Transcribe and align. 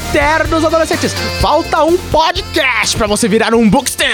eternos 0.00 0.64
adolescentes. 0.64 1.12
Falta 1.40 1.84
um 1.84 1.96
podcast 1.96 2.96
pra 2.96 3.06
você 3.06 3.28
virar 3.28 3.54
um 3.54 3.68
bookstand. 3.68 4.06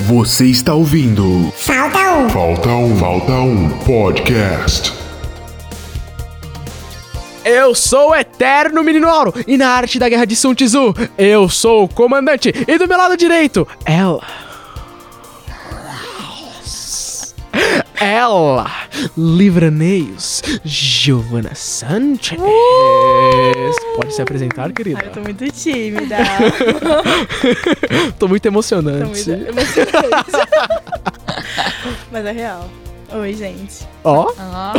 Você 0.00 0.46
está 0.46 0.74
ouvindo 0.74 1.52
Falta 1.56 1.98
um. 2.14 2.28
Falta 2.28 2.68
um, 2.68 2.96
Falta 2.96 3.32
um 3.32 3.68
Podcast. 3.84 4.92
Eu 7.44 7.74
sou 7.74 8.10
o 8.10 8.14
Eterno 8.14 8.82
Menino 8.82 9.08
Auro 9.08 9.32
e 9.46 9.56
na 9.56 9.68
arte 9.68 9.98
da 9.98 10.08
guerra 10.08 10.24
de 10.24 10.36
Sun 10.36 10.54
Tzu, 10.54 10.94
eu 11.16 11.48
sou 11.48 11.84
o 11.84 11.88
comandante 11.88 12.52
e 12.66 12.76
do 12.76 12.86
meu 12.88 12.98
lado 12.98 13.16
direito, 13.16 13.66
ela. 13.84 14.49
Ela, 18.00 18.70
Livraneios, 19.16 20.42
Giovana 20.64 21.54
Sanchez. 21.54 22.40
Pode 23.94 24.14
se 24.14 24.22
apresentar, 24.22 24.72
querida? 24.72 24.98
Ai, 25.02 25.08
eu 25.08 25.12
tô 25.12 25.20
muito 25.20 25.44
tímida. 25.52 26.16
Tô 28.18 28.26
muito 28.26 28.42
tô 28.42 28.48
emocionante. 28.48 29.28
muito 29.30 29.48
emocionante. 29.48 30.30
Mas 32.10 32.24
é 32.24 32.32
real. 32.32 32.68
Oi, 33.12 33.34
gente. 33.34 33.86
Ó, 34.04 34.32
Ah. 34.38 34.72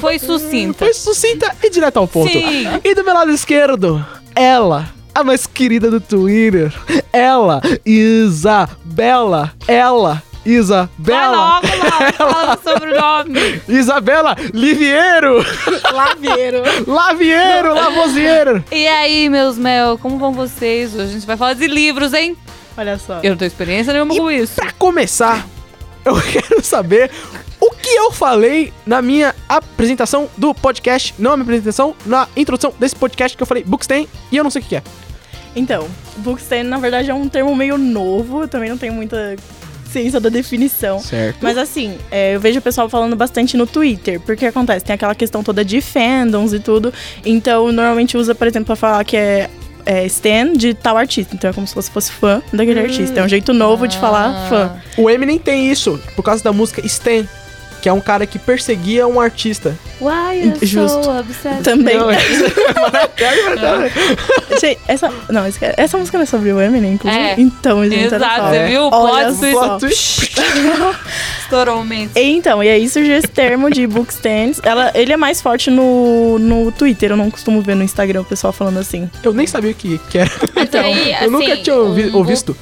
Foi 0.00 0.18
sucinta. 0.18 0.84
foi 0.84 0.94
sucinta 0.94 1.54
e 1.62 1.70
direto 1.70 1.96
ao 1.96 2.06
ponto. 2.06 2.30
Sim. 2.30 2.66
E 2.84 2.94
do 2.94 3.02
meu 3.04 3.14
lado 3.14 3.30
esquerdo, 3.32 4.04
ela, 4.34 4.88
a 5.14 5.24
mais 5.24 5.46
querida 5.46 5.90
do 5.90 6.00
Twitter. 6.00 6.72
Ela, 7.12 7.60
Isabela. 7.84 9.52
Ela, 9.66 10.22
Vai 10.44 10.52
Isabela. 10.54 11.36
logo, 11.36 11.66
Laura, 11.66 12.12
fala 12.16 12.54
o 12.58 12.62
sobrenome. 12.70 13.62
Isabela 13.68 14.36
Liviero. 14.54 15.44
Lavieiro. 15.92 16.62
Laviero, 16.86 17.74
Lavoisier. 17.74 18.62
E 18.72 18.86
aí, 18.86 19.28
meus 19.28 19.58
mel, 19.58 19.98
como 19.98 20.18
vão 20.18 20.32
vocês? 20.32 20.94
Hoje 20.94 21.02
a 21.02 21.06
gente 21.06 21.26
vai 21.26 21.36
falar 21.36 21.54
de 21.54 21.66
livros, 21.66 22.14
hein? 22.14 22.36
Olha 22.76 22.98
só. 22.98 23.20
Eu 23.22 23.30
não 23.30 23.36
tenho 23.36 23.48
experiência 23.48 23.92
nenhuma 23.92 24.14
com 24.14 24.30
isso. 24.30 24.54
Pra 24.54 24.72
começar, 24.72 25.46
eu 26.04 26.14
quero 26.22 26.62
saber 26.64 27.10
o 27.60 27.70
que 27.72 27.90
eu 27.90 28.10
falei 28.12 28.72
na 28.86 29.02
minha 29.02 29.34
apresentação 29.48 30.28
do 30.36 30.54
podcast. 30.54 31.14
Não 31.18 31.32
a 31.32 31.36
minha 31.36 31.44
apresentação, 31.44 31.94
na 32.06 32.28
introdução 32.36 32.72
desse 32.78 32.94
podcast 32.94 33.36
que 33.36 33.42
eu 33.42 33.46
falei 33.46 33.64
Booksten 33.64 34.08
e 34.30 34.36
eu 34.36 34.44
não 34.44 34.50
sei 34.50 34.62
o 34.62 34.64
que 34.64 34.76
é. 34.76 34.82
Então, 35.56 35.88
bookstand, 36.18 36.64
na 36.64 36.78
verdade, 36.78 37.10
é 37.10 37.14
um 37.14 37.28
termo 37.28 37.54
meio 37.56 37.76
novo. 37.76 38.42
Eu 38.42 38.48
também 38.48 38.70
não 38.70 38.78
tenho 38.78 38.92
muita 38.92 39.34
ciência 39.88 40.20
da 40.20 40.28
definição. 40.28 40.98
Certo. 41.00 41.38
Mas 41.40 41.58
assim, 41.58 41.98
é, 42.10 42.34
eu 42.34 42.40
vejo 42.40 42.58
o 42.58 42.62
pessoal 42.62 42.88
falando 42.88 43.16
bastante 43.16 43.56
no 43.56 43.66
Twitter, 43.66 44.20
porque 44.20 44.46
acontece, 44.46 44.84
tem 44.84 44.94
aquela 44.94 45.14
questão 45.14 45.42
toda 45.42 45.64
de 45.64 45.80
fandoms 45.80 46.52
e 46.52 46.60
tudo. 46.60 46.92
Então, 47.24 47.72
normalmente 47.72 48.16
usa, 48.16 48.34
por 48.34 48.46
exemplo, 48.46 48.66
pra 48.66 48.76
falar 48.76 49.04
que 49.04 49.16
é, 49.16 49.48
é 49.88 50.04
stan 50.06 50.52
de 50.52 50.74
tal 50.74 50.96
artista. 50.96 51.34
Então 51.34 51.48
é 51.48 51.52
como 51.52 51.66
se 51.66 51.74
você 51.74 51.90
fosse 51.90 52.12
fã 52.12 52.42
daquele 52.52 52.80
artista. 52.80 53.20
É 53.20 53.24
um 53.24 53.28
jeito 53.28 53.54
novo 53.54 53.88
de 53.88 53.96
falar 53.98 54.48
fã. 54.48 54.76
O 54.96 55.08
Eminem 55.08 55.38
tem 55.38 55.70
isso, 55.70 55.98
por 56.14 56.22
causa 56.22 56.44
da 56.44 56.52
música 56.52 56.84
Stan, 56.84 57.26
que 57.80 57.88
é 57.88 57.92
um 57.92 58.00
cara 58.00 58.26
que 58.26 58.38
perseguia 58.38 59.06
um 59.06 59.20
artista. 59.20 59.76
Why 60.00 60.40
you 60.44 60.54
Justo. 60.62 61.02
so 61.04 61.10
obsessed? 61.10 61.62
Também. 61.64 61.96
Não, 61.96 62.10
é 62.10 62.16
verdade. 63.16 63.92
Gente, 64.60 64.78
essa, 64.86 65.12
não, 65.28 65.44
essa- 65.44 65.74
essa 65.76 65.98
música 65.98 66.18
não 66.18 66.22
é 66.22 66.26
sobre 66.26 66.52
o 66.52 66.60
Eminem, 66.60 66.94
inclusive? 66.94 67.22
É. 67.22 67.34
Então, 67.38 67.84
gente, 67.88 68.14
Exato, 68.14 68.48
você 68.48 68.66
viu? 68.66 68.82
O 68.82 68.90
Olha 68.92 69.32
plot 69.32 69.80
twist 69.80 70.30
estourou 71.42 71.80
o 71.80 71.84
mente. 71.84 72.12
E 72.16 72.22
Então, 72.36 72.62
e 72.62 72.68
aí 72.68 72.88
surgiu 72.88 73.14
esse 73.16 73.28
termo 73.28 73.70
de 73.70 73.86
bookstands. 73.86 74.60
Ela, 74.62 74.90
ele 74.94 75.12
é 75.12 75.16
mais 75.16 75.40
forte 75.40 75.70
no, 75.70 76.38
no 76.38 76.70
Twitter, 76.72 77.10
eu 77.10 77.16
não 77.16 77.30
costumo 77.30 77.60
ver 77.60 77.74
no 77.74 77.82
Instagram 77.82 78.20
o 78.20 78.24
pessoal 78.24 78.52
falando 78.52 78.78
assim. 78.78 79.10
Eu 79.22 79.32
nem 79.32 79.46
sabia 79.46 79.70
o 79.70 79.74
que, 79.74 79.98
que 80.10 80.18
era. 80.18 80.30
Então, 80.56 80.80
aí, 80.84 81.14
eu 81.22 81.30
nunca 81.30 81.52
assim, 81.52 81.62
tinha 81.62 81.76
ouvi, 81.76 82.08
um 82.10 82.16
ou 82.16 82.24
visto. 82.24 82.56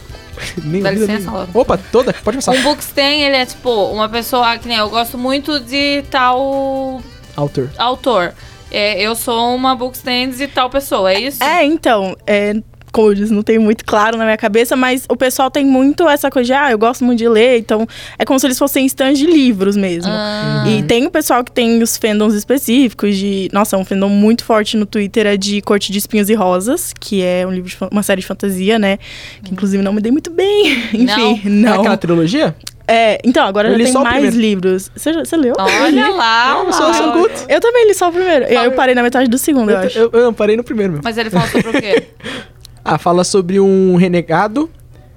Nem 0.62 0.82
Dá 0.82 0.90
licença, 0.90 1.30
nem-. 1.30 1.48
Opa, 1.54 1.78
toda? 1.90 2.12
Pode 2.12 2.36
passar. 2.38 2.52
Um 2.52 2.62
bookstand, 2.62 3.22
ele 3.22 3.36
é 3.36 3.46
tipo 3.46 3.70
uma 3.86 4.08
pessoa 4.08 4.58
que 4.58 4.68
nem 4.68 4.76
eu 4.78 4.88
gosto 4.88 5.16
muito 5.18 5.58
de 5.60 6.02
tal 6.10 7.02
Autor. 7.36 7.70
autor. 7.78 8.34
É, 8.70 9.00
eu 9.00 9.14
sou 9.14 9.54
uma 9.54 9.74
bookstand 9.76 10.30
de 10.36 10.48
tal 10.48 10.68
pessoa, 10.68 11.12
é 11.12 11.20
isso? 11.20 11.42
É, 11.42 11.64
então, 11.64 12.16
é, 12.26 12.54
eu 13.00 13.14
disse, 13.14 13.32
não 13.32 13.42
tem 13.42 13.58
muito 13.58 13.84
claro 13.84 14.16
na 14.16 14.24
minha 14.24 14.36
cabeça, 14.36 14.76
mas 14.76 15.04
o 15.08 15.16
pessoal 15.16 15.50
tem 15.50 15.64
muito 15.64 16.08
essa 16.08 16.30
coisa 16.30 16.46
de, 16.46 16.52
ah, 16.52 16.70
eu 16.70 16.78
gosto 16.78 17.04
muito 17.04 17.18
de 17.18 17.28
ler, 17.28 17.58
então 17.58 17.86
é 18.18 18.24
como 18.24 18.38
se 18.38 18.46
eles 18.46 18.58
fossem 18.58 18.84
stands 18.86 19.18
de 19.18 19.26
livros 19.26 19.76
mesmo. 19.76 20.10
Ah, 20.12 20.64
E 20.68 20.82
tem 20.82 21.06
o 21.06 21.10
pessoal 21.10 21.42
que 21.44 21.50
tem 21.52 21.82
os 21.82 21.96
fandoms 21.96 22.34
específicos 22.34 23.16
de. 23.16 23.48
Nossa, 23.52 23.76
um 23.76 23.84
fandom 23.84 24.08
muito 24.08 24.44
forte 24.44 24.76
no 24.76 24.86
Twitter 24.86 25.26
é 25.26 25.36
de 25.36 25.60
Corte 25.62 25.90
de 25.92 25.98
Espinhos 25.98 26.28
e 26.30 26.34
Rosas, 26.34 26.92
que 26.98 27.22
é 27.22 27.46
um 27.46 27.50
livro 27.52 27.68
de 27.68 27.76
uma 27.90 28.02
série 28.02 28.20
de 28.20 28.26
fantasia, 28.26 28.78
né? 28.78 28.98
Que 29.44 29.52
inclusive 29.52 29.82
não 29.82 29.92
me 29.92 30.00
dei 30.00 30.12
muito 30.12 30.30
bem. 30.30 30.72
Enfim, 30.94 31.42
É 31.44 31.48
não. 31.48 31.80
aquela 31.80 31.96
trilogia? 31.96 32.54
É, 32.88 33.18
então, 33.24 33.44
agora 33.44 33.66
Eu 33.68 33.72
já 33.72 33.78
li 33.78 33.84
tem 33.92 34.02
mais 34.02 34.34
livros. 34.34 34.92
Você, 34.94 35.10
leu? 35.36 35.54
Olha 35.58 36.08
lá, 36.10 36.62
Eu 36.64 36.72
sou, 36.72 36.86
eu 36.86 36.94
sou 36.94 37.06
Laura. 37.06 37.20
good. 37.20 37.34
Eu 37.48 37.60
também 37.60 37.88
li 37.88 37.94
só 37.94 38.08
o 38.08 38.12
primeiro. 38.12 38.44
E 38.44 38.56
aí 38.56 38.64
eu 38.64 38.72
parei 38.72 38.94
na 38.94 39.02
metade 39.02 39.28
do 39.28 39.36
segundo, 39.38 39.70
eu, 39.70 39.76
Eu, 39.80 39.86
acho. 39.86 39.98
eu, 39.98 40.10
eu 40.12 40.32
parei 40.32 40.56
no 40.56 40.62
primeiro 40.62 40.92
mesmo. 40.92 41.02
Mas 41.04 41.18
ele 41.18 41.28
fala 41.28 41.48
sobre 41.48 41.68
o 41.70 41.72
quê? 41.72 42.04
Ah, 42.88 42.98
fala 42.98 43.24
sobre 43.24 43.58
um 43.58 43.96
renegado 43.96 44.70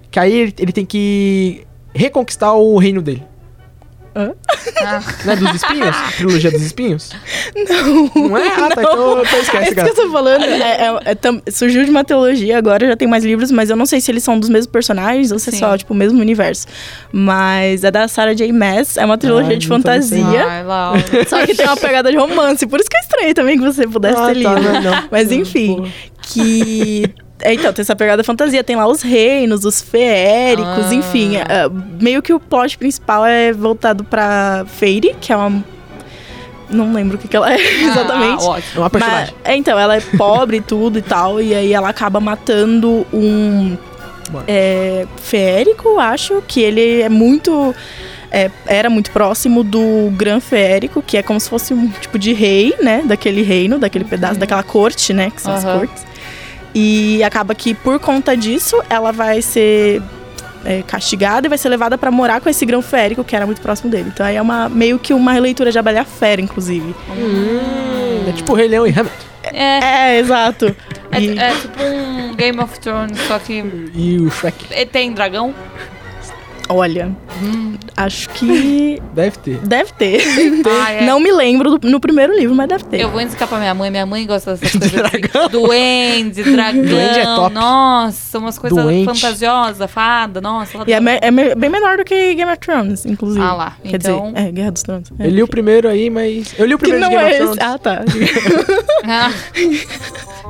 que 0.09 0.19
aí 0.19 0.33
ele, 0.33 0.53
ele 0.57 0.71
tem 0.71 0.85
que 0.85 1.63
reconquistar 1.93 2.53
o 2.53 2.77
reino 2.77 3.01
dele. 3.01 3.23
Ah, 4.15 4.31
Não 5.23 5.33
é 5.33 5.35
dos 5.35 5.53
espinhos? 5.55 5.95
Trilogia 6.17 6.51
dos 6.51 6.61
espinhos? 6.63 7.11
Não. 7.55 8.11
Não 8.29 8.37
é? 8.37 8.47
Ah, 8.47 8.69
tá. 8.69 8.81
Então, 8.81 9.21
então 9.21 9.37
É 9.37 9.41
esquece, 9.41 9.63
isso 9.65 9.69
que 9.69 9.75
cara. 9.75 9.87
eu 9.87 9.95
tô 9.95 10.09
falando. 10.11 10.43
É- 10.43 10.57
é- 10.87 10.99
é 11.11 11.15
tam- 11.15 11.41
surgiu 11.47 11.85
de 11.85 11.91
uma 11.91 12.03
teologia, 12.03 12.57
agora 12.57 12.87
já 12.87 12.97
tem 12.97 13.07
mais 13.07 13.23
livros, 13.23 13.51
mas 13.51 13.69
eu 13.69 13.75
não 13.75 13.85
sei 13.85 14.01
se 14.01 14.09
eles 14.11 14.23
são 14.23 14.39
dos 14.39 14.49
mesmos 14.49 14.65
personagens 14.71 15.31
ou 15.31 15.37
se 15.37 15.49
é 15.49 15.53
Sim. 15.53 15.59
só, 15.59 15.77
tipo, 15.77 15.93
o 15.93 15.95
mesmo 15.95 16.19
universo. 16.19 16.65
Mas 17.11 17.83
é 17.83 17.91
da 17.91 18.07
Sarah 18.07 18.33
J. 18.33 18.51
Maas, 18.51 18.97
é 18.97 19.05
uma 19.05 19.17
trilogia 19.17 19.51
Ai, 19.51 19.57
de 19.57 19.67
fantasia. 19.67 20.45
Ai, 20.47 20.63
Laura. 20.63 21.01
Só 21.27 21.45
que 21.45 21.53
tem 21.55 21.65
uma 21.67 21.77
pegada 21.77 22.09
de 22.11 22.17
romance. 22.17 22.65
Por 22.65 22.79
isso 22.79 22.89
que 22.89 22.97
eu 22.97 23.01
estranhei 23.01 23.33
também 23.35 23.57
que 23.59 23.63
você 23.63 23.87
pudesse 23.87 24.19
Ah, 24.19 24.33
ter 24.33 24.41
tá, 24.43 24.55
lido. 24.55 24.73
não, 24.73 24.81
não. 24.81 25.03
Mas 25.11 25.31
enfim, 25.31 25.75
Porra. 25.77 25.89
que. 26.23 27.03
É, 27.41 27.53
então, 27.53 27.71
tem 27.71 27.81
essa 27.81 27.95
pegada 27.95 28.23
fantasia. 28.23 28.63
Tem 28.63 28.75
lá 28.75 28.87
os 28.87 29.01
reinos, 29.01 29.63
os 29.65 29.81
feéricos, 29.81 30.87
Ah. 30.91 30.93
enfim. 30.93 31.37
é, 31.37 31.43
meio 32.01 32.21
que 32.21 32.33
o 32.33 32.39
plot 32.39 32.77
principal 32.77 33.25
é 33.25 33.53
voltado 33.53 34.03
pra 34.03 34.65
Fairy, 34.67 35.15
que 35.19 35.31
é 35.31 35.35
uma. 35.37 35.63
Não 36.69 36.93
lembro 36.93 37.17
o 37.17 37.19
que, 37.19 37.27
que 37.27 37.35
ela 37.35 37.51
é 37.51 37.57
exatamente. 37.81 38.43
Ah, 38.43 38.49
ótimo. 38.49 38.71
É 38.75 38.79
uma 38.79 38.89
personagem. 38.89 39.33
Mas, 39.43 39.53
é, 39.53 39.55
então, 39.55 39.79
ela 39.79 39.95
é 39.95 40.01
pobre 40.17 40.57
e 40.57 40.61
tudo 40.61 40.99
e 40.99 41.01
tal, 41.01 41.41
e 41.41 41.55
aí 41.55 41.73
ela 41.73 41.89
acaba 41.89 42.19
matando 42.19 43.07
um 43.11 43.75
Mano. 44.31 44.45
é, 44.47 45.07
feérico, 45.17 45.97
acho, 45.97 46.43
que 46.47 46.61
ele 46.61 47.01
é 47.01 47.09
muito. 47.09 47.73
é, 48.31 48.51
era 48.67 48.87
muito 48.89 49.09
próximo 49.09 49.63
do 49.63 50.11
Gran 50.15 50.39
Feérico, 50.39 51.01
que 51.01 51.17
é 51.17 51.23
como 51.23 51.39
se 51.39 51.49
fosse 51.49 51.73
um 51.73 51.87
tipo 51.87 52.19
de 52.19 52.33
rei, 52.33 52.75
né? 52.83 53.01
Daquele 53.03 53.41
reino, 53.41 53.79
daquele 53.79 54.03
pedaço, 54.05 54.39
daquela 54.39 54.61
corte, 54.61 55.11
né? 55.13 55.31
Que 55.33 55.41
são 55.41 55.53
as 55.55 55.65
Aham. 55.65 55.79
cortes. 55.79 56.05
E 56.73 57.23
acaba 57.23 57.55
que, 57.55 57.73
por 57.73 57.99
conta 57.99 58.35
disso, 58.37 58.81
ela 58.89 59.11
vai 59.11 59.41
ser 59.41 60.01
é, 60.63 60.83
castigada 60.83 61.47
e 61.47 61.49
vai 61.49 61.57
ser 61.57 61.69
levada 61.69 61.97
pra 61.97 62.11
morar 62.11 62.41
com 62.41 62.49
esse 62.49 62.65
grão 62.65 62.81
férico 62.81 63.23
que 63.23 63.35
era 63.35 63.45
muito 63.45 63.61
próximo 63.61 63.89
dele. 63.89 64.11
Então 64.13 64.25
aí 64.25 64.35
é 64.35 64.41
uma, 64.41 64.69
meio 64.69 64.99
que 64.99 65.13
uma 65.13 65.31
releitura 65.31 65.71
de 65.71 65.79
A 65.79 65.81
Bela 65.81 65.97
e 65.97 66.01
a 66.01 66.05
Fera, 66.05 66.41
inclusive. 66.41 66.93
Hum, 67.09 68.25
é 68.27 68.31
tipo 68.33 68.51
o 68.51 68.55
Rei 68.55 68.67
Leão 68.67 68.85
e 68.85 68.91
Hamlet. 68.91 69.29
É, 69.43 70.11
É, 70.13 70.19
exato. 70.19 70.75
é, 71.11 71.19
E- 71.21 71.39
é 71.39 71.51
tipo 71.55 71.81
um 71.81 72.35
Game 72.35 72.59
of 72.59 72.79
Thrones, 72.79 73.17
só 73.27 73.39
que 73.39 73.63
E 73.95 74.17
o 74.19 74.29
Shrek. 74.29 74.65
e 74.71 74.85
tem 74.85 75.11
dragão. 75.13 75.55
Olha, 76.71 77.09
acho 78.05 78.29
que 78.29 79.01
Deve 79.13 79.37
ter. 79.37 79.57
deve 79.59 79.91
ter. 79.93 80.21
Ah, 80.81 80.91
é. 80.91 81.05
Não 81.05 81.19
me 81.19 81.31
lembro 81.31 81.77
do- 81.77 81.89
no 81.89 81.99
primeiro 81.99 82.33
livro, 82.35 82.55
mas 82.55 82.67
deve 82.67 82.83
ter. 82.85 83.01
Eu 83.01 83.09
vou 83.09 83.19
indicar 83.21 83.47
pra 83.47 83.57
minha 83.59 83.73
mãe. 83.73 83.89
Minha 83.89 84.05
mãe 84.05 84.25
gosta 84.25 84.55
dessas 84.55 84.71
coisas. 84.79 84.91
dragão? 84.91 85.41
Assim. 85.45 85.51
Duende, 85.51 86.43
dragão. 86.43 86.85
Duende 86.85 87.19
é 87.19 87.23
top. 87.25 87.53
Nossa, 87.55 88.37
umas 88.39 88.57
coisas 88.59 88.83
Doente. 88.83 89.05
fantasiosas, 89.05 89.91
fada. 89.91 90.39
Nossa, 90.41 90.77
ela 90.77 90.85
E 90.87 90.93
é, 90.93 90.99
me- 90.99 91.19
é 91.21 91.31
me- 91.31 91.55
bem 91.55 91.69
menor 91.69 91.97
do 91.97 92.03
que 92.05 92.33
Game 92.35 92.51
of 92.51 92.59
Thrones, 92.59 93.05
inclusive. 93.05 93.43
Ah 93.43 93.53
lá, 93.53 93.77
Quer 93.83 93.95
então- 93.97 94.31
dizer, 94.33 94.47
é, 94.47 94.51
Guerra 94.51 94.71
dos 94.71 94.83
Tronos. 94.83 95.11
É. 95.19 95.25
Eu 95.27 95.29
li 95.31 95.43
o 95.43 95.47
primeiro 95.47 95.87
aí, 95.89 96.09
mas. 96.09 96.53
Eu 96.57 96.65
li 96.65 96.73
o 96.75 96.77
Que 96.77 96.85
primeiro 96.89 97.05
não 97.05 97.09
de 97.09 97.15
Game 97.17 97.31
é 97.31 97.43
of 97.43 97.51
esse. 97.51 97.57
Thrones. 97.59 97.73
Ah, 97.73 97.77
tá. 97.77 98.03
Ah, 99.03 99.31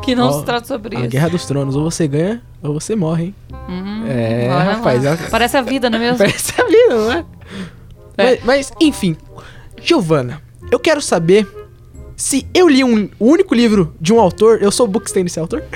que 0.03 0.15
não 0.15 0.27
Ó, 0.29 0.39
se 0.39 0.45
trata 0.45 0.67
sobre 0.67 0.95
A 0.95 0.99
isso. 1.01 1.09
Guerra 1.09 1.29
dos 1.29 1.45
Tronos, 1.45 1.75
ou 1.75 1.89
você 1.89 2.07
ganha, 2.07 2.41
ou 2.61 2.73
você 2.73 2.95
morre, 2.95 3.25
hein? 3.25 3.35
Hum, 3.69 4.05
É, 4.07 4.47
rapaz, 4.49 5.03
é- 5.05 5.15
Parece 5.29 5.57
a 5.57 5.61
vida, 5.61 5.89
não 5.89 5.97
é 5.97 6.01
mesmo? 6.01 6.17
Parece 6.17 6.53
a 6.59 6.65
vida, 6.65 6.95
não 6.95 7.11
é? 7.11 7.25
Mas, 8.23 8.43
mas, 8.43 8.73
enfim, 8.79 9.15
Giovana, 9.81 10.41
eu 10.71 10.79
quero 10.79 11.01
saber 11.01 11.47
se 12.19 12.45
eu 12.53 12.67
li 12.67 12.83
um 12.83 13.09
o 13.17 13.25
único 13.31 13.55
livro 13.55 13.95
de 13.99 14.11
um 14.13 14.19
autor, 14.19 14.61
eu 14.61 14.71
sou 14.71 14.85
o 14.85 14.89
Bookstein 14.89 15.23
desse 15.23 15.39
autor? 15.39 15.63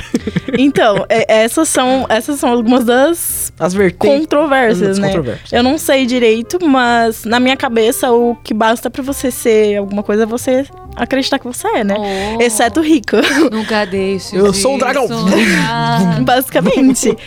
Então, 0.55 1.03
é- 1.09 1.25
essas 1.45 1.67
são 1.67 2.05
essas 2.07 2.39
são 2.39 2.51
algumas 2.51 2.85
das 2.85 3.51
As 3.59 3.73
vertentes. 3.73 4.19
controvérsias, 4.19 4.99
Hum, 4.99 5.01
né? 5.01 5.07
controvérsias. 5.07 5.51
Eu 5.51 5.63
não 5.63 5.79
sei 5.79 6.05
direito, 6.05 6.63
mas 6.63 7.23
na 7.25 7.39
minha 7.39 7.57
cabeça 7.57 8.11
o 8.11 8.35
que 8.43 8.53
basta 8.53 8.87
pra 8.87 9.01
você 9.01 9.31
ser 9.31 9.77
alguma 9.77 10.03
coisa 10.03 10.23
é 10.23 10.25
você 10.27 10.63
acreditar 10.95 11.39
que 11.39 11.47
você 11.47 11.67
é, 11.69 11.83
né? 11.83 11.95
Oh, 11.97 12.39
Exceto 12.39 12.81
rica. 12.81 13.19
Nunca 13.51 13.83
deixe. 13.85 14.35
Eu 14.35 14.51
de 14.51 14.57
sou 14.59 14.75
um 14.75 14.77
dragão. 14.77 15.07
sonhar. 15.07 16.21
Basicamente. 16.21 17.17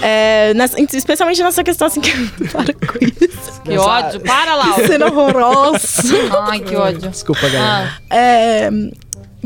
É, 0.00 0.54
nessa- 0.54 0.80
especialmente 0.80 1.42
nessa 1.42 1.62
questão 1.62 1.86
assim 1.86 2.00
que. 2.00 2.10
Para 2.48 2.72
com 2.72 2.98
isso. 3.02 3.60
Que 3.62 3.76
ódio. 3.76 4.20
Para, 4.20 4.54
Laura. 4.54 4.86
Sendo 4.86 5.04
horrorosa. 5.04 6.02
Ai, 6.48 6.60
que 6.60 6.74
ódio. 6.76 7.10
Desculpa, 7.10 7.42
galera. 7.42 7.92
Ah, 8.08 8.16
É, 8.16 8.59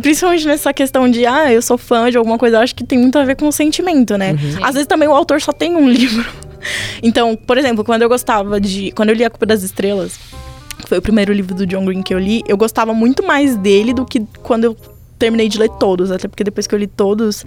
principalmente 0.00 0.46
nessa 0.46 0.72
questão 0.72 1.08
de, 1.08 1.26
ah, 1.26 1.52
eu 1.52 1.62
sou 1.62 1.78
fã 1.78 2.10
de 2.10 2.16
alguma 2.16 2.38
coisa, 2.38 2.56
eu 2.56 2.60
acho 2.60 2.74
que 2.74 2.84
tem 2.84 2.98
muito 2.98 3.18
a 3.18 3.24
ver 3.24 3.36
com 3.36 3.46
o 3.46 3.52
sentimento, 3.52 4.16
né? 4.16 4.32
Uhum. 4.32 4.64
Às 4.64 4.74
vezes 4.74 4.86
também 4.86 5.08
o 5.08 5.12
autor 5.12 5.40
só 5.40 5.52
tem 5.52 5.76
um 5.76 5.88
livro. 5.88 6.24
Então, 7.02 7.36
por 7.36 7.58
exemplo, 7.58 7.84
quando 7.84 8.02
eu 8.02 8.08
gostava 8.08 8.60
de. 8.60 8.90
Quando 8.92 9.10
eu 9.10 9.14
li 9.14 9.24
A 9.24 9.30
Culpa 9.30 9.46
das 9.46 9.62
Estrelas, 9.62 10.18
que 10.78 10.88
foi 10.88 10.98
o 10.98 11.02
primeiro 11.02 11.32
livro 11.32 11.54
do 11.54 11.66
John 11.66 11.84
Green 11.84 12.02
que 12.02 12.14
eu 12.14 12.18
li, 12.18 12.42
eu 12.48 12.56
gostava 12.56 12.94
muito 12.94 13.22
mais 13.22 13.56
dele 13.56 13.92
do 13.92 14.04
que 14.04 14.22
quando 14.42 14.64
eu 14.64 14.76
terminei 15.18 15.48
de 15.48 15.58
ler 15.58 15.70
todos. 15.70 16.10
Até 16.10 16.28
porque 16.28 16.44
depois 16.44 16.66
que 16.66 16.74
eu 16.74 16.78
li 16.78 16.86
todos, 16.86 17.44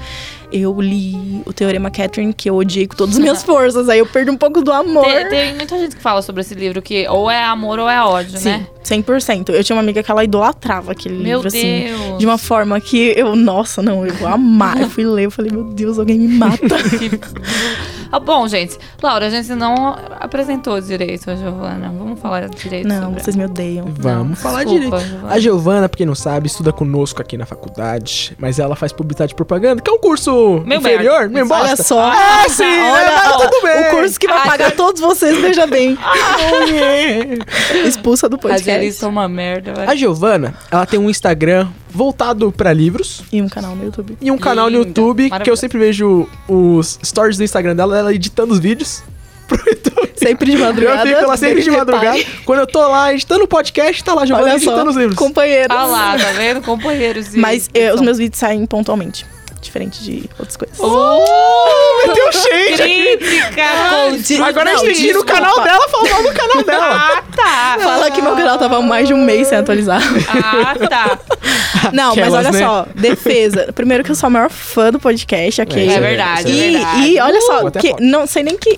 eu 0.51 0.79
li 0.79 1.41
o 1.45 1.53
Teorema 1.53 1.89
Catherine, 1.89 2.33
que 2.33 2.49
eu 2.49 2.55
odiei 2.55 2.87
com 2.87 2.95
todas 2.95 3.15
as 3.15 3.21
minhas 3.21 3.43
forças. 3.45 3.89
Aí 3.89 3.99
eu 3.99 4.05
perdi 4.05 4.31
um 4.31 4.37
pouco 4.37 4.61
do 4.61 4.71
amor. 4.71 5.05
tem, 5.05 5.29
tem 5.29 5.55
muita 5.55 5.77
gente 5.77 5.95
que 5.95 6.01
fala 6.01 6.21
sobre 6.21 6.41
esse 6.41 6.53
livro 6.53 6.81
que 6.81 7.07
ou 7.07 7.29
é 7.29 7.43
amor 7.43 7.79
ou 7.79 7.89
é 7.89 8.01
ódio, 8.03 8.37
Sim, 8.37 8.49
né? 8.49 8.67
100%. 8.83 9.49
Eu 9.49 9.63
tinha 9.63 9.75
uma 9.75 9.81
amiga 9.81 10.01
que 10.01 10.09
ela 10.09 10.23
idolatrava 10.23 10.91
aquele 10.91 11.15
Meu 11.15 11.41
livro, 11.41 11.47
assim. 11.47 11.85
Deus. 11.85 12.19
De 12.19 12.25
uma 12.25 12.37
forma 12.37 12.79
que 12.79 13.13
eu, 13.15 13.35
nossa, 13.35 13.81
não, 13.81 14.05
eu 14.05 14.13
vou 14.13 14.27
amar. 14.27 14.81
Eu 14.81 14.89
fui 14.89 15.05
ler, 15.05 15.25
eu 15.25 15.31
falei, 15.31 15.51
meu 15.51 15.63
Deus, 15.63 15.99
alguém 15.99 16.17
me 16.19 16.27
mata. 16.27 16.57
Ah, 18.11 18.19
bom, 18.19 18.47
gente. 18.47 18.77
Laura, 19.01 19.27
a 19.27 19.29
gente 19.29 19.49
não 19.55 19.95
apresentou 20.19 20.79
direito 20.81 21.29
a 21.29 21.35
Giovana. 21.35 21.89
Vamos 21.97 22.19
falar 22.19 22.47
direito 22.49 22.87
não, 22.87 23.03
sobre 23.03 23.23
vocês 23.23 23.35
me 23.35 23.45
odeiam. 23.45 23.85
Vamos 23.97 24.29
Não, 24.29 24.35
falar 24.35 24.63
desculpa, 24.63 24.97
direito. 24.97 25.09
Giovana. 25.11 25.33
A 25.33 25.39
Giovana, 25.39 25.89
pra 25.89 25.97
quem 25.97 26.05
não 26.05 26.15
sabe, 26.15 26.47
estuda 26.47 26.71
conosco 26.73 27.21
aqui 27.21 27.37
na 27.37 27.45
faculdade, 27.45 28.35
mas 28.39 28.59
ela 28.59 28.75
faz 28.75 28.91
publicidade 28.91 29.33
e 29.33 29.35
propaganda, 29.35 29.81
que 29.81 29.89
é 29.89 29.93
um 29.93 29.99
curso 29.99 30.61
Meu 30.65 30.79
inferior, 30.79 31.29
meio 31.29 31.47
bosta. 31.47 31.65
Olha 31.65 31.75
só. 31.75 32.11
Ah, 32.11 32.45
sim, 32.49 32.63
Olha, 32.63 33.11
mas 33.11 33.33
ó, 33.33 33.37
tudo 33.47 33.61
bem. 33.63 33.87
O 33.87 33.89
curso 33.91 34.19
que 34.19 34.27
vai 34.27 34.43
pagar 34.47 34.71
todos 34.75 35.01
vocês, 35.01 35.37
veja 35.39 35.65
bem. 35.67 35.97
Expulsa 37.85 38.27
do 38.29 38.35
As 38.35 38.41
podcast. 38.41 38.69
eles 38.71 38.95
são 38.95 39.09
uma 39.09 39.27
merda, 39.27 39.73
vai. 39.73 39.87
A 39.87 39.95
Giovana, 39.95 40.53
ela 40.71 40.85
tem 40.85 40.99
um 40.99 41.09
Instagram 41.09 41.67
voltado 41.89 42.51
pra 42.51 42.71
livros 42.73 43.23
E 43.31 43.41
um 43.41 43.47
canal 43.49 43.75
no 43.75 43.85
YouTube. 43.85 44.17
e 44.21 44.29
um 44.29 44.37
canal 44.37 44.65
no 44.69 44.77
Linda, 44.77 44.87
YouTube 44.89 45.29
que 45.43 45.49
eu 45.49 45.55
sempre 45.57 45.79
vejo 45.79 46.27
os 46.47 46.99
stories 47.03 47.37
do 47.37 47.43
Instagram 47.43 47.75
dela, 47.75 47.96
ela 47.97 48.13
editando 48.13 48.53
os 48.53 48.59
vídeos 48.59 49.03
pro 49.47 49.57
YouTube. 49.69 50.11
Sempre 50.15 50.51
de 50.51 50.57
madrugada. 50.57 51.09
Eu 51.09 51.15
fico 51.17 51.29
lá 51.29 51.37
sempre 51.37 51.61
de 51.63 51.69
repare. 51.69 51.91
madrugada. 51.91 52.19
Quando 52.45 52.59
eu 52.59 52.67
tô 52.67 52.85
lá 52.87 53.13
editando 53.13 53.43
o 53.43 53.47
podcast, 53.47 54.03
tá 54.03 54.13
lá 54.13 54.25
Giovana 54.25 54.49
só, 54.51 54.55
editando 54.57 54.89
os 54.89 54.95
livros. 54.97 55.17
companheiros. 55.17 55.75
Ah 55.75 55.85
lá, 55.85 56.17
tá 56.17 56.31
vendo? 56.33 56.61
Companheiros. 56.61 57.33
Mas 57.35 57.69
eh, 57.73 57.93
os 57.93 58.01
meus 58.01 58.17
vídeos 58.17 58.39
saem 58.39 58.65
pontualmente. 58.65 59.25
Diferente 59.59 60.03
de 60.03 60.29
outras 60.37 60.55
coisas. 60.55 60.77
Oh, 60.79 62.07
meteu 62.07 62.31
shade. 62.31 62.77
Crítica 63.17 64.45
Agora 64.45 64.71
não, 64.73 64.81
a 64.81 64.85
gente 64.85 64.99
no 65.01 65.03
desculpa. 65.07 65.33
canal 65.33 65.61
dela, 65.63 65.87
falou 65.89 66.09
mal 66.09 66.23
no 66.23 66.33
canal 66.33 66.63
dela. 66.63 66.85
Ah, 67.17 67.23
tá. 67.35 67.77
Fala 67.81 68.11
que 68.11 68.21
meu 68.21 68.35
canal 68.35 68.57
tava 68.59 68.81
mais 68.81 69.07
de 69.07 69.13
um 69.13 69.23
mês 69.23 69.47
sem 69.47 69.57
atualizar. 69.57 70.01
Ah, 70.29 70.75
tá. 70.87 71.19
Não, 71.91 72.15
mas 72.15 72.19
Aquelas, 72.27 72.45
olha 72.45 72.51
né? 72.51 72.59
só, 72.59 72.85
defesa. 72.95 73.71
Primeiro 73.73 74.03
que 74.03 74.11
eu 74.11 74.15
sou 74.15 74.27
a 74.27 74.29
maior 74.29 74.49
fã 74.49 74.91
do 74.91 74.99
podcast, 74.99 75.61
ok? 75.61 75.89
É, 75.89 75.93
É 75.93 75.99
verdade, 75.99 76.51
é 76.51 76.53
E, 76.67 76.71
verdade. 76.73 77.07
e 77.07 77.19
olha 77.19 77.39
Uh, 77.39 77.41
só, 77.41 77.67
até 77.67 77.79
que, 77.79 77.95
não 78.01 78.27
sei 78.27 78.43
nem 78.43 78.57
que. 78.57 78.75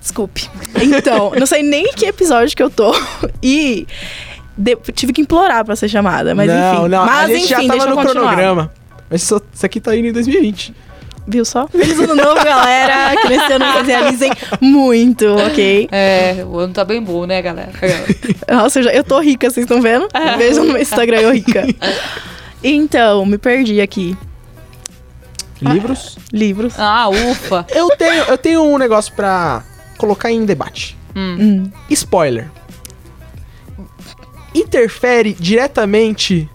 Desculpe. 0.00 0.48
Então, 0.80 1.32
não 1.38 1.46
sei 1.46 1.62
nem 1.62 1.92
que 1.92 2.06
episódio 2.06 2.56
que 2.56 2.62
eu 2.62 2.70
tô. 2.70 2.94
E 3.42 3.86
de- 4.56 4.76
tive 4.92 5.12
que 5.12 5.20
implorar 5.20 5.64
pra 5.64 5.74
ser 5.76 5.88
chamada, 5.88 6.34
mas 6.34 6.48
não, 6.48 6.74
enfim. 6.82 6.88
não, 6.88 7.06
mas 7.06 7.24
a 7.30 7.32
gente 7.34 7.52
enfim, 7.54 7.62
já 7.66 7.68
tava 7.68 7.84
eu 7.84 7.90
no 7.90 7.96
continuar. 7.96 8.12
cronograma. 8.36 8.72
Mas 9.10 9.22
isso, 9.22 9.42
isso 9.52 9.66
aqui 9.66 9.80
tá 9.80 9.94
indo 9.96 10.08
em 10.08 10.12
2020. 10.12 10.74
Viu 11.26 11.44
só? 11.44 11.68
Feliz 11.68 11.98
ano 12.00 12.16
novo, 12.16 12.42
galera. 12.44 13.14
Que 13.20 13.28
nesse 13.28 13.52
ano 13.52 13.64
vocês 13.72 13.86
realizem 13.86 14.32
muito, 14.60 15.24
ok? 15.36 15.88
É, 15.92 16.44
o 16.44 16.58
ano 16.58 16.72
tá 16.74 16.84
bem 16.84 17.00
bom, 17.00 17.26
né, 17.26 17.40
galera? 17.40 17.70
Nossa, 18.50 18.80
eu, 18.80 18.82
já- 18.84 18.90
eu 18.92 19.04
tô 19.04 19.20
rica, 19.20 19.48
vocês 19.48 19.64
estão 19.64 19.80
vendo? 19.80 20.08
Vejam 20.36 20.64
no 20.64 20.72
meu 20.72 20.82
Instagram, 20.82 21.20
eu 21.20 21.32
rica. 21.32 21.64
Então, 22.62 23.24
me 23.24 23.38
perdi 23.38 23.80
aqui. 23.80 24.16
Livros. 25.60 26.18
Livros. 26.32 26.74
Ah, 26.76 27.08
ufa. 27.08 27.66
Eu 27.72 27.88
tenho, 27.96 28.24
eu 28.24 28.36
tenho 28.38 28.62
um 28.64 28.76
negócio 28.78 29.12
pra 29.14 29.62
colocar 29.96 30.30
em 30.32 30.44
debate. 30.44 30.96
Hum. 31.14 31.70
Spoiler. 31.90 32.50
Interfere 34.54 35.34
diretamente 35.38 36.48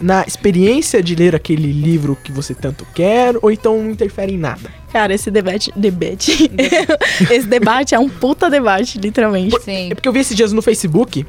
na 0.00 0.24
experiência 0.26 1.02
de 1.02 1.14
ler 1.14 1.34
aquele 1.34 1.72
livro 1.72 2.16
que 2.22 2.30
você 2.32 2.52
tanto 2.54 2.86
quer, 2.94 3.34
ou 3.40 3.50
então 3.50 3.82
não 3.82 3.90
interfere 3.90 4.34
em 4.34 4.38
nada? 4.38 4.70
Cara, 4.92 5.14
esse 5.14 5.30
debate. 5.30 5.72
Debate. 5.74 6.50
esse 7.30 7.46
debate 7.46 7.94
é 7.94 7.98
um 7.98 8.08
puta 8.08 8.50
debate, 8.50 8.98
literalmente. 8.98 9.58
Sim. 9.62 9.90
É 9.90 9.94
porque 9.94 10.08
eu 10.08 10.12
vi 10.12 10.20
esses 10.20 10.36
dias 10.36 10.52
no 10.52 10.60
Facebook 10.60 11.24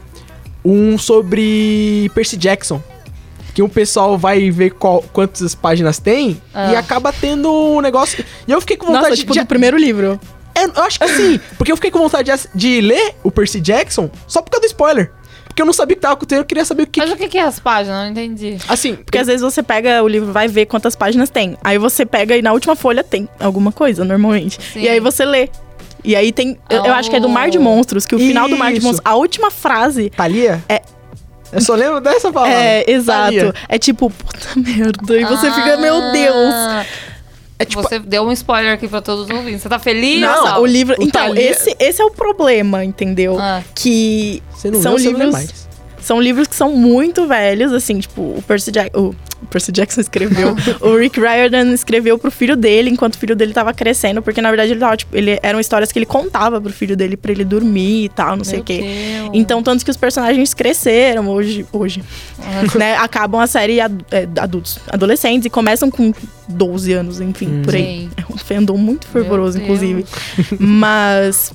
um 0.64 0.98
sobre 0.98 2.12
Percy 2.14 2.36
Jackson. 2.38 2.82
Que 3.54 3.62
o 3.62 3.70
pessoal 3.70 4.18
vai 4.18 4.52
ver 4.52 4.72
qual- 4.72 5.02
quantas 5.14 5.56
páginas 5.56 5.98
tem 5.98 6.42
Ah. 6.54 6.74
e 6.74 6.76
acaba 6.76 7.14
tendo 7.14 7.50
um 7.50 7.80
negócio. 7.80 8.26
E 8.46 8.52
eu 8.52 8.60
fiquei 8.60 8.76
com 8.76 8.88
vontade 8.88 9.06
Nossa, 9.12 9.16
tipo, 9.22 9.32
de. 9.32 9.40
do 9.40 9.46
primeiro 9.46 9.78
livro. 9.78 10.20
É, 10.54 10.66
eu 10.66 10.84
acho 10.84 11.00
que 11.00 11.08
sim, 11.10 11.40
porque 11.58 11.72
eu 11.72 11.76
fiquei 11.78 11.92
com 11.92 12.00
vontade 12.00 12.30
de, 12.32 12.50
de 12.54 12.82
ler 12.82 13.16
o 13.24 13.32
Percy 13.32 13.62
Jackson 13.62 14.10
só 14.28 14.42
por 14.42 14.52
causa 14.52 14.66
do 14.68 14.70
spoiler. 14.70 15.12
Porque 15.56 15.62
eu 15.62 15.66
não 15.68 15.72
sabia 15.72 15.94
o 15.94 15.96
que 15.96 16.02
tava 16.02 16.16
acontecendo, 16.16 16.40
eu 16.42 16.46
queria 16.46 16.66
saber 16.66 16.84
o 16.84 16.88
que. 16.88 17.00
Mas 17.00 17.12
o 17.14 17.16
que 17.16 17.30
que 17.30 17.38
é 17.38 17.44
as 17.44 17.62
páginas? 17.62 17.98
Não 18.04 18.10
entendi. 18.12 18.58
Assim, 18.68 18.94
Porque 18.94 19.18
às 19.18 19.26
vezes 19.26 19.42
você 19.42 19.64
pega 19.64 20.04
o 20.04 20.08
livro, 20.08 20.34
vai 20.34 20.50
ver 20.50 20.66
quantas 20.66 20.98
páginas 20.98 21.30
tem. 21.30 21.58
Aí 21.64 21.78
você 21.78 22.06
pega 22.06 22.36
e 22.36 22.42
na 22.42 22.52
última 22.52 22.76
folha 22.76 23.02
tem 23.06 23.30
alguma 23.40 23.72
coisa, 23.72 24.04
normalmente. 24.04 24.60
Sim. 24.74 24.82
E 24.82 24.90
aí 24.90 25.00
você 25.00 25.24
lê. 25.24 25.48
E 26.04 26.14
aí 26.14 26.34
tem. 26.34 26.58
Eu, 26.70 26.84
eu 26.84 26.94
acho 26.94 27.10
que 27.10 27.16
é 27.16 27.22
do 27.22 27.30
Mar 27.30 27.50
de 27.50 27.58
Oh. 27.58 27.62
Monstros, 27.62 28.06
que 28.06 28.14
o 28.14 28.20
final 28.20 28.50
do 28.50 28.58
Mar 28.58 28.74
de 28.74 28.80
Isso. 28.80 28.86
Monstros, 28.86 29.10
a 29.10 29.16
última 29.16 29.50
frase. 29.50 30.10
Thalia? 30.10 30.62
É- 30.68 30.82
Eu 31.54 31.62
só 31.62 31.74
lembro 31.74 32.02
dessa 32.02 32.34
palavra. 32.34 32.54
É, 32.54 32.92
exato. 32.92 33.54
É 33.70 33.80
tipo, 33.80 34.10
puta 34.10 34.48
merda. 34.60 35.18
E 35.18 35.24
você 35.24 35.50
fica, 35.54 35.78
meu 35.78 36.12
Deus. 36.12 36.54
É 37.58 37.66
tipo. 37.66 37.82
Você 37.82 38.00
deu 38.00 38.24
um 38.24 38.32
spoiler 38.32 38.74
aqui 38.74 38.88
pra 38.88 39.02
todos 39.02 39.26
os 39.26 39.30
ouvintes. 39.30 39.62
Você 39.62 39.70
tá 39.70 39.80
feliz? 39.80 40.22
Nossa, 40.22 40.60
o 40.60 40.66
livro. 40.66 40.96
o 41.00 41.04
então, 41.04 41.28
Thalia- 41.28 41.52
esse, 41.52 41.76
esse 41.80 42.02
é 42.02 42.06
o 42.06 42.12
problema, 42.12 42.84
entendeu? 42.84 43.38
Ah. 43.40 43.64
Que 43.74 44.44
Você 44.52 44.70
não 44.70 44.82
são 44.82 44.92
não 44.94 44.98
lê 45.00 45.06
livros. 45.06 45.65
São 46.06 46.22
livros 46.22 46.48
que 46.48 46.56
são 46.56 46.72
muito 46.76 47.26
velhos, 47.28 47.74
assim, 47.74 47.98
tipo, 48.00 48.22
o 48.22 48.44
Percy, 48.48 48.72
o 48.94 49.16
Percy 49.50 49.72
Jackson 49.72 50.02
escreveu. 50.02 50.56
o 50.80 50.96
Rick 50.98 51.20
Riordan 51.20 51.74
escreveu 51.74 52.16
pro 52.20 52.30
filho 52.30 52.56
dele 52.56 52.92
enquanto 52.92 53.16
o 53.16 53.18
filho 53.18 53.36
dele 53.36 53.54
tava 53.54 53.74
crescendo, 53.74 54.22
porque 54.22 54.40
na 54.40 54.50
verdade 54.50 54.72
ele 54.72 54.80
tava, 54.80 54.96
tipo, 54.96 55.18
ele, 55.18 55.40
eram 55.42 55.60
histórias 55.60 55.92
que 55.92 55.98
ele 55.98 56.06
contava 56.06 56.62
pro 56.62 56.72
filho 56.72 56.96
dele 56.96 57.18
pra 57.18 57.32
ele 57.32 57.44
dormir 57.44 58.04
e 58.06 58.10
tal, 58.10 58.36
não 58.38 58.44
sei 58.44 58.56
o 58.56 58.58
Meu 58.58 58.64
quê. 58.66 58.84
Então, 59.34 59.64
tanto 59.64 59.84
que 59.84 59.90
os 59.90 59.98
personagens 59.98 60.54
cresceram 60.54 61.28
hoje, 61.28 61.66
hoje 61.74 62.04
né? 62.76 62.96
Acabam 62.98 63.42
a 63.42 63.48
série 63.48 63.82
ad- 63.82 64.06
é, 64.12 64.28
adultos, 64.40 64.78
adolescentes 64.88 65.48
e 65.48 65.50
começam 65.50 65.90
com 65.90 66.14
12 66.48 66.94
anos, 66.94 67.20
enfim, 67.20 67.64
por 67.64 67.74
aí. 67.74 67.82
Sim. 67.82 68.10
É 68.18 68.32
um 68.32 68.38
fandom 68.38 68.78
muito 68.78 69.08
fervoroso, 69.08 69.58
Meu 69.58 69.66
inclusive. 69.66 70.06
Mas. 70.60 71.52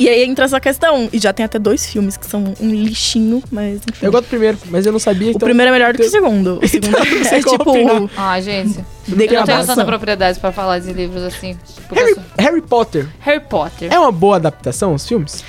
E 0.00 0.08
aí 0.08 0.24
entra 0.24 0.46
essa 0.46 0.58
questão. 0.58 1.08
E 1.12 1.18
já 1.18 1.30
tem 1.32 1.44
até 1.44 1.58
dois 1.58 1.84
filmes 1.86 2.16
que 2.16 2.24
são 2.26 2.54
um 2.58 2.70
lixinho, 2.70 3.42
mas 3.52 3.80
enfim. 3.88 4.06
Eu 4.06 4.10
gosto 4.10 4.24
do 4.24 4.28
primeiro, 4.30 4.56
mas 4.70 4.86
eu 4.86 4.92
não 4.92 4.98
sabia. 4.98 5.28
O 5.28 5.30
então... 5.32 5.46
primeiro 5.46 5.68
é 5.68 5.72
melhor 5.72 5.92
do 5.92 5.98
que 5.98 6.06
o 6.06 6.10
segundo. 6.10 6.58
O 6.62 6.66
segundo 6.68 6.88
Então, 6.98 7.04
não 7.18 7.24
sei 7.24 7.38
é 7.38 7.42
tipo. 7.42 7.70
opinar. 7.70 8.10
Ah, 8.16 8.40
gente. 8.40 8.78
Eu 9.06 9.16
não 9.16 9.44
tenho 9.44 9.66
tanta 9.66 9.84
propriedade 9.84 10.40
pra 10.40 10.50
falar 10.52 10.78
de 10.78 10.90
livros 10.92 11.22
assim. 11.22 11.54
Harry, 11.92 12.14
sou- 12.14 12.22
Harry 12.38 12.62
Potter 12.62 13.08
Harry 13.20 13.40
Potter. 13.40 13.92
é 13.92 13.98
uma 13.98 14.10
boa 14.12 14.36
adaptação, 14.36 14.94
os 14.94 15.06
filmes? 15.06 15.44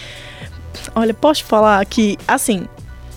Olha, 0.96 1.14
posso 1.14 1.46
falar 1.46 1.86
que, 1.86 2.18
assim, 2.28 2.68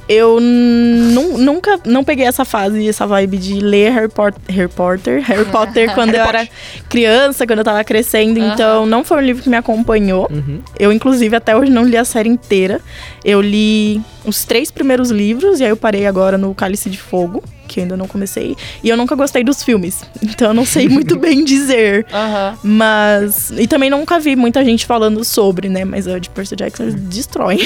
eu 0.08 0.38
nu- 0.40 1.38
nunca 1.38 1.78
não 1.86 2.04
peguei 2.04 2.26
essa 2.26 2.44
fase, 2.44 2.86
essa 2.88 3.06
vibe 3.06 3.36
de 3.38 3.54
ler 3.60 3.90
Harry, 3.92 4.08
Pot 4.08 4.36
Harry 4.48 4.68
Potter, 4.68 5.22
Harry 5.26 5.44
Potter 5.46 5.94
quando 5.94 6.10
Harry 6.10 6.18
eu 6.20 6.24
Potter. 6.24 6.40
era 6.40 6.48
criança, 6.88 7.46
quando 7.46 7.58
eu 7.60 7.64
tava 7.64 7.82
crescendo. 7.84 8.40
Aham. 8.40 8.52
Então, 8.52 8.86
não 8.86 9.02
foi 9.04 9.18
um 9.18 9.20
livro 9.20 9.42
que 9.42 9.48
me 9.48 9.56
acompanhou. 9.56 10.28
Uhum. 10.30 10.60
Eu, 10.78 10.92
inclusive, 10.92 11.34
até 11.34 11.56
hoje 11.56 11.70
não 11.70 11.84
li 11.84 11.96
a 11.96 12.04
série 12.04 12.28
inteira. 12.28 12.80
Eu 13.24 13.40
li 13.40 14.00
os 14.24 14.44
três 14.44 14.70
primeiros 14.70 15.10
livros 15.10 15.60
e 15.60 15.64
aí 15.64 15.70
eu 15.70 15.76
parei 15.76 16.06
agora 16.06 16.36
no 16.38 16.54
Cálice 16.54 16.88
de 16.90 16.98
Fogo, 16.98 17.42
que 17.68 17.80
eu 17.80 17.84
ainda 17.84 17.96
não 17.96 18.06
comecei. 18.06 18.56
E 18.82 18.88
eu 18.88 18.96
nunca 18.96 19.14
gostei 19.14 19.42
dos 19.44 19.62
filmes. 19.62 20.02
Então, 20.22 20.48
eu 20.48 20.54
não 20.54 20.64
sei 20.66 20.88
muito 20.88 21.16
bem 21.18 21.44
dizer. 21.44 22.06
Aham. 22.12 22.58
Mas. 22.62 23.50
E 23.56 23.66
também 23.66 23.88
nunca 23.88 24.18
vi 24.18 24.34
muita 24.36 24.64
gente 24.64 24.84
falando 24.84 25.22
sobre, 25.24 25.68
né? 25.68 25.84
Mas 25.84 26.06
o 26.06 26.18
de 26.18 26.28
Percy 26.30 26.56
Jackson 26.56 26.82
eles 26.84 26.94
destroem. 26.96 27.60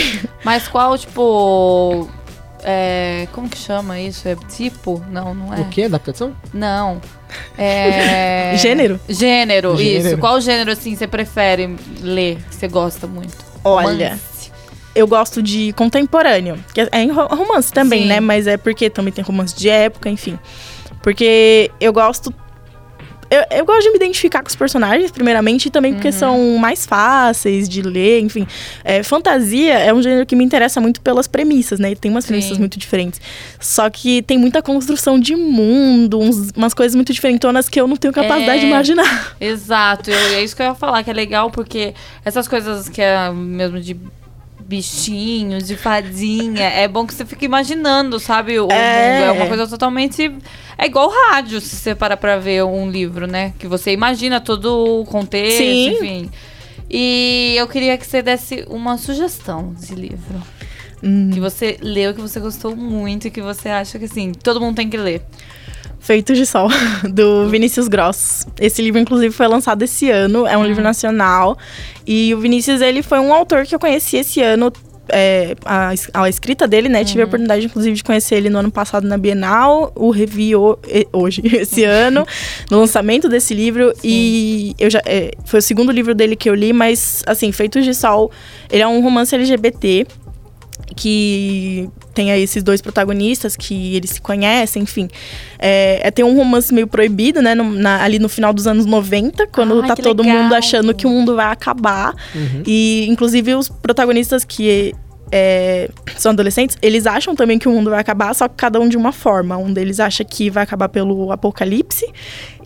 Mas 0.45 0.69
qual, 0.69 0.97
tipo. 0.99 2.09
É, 2.65 3.29
como 3.33 3.49
que 3.49 3.57
chama 3.59 4.01
isso? 4.01 4.27
É 4.29 4.37
tipo? 4.49 5.03
Não, 5.11 5.35
não 5.35 5.55
é. 5.55 5.61
O 5.61 5.65
que? 5.67 5.85
Adaptação? 5.85 6.35
Não. 6.53 7.01
É. 7.57 8.55
Gênero? 8.57 8.99
Gênero, 9.09 9.77
Gênero. 9.77 10.09
isso. 10.09 10.19
Qual 10.19 10.41
gênero, 10.41 10.71
assim, 10.73 10.95
você 10.97 11.07
prefere 11.07 11.77
ler? 12.01 12.37
Que 12.49 12.55
você 12.55 12.69
gosta 12.69 13.07
muito? 13.07 13.37
Olha, 13.65 14.09
Romance. 14.11 14.53
eu 14.95 15.07
gosto 15.07 15.43
de 15.43 15.73
contemporâneo. 15.75 16.59
Que 16.73 16.83
é 16.91 17.03
em 17.03 17.11
ro- 17.11 17.27
romance 17.29 17.73
também, 17.73 18.03
Sim. 18.03 18.09
né? 18.09 18.21
Mas 18.21 18.47
é 18.47 18.57
porque 18.57 18.89
também 18.91 19.13
tem 19.13 19.23
romance 19.25 19.55
de 19.57 19.69
época, 19.69 20.09
enfim. 20.09 20.39
Porque 21.03 21.71
eu 21.81 21.93
gosto. 21.93 22.33
Eu, 23.31 23.45
eu 23.59 23.65
gosto 23.67 23.83
de 23.83 23.91
me 23.91 23.97
identificar 23.97 24.43
com 24.43 24.49
os 24.49 24.57
personagens, 24.57 25.11
primeiramente, 25.11 25.67
e 25.67 25.71
também 25.71 25.93
porque 25.95 26.11
são 26.11 26.57
mais 26.59 26.87
fáceis 26.87 27.69
de 27.69 27.83
ler, 27.83 28.21
enfim. 28.21 28.47
É, 28.83 29.03
fantasia 29.03 29.75
é 29.75 29.93
um 29.93 30.01
gênero 30.03 30.25
que 30.25 30.35
me 30.35 30.43
interessa 30.45 30.81
muito 30.81 31.01
pelas 31.01 31.27
premissas, 31.29 31.79
né? 31.79 31.95
Tem 31.95 32.11
umas 32.11 32.25
Sim. 32.25 32.29
premissas 32.29 32.57
muito 32.59 32.79
diferentes. 32.79 33.21
Só 33.61 33.91
que 33.91 34.23
tem 34.23 34.39
muita 34.39 34.63
construção 34.63 35.19
de 35.21 35.37
mundo, 35.37 36.19
uns- 36.19 36.51
umas 36.57 36.73
coisas 36.73 36.95
muito 36.95 37.13
diferentonas 37.13 37.69
que 37.69 37.81
eu 37.81 37.87
não 37.87 37.97
tenho 37.97 38.15
capacidade 38.15 38.59
É. 38.59 38.61
de 38.61 38.67
imaginar. 38.67 39.37
Exato, 39.41 40.11
eu- 40.11 40.35
é 40.37 40.43
isso 40.43 40.57
que 40.57 40.63
eu 40.63 40.67
ia 40.67 40.75
falar, 40.75 41.03
que 41.03 41.11
é 41.11 41.15
legal 41.15 41.51
porque 41.51 41.95
essas 42.25 42.49
coisas 42.49 42.89
que 42.89 43.03
é 43.03 43.31
mesmo 43.31 43.79
de 43.81 43.95
bichinhos, 44.69 45.67
de 45.67 45.77
fadinha, 45.77 46.67
é 46.69 46.87
bom 46.87 47.07
que 47.07 47.15
você 47.15 47.25
fica 47.25 47.43
imaginando, 47.45 48.21
sabe? 48.21 48.61
O 48.61 48.69
É. 48.71 49.13
mundo 49.21 49.25
é 49.25 49.33
uma 49.33 49.47
coisa 49.47 49.67
totalmente. 49.67 50.31
É 50.77 50.85
igual 50.85 51.11
rádio, 51.11 51.59
se 51.61 51.75
você 51.75 51.95
parar 51.95 52.19
pra 52.19 52.37
ver 52.37 52.63
um 52.65 52.91
livro, 52.91 53.27
né? 53.27 53.55
Que 53.59 53.67
você 53.67 53.93
imagina 53.93 54.41
todo 54.41 55.01
o 55.01 55.05
contexto, 55.07 55.57
Sim. 55.59 55.95
enfim. 55.95 56.31
E 56.91 57.55
eu 57.57 57.67
queria 57.67 57.97
que 57.97 58.07
você 58.07 58.21
desse 58.21 58.65
uma 58.69 58.99
sugestão 58.99 59.75
de 59.75 59.95
livro. 59.95 60.43
Hum. 61.03 61.31
Que 61.33 61.41
você 61.41 61.79
leu, 61.81 62.13
que 62.13 62.21
você 62.21 62.39
gostou 62.39 62.77
muito 62.77 63.29
e 63.29 63.31
que 63.31 63.41
você 63.41 63.69
acha 63.71 63.99
que, 63.99 64.05
assim, 64.05 64.33
todo 64.33 64.61
mundo 64.61 64.77
tem 64.77 64.91
que 64.91 64.97
ler. 64.97 65.23
Feitos 66.01 66.39
de 66.39 66.47
Sol, 66.47 66.69
do 67.13 67.49
Vinícius 67.49 67.89
Gross. 67.89 68.47
Esse 68.61 68.81
livro, 68.81 69.01
inclusive, 69.01 69.35
foi 69.35 69.47
lançado 69.47 69.83
esse 69.83 70.11
ano, 70.11 70.47
é 70.47 70.57
um 70.57 70.65
livro 70.65 70.83
nacional. 70.83 71.57
E 72.07 72.33
o 72.35 72.39
Vinícius, 72.41 72.81
ele 72.81 73.03
foi 73.03 73.19
um 73.19 73.33
autor 73.33 73.67
que 73.67 73.75
eu 73.75 73.79
conheci 73.79 74.17
esse 74.19 74.41
ano. 74.41 74.73
é, 75.11 75.55
a, 75.65 75.93
a 76.15 76.29
escrita 76.29 76.67
dele, 76.69 76.89
né? 76.89 77.05
Tive 77.05 77.23
a 77.23 77.25
oportunidade, 77.25 77.65
inclusive, 77.67 77.97
de 77.97 78.05
conhecer 78.05 78.37
ele 78.37 78.49
no 78.51 78.59
ano 78.59 78.71
passado 78.71 79.07
na 79.07 79.17
Bienal, 79.19 79.91
o 79.95 80.11
revi 80.11 80.53
e- 80.53 81.09
hoje, 81.13 81.43
esse 81.57 81.83
ano, 81.85 82.27
no 82.71 82.79
lançamento 82.81 83.29
desse 83.29 83.53
livro. 83.55 83.93
E 84.05 84.75
eu 84.79 84.89
já. 84.91 85.01
é, 85.05 85.33
foi 85.45 85.59
o 85.61 85.63
segundo 85.63 85.91
livro 85.93 86.15
dele 86.15 86.37
que 86.37 86.49
eu 86.49 86.55
li, 86.55 86.73
mas, 86.73 87.23
assim, 87.27 87.51
Feitos 87.53 87.85
de 87.85 87.95
Sol, 87.95 88.31
ele 88.71 88.83
é 88.83 88.87
um 88.87 89.03
romance 89.03 89.35
LGBT 89.35 90.07
que 90.99 91.89
tem 92.13 92.33
aí 92.33 92.43
esses 92.43 92.63
dois 92.63 92.83
protagonistas 92.83 93.55
que 93.57 93.95
eles 93.95 94.11
se 94.11 94.21
conhecem, 94.21 94.83
enfim. 94.83 95.09
É, 95.59 96.01
é, 96.09 96.11
tem 96.11 96.25
um 96.25 96.37
romance 96.37 96.75
meio 96.75 96.87
proibido, 96.89 97.41
né? 97.41 97.55
no- 97.55 97.73
na- 97.73 98.03
ali 98.03 98.19
no 98.19 98.29
final 98.29 98.53
dos 98.53 98.67
anos 98.67 98.85
90, 98.85 99.47
quando 99.47 99.81
Ai, 99.83 99.89
tá 99.89 99.95
todo 99.97 100.23
legal. 100.23 100.43
mundo 100.43 100.55
achando 100.55 100.93
que 100.95 101.07
o 101.07 101.11
mundo 101.11 101.37
vai 101.37 101.47
acabar. 101.47 102.15
E, 102.67 103.07
inclusive, 103.09 103.55
os 103.55 103.69
protagonistas 103.69 104.45
que 104.45 104.93
é, 105.31 105.91
são 106.17 106.33
adolescentes, 106.33 106.77
eles 106.81 107.07
acham 107.07 107.35
também 107.37 107.59
que 107.59 107.69
o 107.69 107.73
mundo 107.73 107.91
vai 107.91 108.01
acabar, 108.01 108.35
só 108.35 108.49
que 108.49 108.55
cada 108.57 108.81
um 108.81 108.89
de 108.89 108.97
uma 108.97 109.13
forma. 109.13 109.57
Um 109.59 109.73
deles 109.73 110.01
acha 110.01 110.25
que 110.25 110.49
vai 110.51 110.63
acabar 110.65 110.89
pelo 110.89 111.31
apocalipse, 111.31 112.07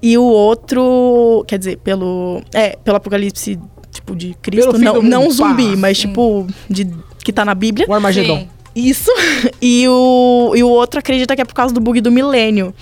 e 0.01 0.17
o 0.17 0.23
outro, 0.23 1.45
quer 1.47 1.59
dizer, 1.59 1.77
pelo. 1.79 2.41
É, 2.55 2.77
pelo 2.85 2.97
apocalipse, 2.97 3.59
tipo, 3.91 4.15
de 4.17 4.35
Cristo. 4.41 4.79
Não, 4.79 5.03
não 5.03 5.29
zumbi, 5.31 5.71
pá, 5.71 5.77
mas 5.77 5.99
sim. 5.99 6.09
tipo, 6.09 6.47
de, 6.71 6.89
que 7.25 7.33
tá 7.33 7.45
na 7.45 7.55
Bíblia. 7.55 7.87
O 7.89 7.95
Armagedon. 7.95 8.39
Sim. 8.41 8.49
Isso. 8.75 9.11
E 9.65 9.87
o, 9.89 10.53
e 10.57 10.63
o 10.63 10.69
outro 10.69 10.99
acredita 10.99 11.37
que 11.37 11.43
é 11.43 11.45
por 11.45 11.55
causa 11.55 11.73
do 11.73 11.81
bug 11.81 12.01
do 12.01 12.11
milênio. 12.11 12.75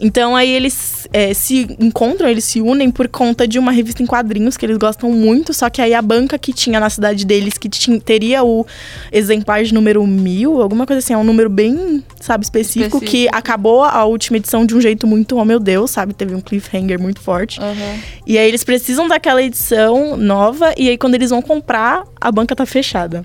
Então 0.00 0.34
aí 0.34 0.50
eles 0.50 1.06
é, 1.12 1.34
se 1.34 1.76
encontram, 1.78 2.28
eles 2.28 2.44
se 2.44 2.60
unem 2.60 2.90
por 2.90 3.06
conta 3.06 3.46
de 3.46 3.58
uma 3.58 3.70
revista 3.70 4.02
em 4.02 4.06
quadrinhos 4.06 4.56
que 4.56 4.64
eles 4.64 4.78
gostam 4.78 5.10
muito. 5.10 5.52
Só 5.52 5.68
que 5.68 5.82
aí 5.82 5.92
a 5.92 6.00
banca 6.00 6.38
que 6.38 6.52
tinha 6.52 6.80
na 6.80 6.88
cidade 6.88 7.26
deles, 7.26 7.58
que 7.58 7.68
tinha, 7.68 8.00
teria 8.00 8.42
o 8.42 8.66
exemplar 9.10 9.62
de 9.62 9.74
número 9.74 10.06
mil, 10.06 10.62
alguma 10.62 10.86
coisa 10.86 11.00
assim, 11.00 11.12
é 11.12 11.18
um 11.18 11.24
número 11.24 11.50
bem, 11.50 12.02
sabe, 12.20 12.44
específico, 12.44 12.98
que 12.98 13.04
Específico. 13.04 13.36
acabou 13.36 13.84
a 13.84 14.04
última 14.04 14.38
edição 14.38 14.64
de 14.64 14.74
um 14.74 14.80
jeito 14.80 15.06
muito, 15.06 15.36
oh 15.36 15.44
meu 15.44 15.60
Deus, 15.60 15.90
sabe? 15.90 16.14
Teve 16.14 16.34
um 16.34 16.40
cliffhanger 16.40 16.98
muito 16.98 17.20
forte. 17.20 17.60
Aham. 17.60 17.98
E 18.26 18.38
aí 18.38 18.48
eles 18.48 18.64
precisam 18.64 19.06
daquela 19.06 19.42
edição 19.42 20.16
nova 20.16 20.72
e 20.78 20.88
aí 20.88 20.96
quando 20.96 21.14
eles 21.14 21.28
vão 21.28 21.42
comprar, 21.42 22.04
a 22.18 22.32
banca 22.32 22.56
tá 22.56 22.64
fechada. 22.64 23.22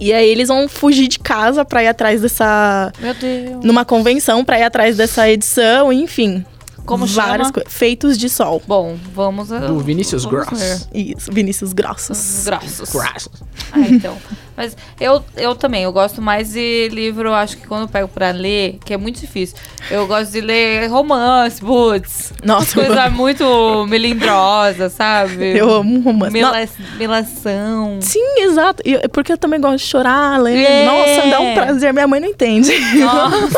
E 0.00 0.12
aí 0.12 0.28
eles 0.28 0.48
vão 0.48 0.68
fugir 0.68 1.08
de 1.08 1.18
casa 1.18 1.64
pra 1.64 1.82
ir 1.82 1.88
atrás 1.88 2.20
dessa 2.20 2.92
Meu 3.00 3.14
Deus. 3.14 3.64
numa 3.64 3.84
convenção 3.84 4.44
pra 4.44 4.58
ir 4.58 4.64
atrás 4.64 4.96
dessa 4.96 5.28
edição, 5.30 5.92
enfim. 5.92 6.44
Como 6.84 7.06
várias 7.06 7.46
chama? 7.46 7.52
coisas. 7.52 7.72
Feitos 7.72 8.18
de 8.18 8.28
sol. 8.28 8.62
Bom, 8.66 8.96
vamos. 9.14 9.50
a- 9.50 9.58
Do 9.60 9.78
Vinícius 9.78 10.24
vamos 10.24 10.48
Gross. 10.48 10.88
Isso, 10.92 11.32
Vinícius 11.32 11.72
Grossos. 11.72 12.44
Graças. 12.44 12.90
Graças. 12.92 13.30
Ah, 13.72 13.80
então. 13.80 14.16
Mas 14.56 14.76
eu, 15.00 15.24
eu 15.36 15.54
também, 15.56 15.82
eu 15.82 15.92
gosto 15.92 16.22
mais 16.22 16.52
de 16.52 16.88
livro, 16.90 17.32
acho 17.34 17.56
que 17.56 17.66
quando 17.66 17.82
eu 17.82 17.88
pego 17.88 18.06
pra 18.08 18.30
ler, 18.30 18.78
que 18.84 18.94
é 18.94 18.96
muito 18.96 19.20
difícil, 19.20 19.56
eu 19.90 20.06
gosto 20.06 20.30
de 20.30 20.40
ler 20.40 20.86
romance, 20.88 21.60
putz. 21.60 22.32
Nossa, 22.44 22.74
Coisa 22.80 23.10
muito 23.10 23.84
melindrosa, 23.88 24.88
sabe? 24.88 25.56
Eu 25.58 25.70
amo 25.74 26.00
romance. 26.00 26.32
Mela, 26.32 26.68
melação. 26.96 27.98
Sim, 28.00 28.40
exato. 28.42 28.82
Eu- 28.84 29.08
porque 29.08 29.32
eu 29.32 29.38
também 29.38 29.60
gosto 29.60 29.78
de 29.78 29.90
chorar, 29.90 30.40
lendo. 30.40 30.58
É. 30.58 30.84
Nossa, 30.86 31.30
dá 31.30 31.40
um 31.40 31.54
prazer. 31.54 31.92
Minha 31.92 32.06
mãe 32.06 32.20
não 32.20 32.28
entende. 32.28 32.70
Nossa. 33.00 33.48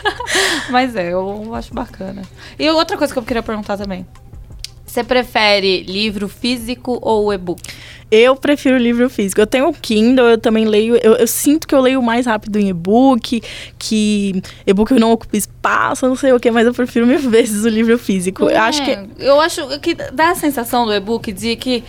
Mas 0.70 0.96
é, 0.96 1.12
eu 1.12 1.54
acho 1.54 1.72
bacana. 1.72 2.22
E 2.58 2.68
outra 2.70 2.96
coisa 2.96 3.12
que 3.12 3.18
eu 3.18 3.22
queria 3.22 3.42
perguntar 3.42 3.76
também. 3.76 4.06
Você 4.86 5.02
prefere 5.02 5.82
livro 5.82 6.28
físico 6.28 6.98
ou 7.02 7.32
e-book? 7.32 7.60
Eu 8.10 8.36
prefiro 8.36 8.76
livro 8.76 9.08
físico. 9.10 9.40
Eu 9.40 9.46
tenho 9.46 9.68
o 9.68 9.72
Kindle, 9.72 10.26
eu 10.26 10.38
também 10.38 10.64
leio. 10.66 10.96
Eu, 10.96 11.14
eu 11.14 11.26
sinto 11.26 11.66
que 11.66 11.74
eu 11.74 11.80
leio 11.80 12.02
mais 12.02 12.26
rápido 12.26 12.58
em 12.58 12.68
e-book, 12.68 13.42
que 13.78 14.42
e-book 14.66 14.92
não 14.94 15.12
ocupa 15.12 15.36
espaço, 15.36 16.06
não 16.06 16.16
sei 16.16 16.32
o 16.32 16.40
que, 16.40 16.50
mas 16.50 16.66
eu 16.66 16.74
prefiro 16.74 17.06
mil 17.06 17.18
vezes 17.30 17.64
o 17.64 17.68
livro 17.68 17.98
físico. 17.98 18.48
Eu 18.48 18.60
acho 18.60 18.84
que. 18.84 18.90
É, 18.90 19.06
Eu 19.18 19.40
acho 19.40 19.66
que 19.80 19.94
dá 19.94 20.30
a 20.30 20.34
sensação 20.34 20.86
do 20.86 20.92
e-book 20.92 21.32
de 21.32 21.56
que 21.56 21.82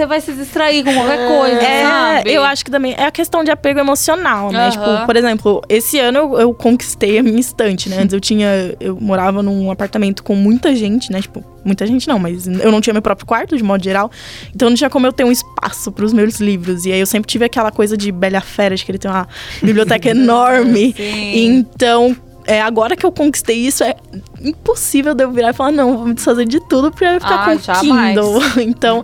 você 0.00 0.06
vai 0.06 0.20
se 0.20 0.32
distrair 0.32 0.82
com 0.84 0.92
qualquer 0.94 1.26
coisa, 1.28 1.60
É, 1.62 1.82
sabe? 1.82 2.32
eu 2.32 2.42
acho 2.42 2.64
que 2.64 2.70
também 2.70 2.94
é 2.96 3.04
a 3.04 3.10
questão 3.10 3.44
de 3.44 3.50
apego 3.50 3.78
emocional, 3.80 4.50
né? 4.50 4.68
Aham. 4.68 4.70
Tipo, 4.70 5.06
por 5.06 5.16
exemplo, 5.16 5.62
esse 5.68 5.98
ano 5.98 6.18
eu, 6.18 6.40
eu 6.40 6.54
conquistei 6.54 7.18
a 7.18 7.22
minha 7.22 7.38
estante, 7.38 7.88
né? 7.88 7.98
Antes 8.00 8.12
eu 8.12 8.20
tinha. 8.20 8.74
Eu 8.80 8.96
morava 9.00 9.42
num 9.42 9.70
apartamento 9.70 10.22
com 10.22 10.34
muita 10.34 10.74
gente, 10.74 11.12
né? 11.12 11.20
Tipo, 11.20 11.44
muita 11.64 11.86
gente 11.86 12.08
não, 12.08 12.18
mas 12.18 12.46
eu 12.46 12.72
não 12.72 12.80
tinha 12.80 12.92
meu 12.94 13.02
próprio 13.02 13.26
quarto, 13.26 13.56
de 13.56 13.62
modo 13.62 13.82
geral. 13.84 14.10
Então 14.54 14.68
não 14.70 14.76
tinha 14.76 14.88
como 14.90 15.06
eu 15.06 15.12
ter 15.12 15.24
um 15.24 15.32
espaço 15.32 15.92
pros 15.92 16.12
meus 16.12 16.40
livros. 16.40 16.86
E 16.86 16.92
aí 16.92 17.00
eu 17.00 17.06
sempre 17.06 17.28
tive 17.30 17.44
aquela 17.44 17.70
coisa 17.70 17.96
de 17.96 18.10
Bela 18.10 18.40
Fera, 18.40 18.74
de 18.74 18.84
que 18.84 18.90
ele 18.90 18.98
tem 18.98 19.10
uma 19.10 19.28
biblioteca 19.62 20.08
enorme. 20.10 20.94
Sim. 20.96 21.32
Então. 21.46 22.16
É, 22.50 22.60
agora 22.60 22.96
que 22.96 23.06
eu 23.06 23.12
conquistei 23.12 23.56
isso, 23.58 23.84
é 23.84 23.94
impossível 24.42 25.14
de 25.14 25.22
eu 25.22 25.30
virar 25.30 25.50
e 25.50 25.52
falar, 25.52 25.70
não, 25.70 25.96
vou 25.98 26.06
me 26.06 26.14
desfazer 26.14 26.46
de 26.46 26.58
tudo 26.68 26.90
pra 26.90 27.14
ficar 27.20 27.34
Ah, 27.42 27.44
com 27.52 27.58
jamais. 27.58 28.18
Kindle. 28.18 28.40
Então, 28.60 29.02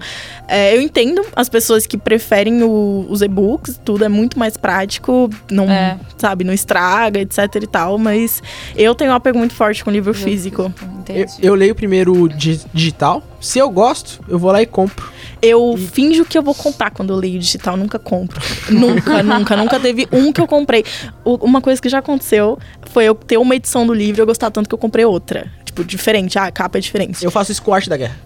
é, 0.48 0.76
eu 0.76 0.80
entendo 0.80 1.24
as 1.34 1.48
pessoas 1.48 1.86
que 1.86 1.96
preferem 1.96 2.62
o- 2.64 3.06
os 3.08 3.22
e-books, 3.22 3.80
tudo 3.84 4.04
é 4.04 4.08
muito 4.08 4.38
mais 4.38 4.56
prático, 4.56 5.30
não, 5.50 5.70
É. 5.70 5.96
sabe, 6.18 6.42
não 6.44 6.52
estraga, 6.52 7.20
etc 7.20 7.38
e 7.62 7.66
tal, 7.66 7.98
mas 7.98 8.42
eu 8.76 8.94
tenho 8.94 9.12
um 9.12 9.14
apego 9.14 9.38
muito 9.38 9.54
forte 9.54 9.84
com 9.84 9.90
livro 9.90 10.12
físico. 10.14 10.72
Eu, 11.08 11.26
eu 11.40 11.54
leio 11.54 11.74
primeiro 11.74 12.28
di- 12.28 12.60
digital. 12.74 13.22
Se 13.40 13.58
eu 13.60 13.70
gosto, 13.70 14.20
eu 14.28 14.38
vou 14.40 14.50
lá 14.50 14.60
e 14.60 14.66
compro. 14.66 15.14
Eu 15.42 15.76
finjo 15.76 16.24
que 16.24 16.36
eu 16.36 16.42
vou 16.42 16.54
comprar 16.54 16.90
quando 16.90 17.12
eu 17.12 17.16
leio 17.16 17.38
digital, 17.38 17.76
nunca 17.76 17.98
compro. 17.98 18.40
nunca, 18.70 19.22
nunca, 19.22 19.56
nunca 19.56 19.78
teve 19.78 20.08
um 20.10 20.32
que 20.32 20.40
eu 20.40 20.46
comprei. 20.46 20.84
O- 21.24 21.36
uma 21.44 21.60
coisa 21.60 21.80
que 21.80 21.88
já 21.88 21.98
aconteceu 21.98 22.58
foi 22.90 23.04
eu 23.04 23.14
ter 23.14 23.36
uma 23.36 23.54
edição 23.54 23.86
do 23.86 23.92
livro 23.92 24.20
e 24.20 24.22
eu 24.22 24.26
gostar 24.26 24.50
tanto 24.50 24.68
que 24.68 24.74
eu 24.74 24.78
comprei 24.78 25.04
outra. 25.04 25.46
Tipo, 25.64 25.84
diferente, 25.84 26.38
ah, 26.38 26.44
a 26.44 26.50
capa 26.50 26.78
é 26.78 26.80
diferente. 26.80 27.22
Eu 27.24 27.30
faço 27.30 27.52
isso 27.52 27.62
com 27.62 27.72
arte 27.74 27.88
da 27.88 27.96
guerra. 27.96 28.16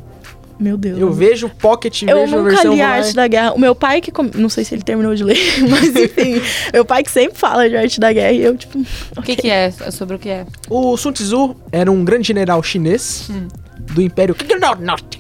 Meu 0.59 0.77
Deus. 0.77 0.99
Eu 1.01 1.11
vejo 1.11 1.47
o 1.47 1.51
Pocket, 1.51 2.03
Eu 2.03 2.19
vejo 2.21 2.35
a 2.35 2.39
nunca 2.39 2.51
versão 2.51 2.75
li 2.75 2.83
a. 2.83 2.89
Arte 2.91 3.15
da 3.15 3.27
Guerra. 3.27 3.53
O 3.55 3.59
meu 3.59 3.75
pai 3.75 4.03
que... 4.03 4.13
com- 4.13 4.31
Não 4.35 4.51
sei 4.51 4.63
se 4.63 4.75
ele 4.75 4.83
terminou 4.83 5.15
de 5.15 5.25
ler, 5.25 5.39
mas 5.71 5.97
enfim. 5.97 6.41
meu 6.71 6.85
pai 6.85 7.03
que 7.03 7.11
sempre 7.11 7.39
fala 7.39 7.67
de 7.67 7.77
Arte 7.79 7.99
da 7.99 8.13
Guerra 8.13 8.33
e 8.33 8.43
eu, 8.43 8.55
tipo... 8.57 8.79
O 9.17 9.23
que, 9.23 9.37
que 9.37 9.49
é? 9.49 9.71
Sobre 9.91 10.17
o 10.17 10.19
que 10.19 10.29
é? 10.29 10.45
O 10.69 10.99
Sun 10.99 11.13
Tzu 11.13 11.57
era 11.73 11.91
um 11.91 12.05
grande 12.05 12.29
general 12.29 12.63
chinês 12.63 13.31
Hum. 13.31 13.49
do 13.95 14.03
Império 14.03 14.37
Norte. 14.81 15.20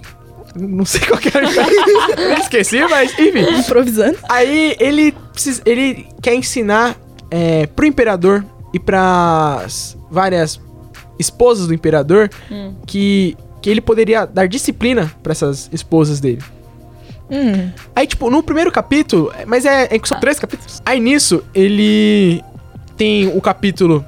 Não 0.55 0.85
sei 0.85 1.01
qual 1.03 1.19
que 1.19 1.29
era 1.37 1.47
Esqueci, 2.41 2.81
mas 2.89 3.13
enfim. 3.19 3.59
Improvisando. 3.59 4.19
Aí 4.29 4.77
ele, 4.81 5.13
precisa- 5.33 5.63
ele 5.65 6.07
quer 6.21 6.35
ensinar 6.35 6.97
é, 7.31 7.67
pro 7.67 7.87
imperador 7.87 8.45
e 8.75 8.79
pras 8.79 9.97
várias 10.11 10.61
esposas 11.19 11.67
do 11.69 11.75
imperador 11.75 12.29
Hum. 12.51 12.75
que, 12.87 13.37
que 13.63 13.71
ele 13.71 13.81
poderia 13.81 14.25
dar 14.27 14.49
disciplina 14.49 15.13
pra 15.23 15.33
essas 15.33 15.69
esposas 15.73 16.19
dele. 16.21 16.43
Hum. 17.31 17.71
Aí, 17.95 18.07
tipo, 18.09 18.29
no 18.29 18.43
primeiro 18.43 18.73
capítulo, 18.73 19.33
mas 19.47 19.65
é, 19.65 19.85
é 19.85 20.01
são 20.05 20.19
três 20.19 20.39
capítulos. 20.41 20.83
Aí 20.85 20.99
nisso, 20.99 21.45
ele 21.55 22.43
tem 22.97 23.29
o 23.29 23.41
capítulo 23.41 24.05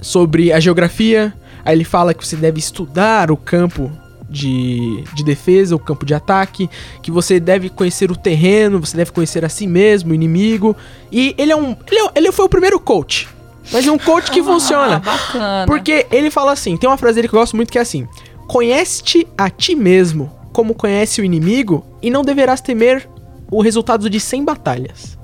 sobre 0.00 0.50
a 0.52 0.58
geografia. 0.58 1.32
Aí 1.64 1.76
ele 1.76 1.84
fala 1.84 2.14
que 2.14 2.26
você 2.26 2.36
deve 2.36 2.58
estudar 2.58 3.30
o 3.30 3.36
campo 3.36 3.90
de, 4.32 5.04
de 5.14 5.22
defesa, 5.22 5.76
o 5.76 5.78
campo 5.78 6.04
de 6.06 6.14
ataque, 6.14 6.68
que 7.02 7.10
você 7.10 7.38
deve 7.38 7.68
conhecer 7.68 8.10
o 8.10 8.16
terreno, 8.16 8.80
você 8.80 8.96
deve 8.96 9.12
conhecer 9.12 9.44
a 9.44 9.48
si 9.48 9.66
mesmo, 9.66 10.12
o 10.12 10.14
inimigo. 10.14 10.74
E 11.12 11.34
ele 11.38 11.52
é 11.52 11.56
um. 11.56 11.76
Ele, 11.90 12.00
é- 12.00 12.10
ele 12.16 12.32
foi 12.32 12.46
o 12.46 12.48
primeiro 12.48 12.80
coach. 12.80 13.28
Mas 13.72 13.86
é 13.86 13.92
um 13.92 13.98
coach 13.98 14.30
que 14.30 14.40
Ah, 14.40 14.44
funciona. 14.44 14.98
bacana. 14.98 15.64
Porque 15.66 16.06
ele 16.10 16.30
fala 16.30 16.52
assim: 16.52 16.76
tem 16.76 16.88
uma 16.90 16.96
frase 16.96 17.16
dele 17.16 17.28
que 17.28 17.34
eu 17.34 17.38
gosto 17.40 17.54
muito 17.54 17.70
que 17.70 17.78
é 17.78 17.82
assim: 17.82 18.08
Conhece-te 18.48 19.26
a 19.38 19.48
ti 19.48 19.74
mesmo 19.76 20.32
como 20.52 20.74
conhece 20.74 21.20
o 21.20 21.24
inimigo, 21.24 21.82
e 22.02 22.10
não 22.10 22.22
deverás 22.22 22.60
temer 22.60 23.08
o 23.50 23.62
resultado 23.62 24.10
de 24.10 24.20
100 24.20 24.44
batalhas. 24.44 25.16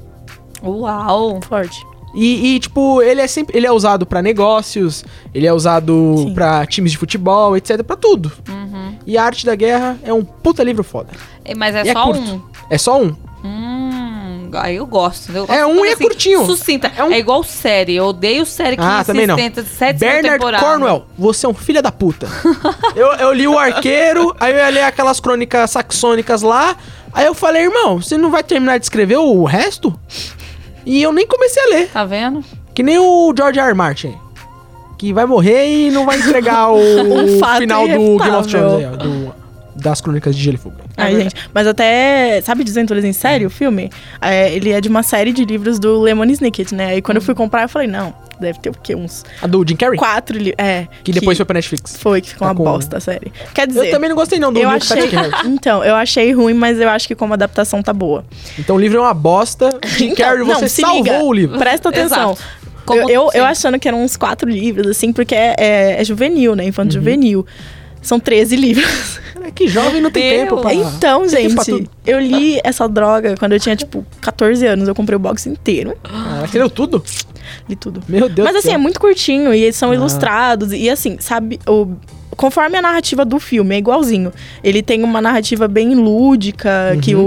Uau. 0.62 1.40
Forte. 1.42 1.84
E, 2.20 2.56
e, 2.56 2.58
tipo, 2.58 3.00
ele 3.00 3.20
é 3.20 3.26
sempre. 3.28 3.56
Ele 3.56 3.66
é 3.66 3.70
usado 3.70 4.04
pra 4.04 4.20
negócios, 4.20 5.04
ele 5.32 5.46
é 5.46 5.52
usado 5.52 6.32
pra 6.34 6.66
times 6.66 6.90
de 6.92 6.98
futebol, 6.98 7.56
etc. 7.56 7.82
Pra 7.84 7.94
tudo. 7.94 8.32
Uhum. 8.48 8.94
E 9.06 9.16
a 9.16 9.22
arte 9.24 9.46
da 9.46 9.54
guerra 9.54 9.96
é 10.02 10.12
um 10.12 10.24
puta 10.24 10.64
livro 10.64 10.82
foda. 10.82 11.10
E- 11.46 11.54
Mas 11.54 11.74
é 11.76 11.84
E 11.84 11.88
é 11.90 11.92
só 11.92 12.04
curto. 12.04 12.20
um. 12.20 12.40
É 12.68 12.76
só 12.78 13.00
um. 13.00 13.14
Hum, 13.44 14.50
aí 14.54 14.76
eu 14.76 14.86
gosto. 14.86 15.30
Eu 15.30 15.44
É 15.44 15.46
gosto 15.46 15.68
um 15.70 15.74
de 15.74 15.78
e 15.78 15.80
é 15.80 15.84
coisa 15.84 15.96
curtinho. 16.02 16.44
Sucinta. 16.46 16.92
É 16.96 17.00
É, 17.00 17.04
um- 17.04 17.12
igual 17.12 17.44
série. 17.44 17.94
Eu 17.94 18.06
odeio 18.06 18.44
série 18.44 18.76
que 18.76 18.82
Ah, 18.82 19.04
também 19.04 19.26
não. 19.26 19.36
sustenta 19.36 19.62
de 19.62 19.68
sete 19.68 19.98
Bernard 20.00 20.38
temporadas. 20.38 20.68
Cornwell, 20.68 21.04
você 21.16 21.46
é 21.46 21.48
um 21.48 21.54
filho 21.54 21.80
da 21.80 21.92
puta. 21.92 22.26
eu, 22.96 23.06
eu 23.14 23.32
li 23.32 23.46
o 23.46 23.56
Arqueiro, 23.58 24.34
aí 24.40 24.52
eu 24.52 24.58
ia 24.58 24.68
ler 24.70 24.82
aquelas 24.82 25.20
crônicas 25.20 25.70
saxônicas 25.70 26.42
lá. 26.42 26.76
Aí 27.12 27.26
eu 27.26 27.34
falei, 27.34 27.62
irmão, 27.62 28.02
você 28.02 28.18
não 28.18 28.30
vai 28.30 28.42
terminar 28.42 28.78
de 28.78 28.84
escrever 28.84 29.16
o 29.18 29.44
resto? 29.44 29.98
E 30.88 31.02
eu 31.02 31.12
nem 31.12 31.26
comecei 31.26 31.62
a 31.62 31.66
ler. 31.66 31.88
Tá 31.90 32.04
vendo? 32.04 32.42
Que 32.74 32.82
nem 32.82 32.98
o 32.98 33.32
George 33.36 33.58
R. 33.60 33.68
R. 33.68 33.74
Martin. 33.74 34.16
Que 34.96 35.12
vai 35.12 35.26
morrer 35.26 35.66
e 35.68 35.90
não 35.90 36.06
vai 36.06 36.18
entregar 36.18 36.70
o 36.72 36.78
Um 37.12 37.38
fato 37.38 37.58
final 37.60 37.82
do 37.86 37.94
Game 38.18 38.30
of. 38.36 38.48
Thrones 38.48 38.74
aí, 38.84 38.86
ó, 38.86 38.96
do- 38.96 39.34
das 39.78 40.00
crônicas 40.00 40.36
de 40.36 40.42
Gelo 40.42 40.56
e 40.56 40.58
Fogo. 40.60 40.76
Ai, 40.96 41.14
gente. 41.16 41.34
Mas 41.54 41.66
até, 41.66 42.40
sabe 42.42 42.64
Desventuras 42.64 43.04
em 43.04 43.12
Série, 43.12 43.46
o 43.46 43.50
filme? 43.50 43.90
É, 44.20 44.52
ele 44.52 44.70
é 44.70 44.80
de 44.80 44.88
uma 44.88 45.02
série 45.02 45.32
de 45.32 45.44
livros 45.44 45.78
do 45.78 46.00
Lemon 46.00 46.24
Snicket, 46.24 46.72
né? 46.72 46.86
Aí 46.88 47.02
quando 47.02 47.16
eu 47.16 47.22
fui 47.22 47.34
comprar, 47.34 47.62
eu 47.62 47.68
falei, 47.68 47.86
não, 47.88 48.12
deve 48.40 48.58
ter 48.60 48.70
o 48.70 48.72
quê? 48.72 48.94
Uns 48.94 49.24
A 49.40 49.46
do 49.46 49.64
Jim 49.66 49.76
Carrey? 49.76 49.96
quatro 49.98 50.36
livros. 50.36 50.54
É. 50.58 50.86
Que 51.04 51.12
depois 51.12 51.36
foi 51.38 51.44
pra 51.46 51.54
Netflix. 51.54 51.96
Foi, 51.96 52.20
que 52.20 52.30
ficou 52.30 52.46
Tá 52.46 52.52
uma 52.52 52.56
com- 52.56 52.64
bosta 52.64 52.96
a 52.96 53.00
série. 53.00 53.32
Quer 53.54 53.66
dizer, 53.68 53.86
Eu 53.86 53.90
também 53.92 54.08
não 54.08 54.16
gostei 54.16 54.38
não 54.38 54.52
do 54.52 54.58
eu 54.60 54.68
achei. 54.68 54.96
Patrick 54.96 55.14
Harris. 55.16 55.34
Então, 55.46 55.84
eu 55.84 55.94
achei 55.94 56.32
ruim, 56.32 56.54
mas 56.54 56.78
eu 56.80 56.88
acho 56.88 57.06
que 57.08 57.14
como 57.14 57.32
adaptação 57.34 57.82
tá 57.82 57.92
boa. 57.92 58.24
Então 58.58 58.76
o 58.76 58.78
livro 58.80 58.98
é 58.98 59.00
uma 59.00 59.14
bosta. 59.14 59.70
Jim 59.96 60.06
Então, 60.10 60.26
Carrey, 60.26 60.44
não, 60.46 60.58
você 60.58 60.68
se 60.68 60.80
salvou 60.80 61.02
liga. 61.04 61.22
o 61.24 61.32
livro. 61.32 61.58
Presta 61.58 61.88
atenção. 61.88 62.32
Exato. 62.32 62.58
Como 62.84 63.00
eu, 63.02 63.08
eu, 63.10 63.30
eu 63.34 63.44
achando 63.44 63.78
que 63.78 63.86
eram 63.86 64.02
uns 64.02 64.16
quatro 64.16 64.48
livros, 64.48 64.86
assim, 64.86 65.12
porque 65.12 65.34
é, 65.34 65.54
é- 65.58 66.00
é 66.00 66.04
juvenil, 66.04 66.56
né? 66.56 66.62
Uhum. 66.62 66.68
Infanto 66.70 66.94
juvenil. 66.94 67.44
São 68.02 68.18
13 68.20 68.56
livros. 68.56 69.20
É 69.42 69.50
que 69.50 69.66
jovem 69.66 70.00
não 70.00 70.10
tem 70.10 70.22
Deus. 70.22 70.42
tempo 70.50 70.60
pra... 70.60 70.74
Então, 70.74 71.26
tem 71.26 71.48
tempo 71.48 71.54
pra 71.54 71.64
gente, 71.64 71.84
tudo. 71.84 71.90
Eu 72.08 72.18
li 72.20 72.60
essa 72.64 72.88
droga 72.88 73.36
quando 73.38 73.52
eu 73.52 73.60
tinha, 73.60 73.76
tipo, 73.76 74.04
14 74.20 74.66
anos. 74.66 74.88
Eu 74.88 74.94
comprei 74.94 75.16
o 75.16 75.18
box 75.18 75.46
inteiro. 75.46 75.94
Ah, 76.04 76.44
você 76.46 76.58
leu 76.58 76.70
tudo? 76.70 77.02
Li 77.68 77.76
tudo. 77.76 78.00
Meu 78.08 78.28
Deus 78.28 78.46
Mas 78.46 78.56
assim, 78.56 78.68
céu. 78.68 78.74
é 78.74 78.78
muito 78.78 79.00
curtinho 79.00 79.54
e 79.54 79.62
eles 79.62 79.76
são 79.76 79.90
Ah. 79.90 79.94
ilustrados. 79.94 80.72
E 80.72 80.88
assim, 80.90 81.16
sabe, 81.18 81.58
o, 81.66 81.88
conforme 82.36 82.76
a 82.76 82.82
narrativa 82.82 83.24
do 83.24 83.38
filme, 83.40 83.74
é 83.74 83.78
igualzinho. 83.78 84.32
Ele 84.62 84.82
tem 84.82 85.02
uma 85.02 85.20
narrativa 85.20 85.66
bem 85.66 85.94
lúdica, 85.94 86.96
que 87.02 87.14
o, 87.14 87.20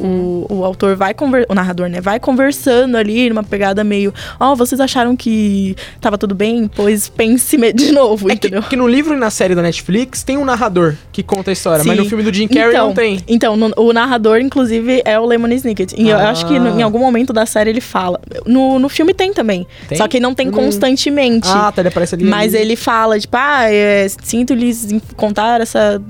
o, 0.00 0.46
o 0.50 0.64
autor 0.64 0.94
vai 0.94 1.14
conversando, 1.14 1.50
o 1.50 1.54
narrador, 1.54 1.88
né, 1.88 2.00
vai 2.00 2.20
conversando 2.20 2.96
ali 2.96 3.28
numa 3.28 3.42
pegada 3.42 3.82
meio, 3.82 4.12
ó, 4.38 4.54
vocês 4.54 4.80
acharam 4.80 5.16
que 5.16 5.74
tava 6.00 6.16
tudo 6.18 6.34
bem? 6.34 6.68
Pois 6.72 7.08
pense 7.08 7.56
de 7.74 7.92
novo, 7.92 8.26
É 8.30 8.36
que, 8.36 8.46
entendeu? 8.46 8.62
que 8.62 8.76
no 8.76 8.86
livro 8.86 9.14
e 9.14 9.18
na 9.18 9.30
série 9.30 9.54
da 9.54 9.62
Netflix 9.62 10.22
tem 10.22 10.36
um 10.36 10.44
narrador 10.44 10.94
que 11.10 11.22
conta 11.22 11.50
a 11.50 11.52
história, 11.52 11.82
mas 11.84 11.96
Sim. 11.96 12.02
no 12.04 12.08
filme 12.08 12.22
do 12.22 12.32
Jim 12.32 12.46
Carrey 12.46 12.70
então, 12.70 12.86
não 12.88 12.94
tem. 12.94 13.18
Então, 13.26 13.56
no- 13.56 13.72
o 13.76 13.92
narrador, 14.06 14.38
inclusive, 14.40 15.02
é 15.04 15.18
o 15.18 15.26
Lemon 15.26 15.48
Snicket. 15.52 15.92
E 15.96 16.08
eu 16.08 16.16
Ah. 16.18 16.30
acho 16.30 16.46
que 16.46 16.58
no- 16.58 16.78
em 16.78 16.82
algum 16.82 16.98
momento 17.00 17.32
da 17.32 17.44
série 17.44 17.70
ele 17.70 17.80
fala. 17.80 18.20
No, 18.46 18.78
no 18.78 18.88
filme 18.88 19.12
tem 19.12 19.32
também. 19.32 19.66
Tem? 19.88 19.98
Só 19.98 20.06
que 20.06 20.20
não 20.20 20.34
tem 20.34 20.46
Eu 20.46 20.52
não- 20.52 20.58
constantemente. 20.60 21.48
Ah, 21.50 21.72
tá, 21.72 21.82
ele 21.82 21.88
aparece 21.88 22.14
ali. 22.14 22.24
Mas 22.24 22.54
ali. 22.54 22.62
ele 22.62 22.76
fala, 22.76 23.18
tipo, 23.18 23.36
ah, 23.36 23.64
é, 23.70 24.06
sinto-lhes 24.22 24.88
contar 25.16 25.60
essa 25.60 26.00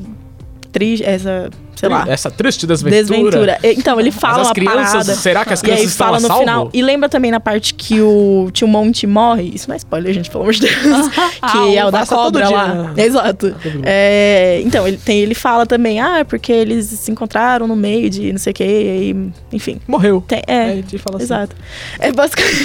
triste, 0.78 1.04
essa, 1.04 1.48
sei 1.74 1.88
lá, 1.88 2.04
Essa 2.06 2.30
triste 2.30 2.66
desventura. 2.66 3.02
desventura. 3.02 3.58
E- 3.62 3.72
Então, 3.78 3.98
ele 3.98 4.10
fala 4.10 4.34
Mas 4.34 4.42
as 4.42 4.48
uma 4.48 4.54
crianças, 4.54 4.92
parada. 4.92 5.14
será 5.14 5.44
que 5.44 5.52
as 5.54 5.60
E 5.60 5.62
crianças 5.62 5.84
aí 5.84 5.88
estão 5.90 6.06
fala 6.06 6.16
a 6.18 6.20
no 6.20 6.26
salvo? 6.26 6.40
final. 6.42 6.70
E 6.74 6.82
lembra 6.82 7.08
também 7.08 7.30
na 7.30 7.40
parte 7.40 7.72
que 7.74 8.00
o 8.02 8.50
tio 8.52 8.68
Monte 8.68 9.06
morre. 9.06 9.50
Isso 9.54 9.68
não 9.68 9.74
é 9.74 9.78
spoiler, 9.78 10.12
gente, 10.12 10.30
pelo 10.30 10.42
amor 10.42 10.52
de 10.52 10.60
Deus. 10.60 10.72
que 11.52 11.76
é 11.76 11.84
o 11.84 11.90
da 11.90 12.04
cobra 12.04 12.46
dia, 12.46 12.56
lá. 12.56 12.68
né? 12.94 13.04
Exato. 13.04 13.50
Dia. 13.50 13.80
É, 13.84 14.60
então, 14.64 14.86
ele, 14.86 14.98
tem, 14.98 15.18
ele 15.20 15.34
fala 15.34 15.64
também, 15.64 15.98
ah, 16.00 16.18
é 16.18 16.24
porque 16.24 16.52
eles 16.52 16.86
se 16.86 17.10
encontraram 17.10 17.66
no 17.66 17.74
meio 17.76 18.10
de 18.10 18.32
não 18.32 18.38
sei 18.38 18.50
o 18.50 18.54
que, 18.54 18.64
e 18.64 18.66
aí, 18.90 19.16
enfim. 19.52 19.80
Morreu. 19.88 20.22
Tem, 20.28 20.42
É, 20.46 20.54
é, 20.54 20.72
assim. 20.80 21.22
Exato. 21.22 21.56
É 21.98 22.12
basicamente. 22.12 22.56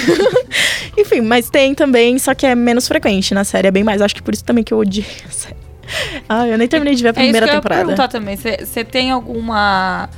Enfim, 0.98 1.22
mas 1.22 1.48
tem 1.48 1.74
também, 1.74 2.18
só 2.18 2.34
que 2.34 2.44
é 2.44 2.54
menos 2.54 2.86
frequente 2.86 3.32
na 3.32 3.44
série, 3.44 3.68
é 3.68 3.70
bem 3.70 3.82
mais. 3.82 4.02
Acho 4.02 4.14
que 4.14 4.22
por 4.22 4.34
isso 4.34 4.44
também 4.44 4.62
que 4.62 4.74
eu 4.74 4.78
odiei 4.78 5.06
a 5.26 5.32
série. 5.32 5.56
Ah, 6.28 6.46
eu 6.48 6.56
nem 6.58 6.68
terminei 6.68 6.94
de 6.94 7.02
ver 7.02 7.08
a 7.08 7.10
É 7.10 7.12
isso 7.12 7.20
primeira 7.22 7.46
que 7.46 7.50
eu 7.52 7.54
ia 7.56 7.60
temporada. 7.60 7.84
perguntar 7.86 8.08
também. 8.08 8.36
Você 8.36 8.84
tem 8.84 9.10
alguma 9.10 10.08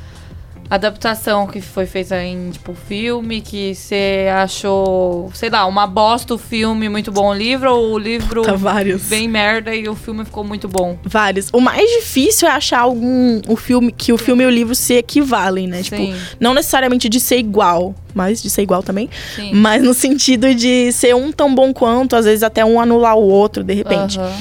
adaptação 0.70 1.46
que 1.46 1.60
foi 1.60 1.84
feita 1.84 2.20
em, 2.22 2.50
tipo, 2.50 2.74
filme 2.74 3.42
que 3.42 3.74
você 3.74 4.26
achou, 4.34 5.30
sei 5.34 5.50
lá, 5.50 5.66
uma 5.66 5.87
bosta 5.87 6.34
o 6.34 6.38
filme, 6.38 6.88
muito 6.88 7.12
bom 7.12 7.28
o 7.28 7.34
livro, 7.34 7.70
ou 7.70 7.92
o 7.92 7.98
livro 7.98 8.42
Tá 8.42 8.54
vários. 8.54 9.02
bem 9.02 9.28
merda 9.28 9.74
e 9.74 9.87
o 9.88 9.94
filme 9.94 10.24
ficou 10.24 10.42
muito 10.42 10.66
bom? 10.66 10.98
Vários. 11.04 11.50
O 11.52 11.60
mais 11.60 11.88
difícil 12.00 12.48
é 12.48 12.52
achar 12.52 12.80
algum 12.80 13.40
o 13.46 13.56
filme 13.56 13.92
que 13.92 14.10
o 14.12 14.16
filme 14.18 14.42
e 14.42 14.46
o 14.46 14.50
livro 14.50 14.74
se 14.74 14.94
equivalem, 14.94 15.66
né? 15.68 15.82
Tipo, 15.82 15.96
Sim, 15.98 16.16
não 16.40 16.54
necessariamente 16.54 17.10
de 17.10 17.20
ser 17.20 17.37
igual, 17.38 17.94
mas 18.14 18.42
de 18.42 18.48
ser 18.48 18.62
igual 18.62 18.82
também, 18.82 19.10
sim. 19.37 19.52
mas 19.54 19.82
no 19.82 19.92
sentido 19.92 20.54
de 20.54 20.90
ser 20.92 21.14
um 21.14 21.30
tão 21.30 21.54
bom 21.54 21.74
quanto, 21.74 22.16
às 22.16 22.24
vezes 22.24 22.42
até 22.42 22.64
um 22.64 22.80
anular 22.80 23.16
o 23.16 23.28
outro 23.28 23.62
de 23.62 23.74
repente. 23.74 24.18
Aham. 24.18 24.32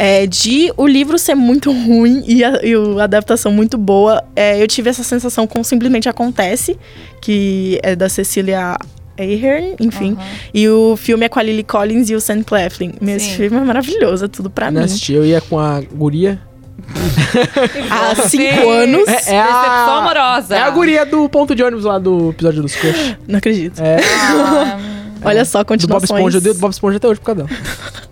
É, 0.00 0.26
de 0.28 0.72
o 0.76 0.86
livro 0.86 1.18
ser 1.18 1.34
muito 1.34 1.72
ruim 1.72 2.22
e 2.24 2.44
a, 2.44 2.60
e 2.64 2.72
a 3.00 3.02
adaptação 3.04 3.50
muito 3.50 3.76
boa, 3.76 4.22
é, 4.36 4.62
eu 4.62 4.66
tive 4.68 4.88
essa 4.88 5.02
sensação 5.02 5.44
com 5.44 5.64
Simplesmente 5.64 6.08
Acontece, 6.08 6.78
que 7.20 7.80
é 7.82 7.96
da 7.96 8.08
Cecília 8.08 8.76
Ahern, 9.18 9.74
enfim. 9.80 10.12
Aham. 10.12 10.24
E 10.54 10.68
o 10.68 10.96
filme 10.96 11.26
é 11.26 11.28
com 11.28 11.40
a 11.40 11.42
Lily 11.42 11.64
Collins 11.64 12.08
e 12.10 12.14
o 12.14 12.20
Sam 12.20 12.44
Claflin. 12.44 12.92
Meu, 13.00 13.16
esse 13.16 13.30
Sim. 13.30 13.36
filme 13.36 13.56
é 13.56 13.60
maravilhoso, 13.60 14.26
é 14.26 14.28
tudo 14.28 14.48
pra 14.48 14.70
Não 14.70 14.78
mim. 14.80 14.84
assisti, 14.84 15.14
eu 15.14 15.26
ia 15.26 15.40
com 15.40 15.58
a 15.58 15.80
guria. 15.80 16.38
Há 17.90 18.14
cinco 18.28 18.68
anos, 18.70 19.08
É, 19.08 19.12
é 19.12 19.14
Decepção 19.16 19.34
a... 19.34 19.98
amorosa. 19.98 20.56
É 20.56 20.60
a 20.60 20.70
guria 20.70 21.04
do 21.04 21.28
ponto 21.28 21.54
de 21.54 21.62
ônibus 21.62 21.84
lá 21.84 21.98
do 21.98 22.30
episódio 22.30 22.62
dos 22.62 22.76
Crush. 22.76 23.16
não 23.26 23.38
acredito. 23.38 23.80
É, 23.82 23.96
Ah, 24.00 24.78
Olha 25.24 25.44
só, 25.44 25.58
do 25.58 25.66
Bob 25.66 25.68
continuações. 25.68 26.04
Esponja. 26.10 26.36
Eu 26.38 26.40
dei 26.40 26.52
do 26.52 26.58
Bob 26.60 26.70
Esponja 26.70 26.96
até 26.98 27.08
hoje 27.08 27.18
por 27.20 27.26
causa 27.34 27.44
dela. 27.44 27.50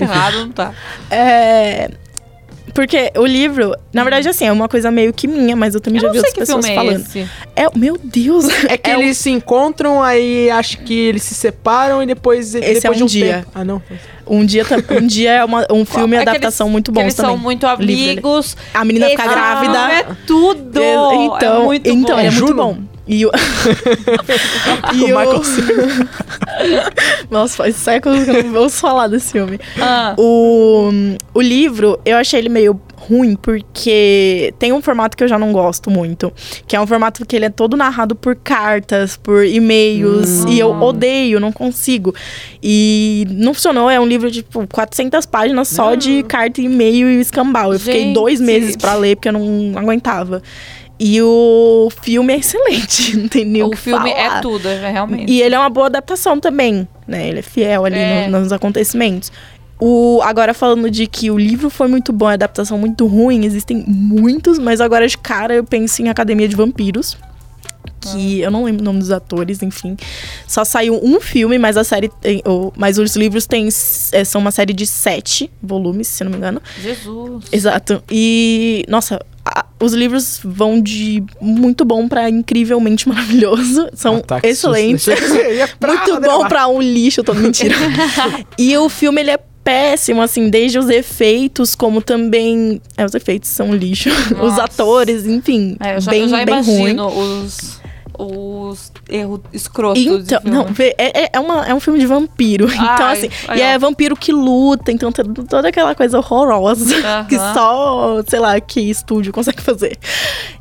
errado 0.00 0.38
não 0.40 0.50
tá. 0.50 0.72
É... 1.10 1.90
Porque 2.74 3.10
o 3.16 3.24
livro, 3.24 3.74
na 3.90 4.02
verdade, 4.02 4.28
assim, 4.28 4.44
é 4.44 4.52
uma 4.52 4.68
coisa 4.68 4.90
meio 4.90 5.10
que 5.10 5.26
minha, 5.26 5.56
mas 5.56 5.74
eu 5.74 5.80
também 5.80 5.98
Eu 5.98 6.06
já 6.08 6.12
vi 6.12 6.18
outras 6.18 6.34
que 6.34 6.40
pessoas 6.40 6.66
filme 6.66 6.78
é 6.78 6.84
falando. 6.84 7.06
esse. 7.06 7.26
É, 7.54 7.66
meu 7.74 7.96
Deus! 8.02 8.46
É 8.68 8.76
que 8.76 8.90
o- 8.90 9.00
eles 9.00 9.16
se 9.16 9.30
encontram, 9.30 10.02
aí 10.02 10.50
acho 10.50 10.78
que 10.80 10.92
eles 10.92 11.22
se 11.22 11.34
separam 11.34 12.02
e 12.02 12.06
depois, 12.06 12.54
Esse 12.54 12.80
depois 12.82 12.84
é 12.84 12.90
de 12.98 13.02
um 13.02 13.06
um 13.06 13.08
dia. 13.08 13.34
tempo. 13.36 13.46
Ah, 13.54 13.64
não. 13.64 13.82
Um 14.26 14.44
dia, 14.44 14.66
um 15.00 15.06
dia 15.06 15.30
é 15.32 15.44
uma- 15.44 15.66
um 15.70 15.86
filme 15.86 16.16
e 16.16 16.18
É 16.18 16.22
que 16.24 16.28
adaptação 16.28 16.66
eles- 16.66 16.72
muito 16.72 16.90
que 16.92 16.94
bons 16.96 17.02
Eles 17.04 17.14
também. 17.14 17.30
são 17.32 17.38
muito 17.38 17.66
amigos. 17.66 18.56
A 18.74 18.84
menina 18.84 19.08
fica 19.08 19.26
grávida. 19.26 19.78
É 19.92 20.06
tudo. 20.26 20.78
É, 20.82 21.14
Então, 21.24 21.62
é 21.62 21.64
muito 21.64 21.88
então 21.88 22.16
bom. 22.16 22.20
é, 22.22 22.26
É 22.26 22.30
muito 22.30 22.54
bom. 22.54 22.78
E 23.08 23.24
o, 23.24 23.30
O 23.30 24.94
Michael 25.06 25.42
Nossa, 27.30 27.56
faz 27.56 27.76
séculos 27.76 28.24
que 28.24 28.30
eu 28.30 28.44
não 28.44 28.62
ouço 28.62 28.78
falar 28.78 29.08
desse 29.08 29.32
filme. 29.32 29.58
Ah, 29.80 30.14
O, 30.18 30.90
o 31.34 31.40
livro, 31.40 31.98
eu 32.04 32.16
achei 32.16 32.40
ele 32.40 32.48
meio 32.48 32.80
ruim, 32.96 33.36
porque 33.36 34.52
tem 34.58 34.72
um 34.72 34.80
formato 34.82 35.16
que 35.16 35.22
eu 35.22 35.28
já 35.28 35.38
não 35.38 35.52
gosto 35.52 35.90
muito. 35.90 36.32
Que 36.66 36.74
é 36.74 36.80
um 36.80 36.86
formato 36.86 37.24
que 37.24 37.36
ele 37.36 37.44
é 37.44 37.50
todo 37.50 37.76
narrado 37.76 38.16
por 38.16 38.34
cartas, 38.34 39.16
por 39.16 39.44
e-mails. 39.44 40.44
E 40.48 40.58
eu 40.58 40.70
odeio, 40.72 41.38
não 41.38 41.52
consigo. 41.52 42.14
E 42.62 43.26
não 43.30 43.54
funcionou, 43.54 43.88
é 43.88 44.00
um 44.00 44.06
livro 44.06 44.30
de, 44.30 44.42
tipo, 44.42 44.66
400 44.66 45.24
páginas 45.26 45.68
só 45.68 45.94
de 45.94 46.22
carta, 46.24 46.60
e-mail 46.60 47.08
e 47.08 47.20
escambau. 47.20 47.72
Eu 47.72 47.78
fiquei 47.78 48.02
Gente. 48.04 48.14
dois 48.14 48.40
meses 48.40 48.76
pra 48.76 48.94
ler, 48.94 49.16
porque 49.16 49.28
eu 49.28 49.32
não 49.32 49.78
aguentava. 49.78 50.42
E 50.98 51.20
o 51.20 51.88
filme 52.02 52.32
é 52.32 52.38
excelente, 52.38 53.16
não 53.18 53.28
tem 53.28 53.44
nem 53.44 53.62
o 53.62 53.66
o 53.66 53.70
que 53.70 53.76
filme 53.76 54.10
falar. 54.10 54.38
é 54.38 54.40
tudo, 54.40 54.66
é 54.68 54.90
realmente. 54.90 55.30
E 55.30 55.42
ele 55.42 55.54
é 55.54 55.58
uma 55.58 55.68
boa 55.68 55.86
adaptação 55.86 56.40
também, 56.40 56.88
né? 57.06 57.28
Ele 57.28 57.40
é 57.40 57.42
fiel 57.42 57.84
ali 57.84 57.96
É. 57.98 58.28
no- 58.28 58.40
nos 58.40 58.50
acontecimentos. 58.52 59.30
O, 59.78 60.20
agora 60.22 60.54
falando 60.54 60.90
de 60.90 61.06
que 61.06 61.30
o 61.30 61.36
livro 61.36 61.68
foi 61.68 61.86
muito 61.86 62.10
bom, 62.14 62.26
a 62.26 62.32
adaptação 62.32 62.78
muito 62.78 63.06
ruim, 63.06 63.44
existem 63.44 63.84
muitos, 63.86 64.58
mas 64.58 64.80
agora 64.80 65.06
de 65.06 65.18
cara 65.18 65.54
eu 65.54 65.64
penso 65.64 66.00
em 66.00 66.08
Academia 66.08 66.48
de 66.48 66.56
Vampiros. 66.56 67.14
Que 68.00 68.40
eu 68.40 68.50
não 68.50 68.64
lembro 68.64 68.82
o 68.82 68.84
nome 68.84 68.98
dos 69.00 69.10
atores, 69.10 69.62
enfim. 69.62 69.96
Só 70.46 70.64
saiu 70.64 70.98
um 71.02 71.20
filme, 71.20 71.58
mas 71.58 71.76
a 71.76 71.82
série. 71.84 72.08
tem- 72.20 72.40
ou- 72.44 72.72
mas 72.76 72.98
os 72.98 73.16
livros 73.16 73.46
têm, 73.46 73.68
é, 74.12 74.24
são 74.24 74.40
uma 74.40 74.50
série 74.50 74.72
de 74.72 74.86
sete 74.86 75.50
volumes, 75.62 76.06
se 76.08 76.22
não 76.24 76.30
me 76.30 76.36
engano. 76.36 76.62
Jesus. 76.80 77.44
Exato. 77.50 78.02
E, 78.10 78.84
nossa, 78.88 79.20
a- 79.46 79.64
os 79.80 79.92
livros 79.92 80.40
vão 80.42 80.80
de 80.80 81.22
muito 81.40 81.84
bom 81.84 82.08
pra 82.08 82.28
incrivelmente 82.28 83.08
maravilhoso. 83.10 83.88
São 83.94 84.16
Ataque 84.16 84.48
excelentes. 84.48 85.06
pra 85.78 85.94
muito 85.94 86.20
bom 86.20 86.46
pra 86.48 86.66
um 86.68 86.80
lixo, 86.82 87.20
eu 87.20 87.24
tô 87.24 87.34
mentira. 87.34 87.74
e 88.58 88.76
o 88.76 88.88
filme, 88.88 89.20
ele 89.20 89.30
é 89.30 89.38
péssimo, 89.62 90.22
assim, 90.22 90.48
desde 90.48 90.78
os 90.78 90.88
efeitos, 90.88 91.74
como 91.74 92.00
também... 92.00 92.80
É, 92.96 93.04
os 93.04 93.14
efeitos 93.14 93.50
são 93.50 93.74
lixo. 93.74 94.10
os 94.10 94.30
Nossa. 94.30 94.62
atores, 94.62 95.26
enfim, 95.26 95.76
É, 95.80 95.96
eu 95.96 96.00
já, 96.00 96.10
bem, 96.12 96.22
eu 96.22 96.28
já 96.28 96.44
bem 96.44 96.62
ruim. 96.62 96.96
os, 97.00 97.80
os 98.18 98.92
erros 99.08 99.40
escrotos 99.52 100.02
Então, 100.04 100.40
não, 100.44 100.66
é, 100.78 101.24
é, 101.24 101.30
é 101.34 101.40
uma, 101.40 101.66
é 101.66 101.74
um 101.74 101.80
filme 101.80 101.98
de 101.98 102.06
vampiro. 102.06 102.66
então, 102.72 102.86
Ai, 103.06 103.12
assim, 103.18 103.30
ai, 103.48 103.58
e 103.58 103.62
é 103.62 103.76
ó. 103.76 103.78
vampiro 103.78 104.16
que 104.16 104.32
luta, 104.32 104.90
então 104.92 105.10
tem 105.12 105.24
toda 105.24 105.68
aquela 105.68 105.94
coisa 105.94 106.18
horrorosa 106.18 106.84
que 107.28 107.36
Aham. 107.36 107.54
só, 107.54 108.22
sei 108.26 108.38
lá, 108.38 108.60
que 108.60 108.80
estúdio 108.80 109.32
consegue 109.32 109.60
fazer. 109.62 109.98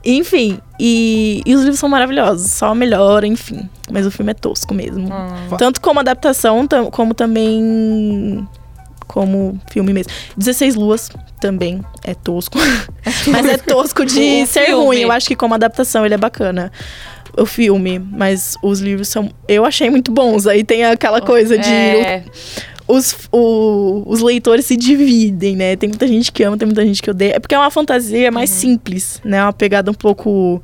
Enfim, 0.03 0.59
e, 0.79 1.41
e 1.45 1.53
os 1.55 1.61
livros 1.61 1.79
são 1.79 1.89
maravilhosos, 1.89 2.51
só 2.51 2.75
melhora, 2.75 3.25
enfim. 3.25 3.69
Mas 3.91 4.05
o 4.05 4.11
filme 4.11 4.31
é 4.31 4.33
tosco 4.35 4.73
mesmo. 4.73 5.07
Hum. 5.13 5.57
Tanto 5.57 5.79
como 5.79 5.99
adaptação, 5.99 6.67
tam- 6.67 6.89
como 6.89 7.13
também 7.13 8.47
como 9.07 9.59
filme 9.71 9.93
mesmo. 9.93 10.11
16 10.35 10.75
Luas 10.75 11.09
também 11.39 11.81
é 12.03 12.13
tosco. 12.15 12.57
mas 13.31 13.45
é 13.45 13.57
tosco 13.57 14.03
de 14.05 14.45
ser 14.47 14.65
filme. 14.65 14.83
ruim. 14.85 14.99
Eu 15.01 15.11
acho 15.11 15.27
que 15.27 15.35
como 15.35 15.53
adaptação 15.53 16.05
ele 16.05 16.15
é 16.15 16.17
bacana. 16.17 16.71
O 17.37 17.45
filme, 17.45 17.99
mas 17.99 18.55
os 18.61 18.79
livros 18.79 19.07
são. 19.09 19.29
Eu 19.47 19.65
achei 19.65 19.89
muito 19.89 20.11
bons. 20.11 20.47
Aí 20.47 20.63
tem 20.63 20.85
aquela 20.85 21.21
coisa 21.21 21.57
de. 21.57 21.69
É, 21.69 22.23
Os, 22.87 23.15
o- 23.31 24.03
os 24.05 24.21
leitores 24.21 24.65
se 24.65 24.77
dividem, 24.77 25.55
né? 25.55 25.75
Tem 25.75 25.89
muita 25.89 26.07
gente 26.07 26.31
que 26.31 26.43
ama, 26.43 26.55
tem 26.55 26.67
muita 26.67 26.85
gente 26.85 27.01
que 27.01 27.09
odeia. 27.09 27.33
É 27.35 27.39
porque 27.39 27.55
é 27.55 27.57
uma 27.57 27.71
fantasia 27.71 28.31
mais 28.31 28.51
Uhum. 28.51 28.57
simples, 28.57 29.19
né? 29.25 29.41
Uma 29.43 29.53
pegada 29.53 29.89
um 29.89 29.93
pouco. 29.95 30.61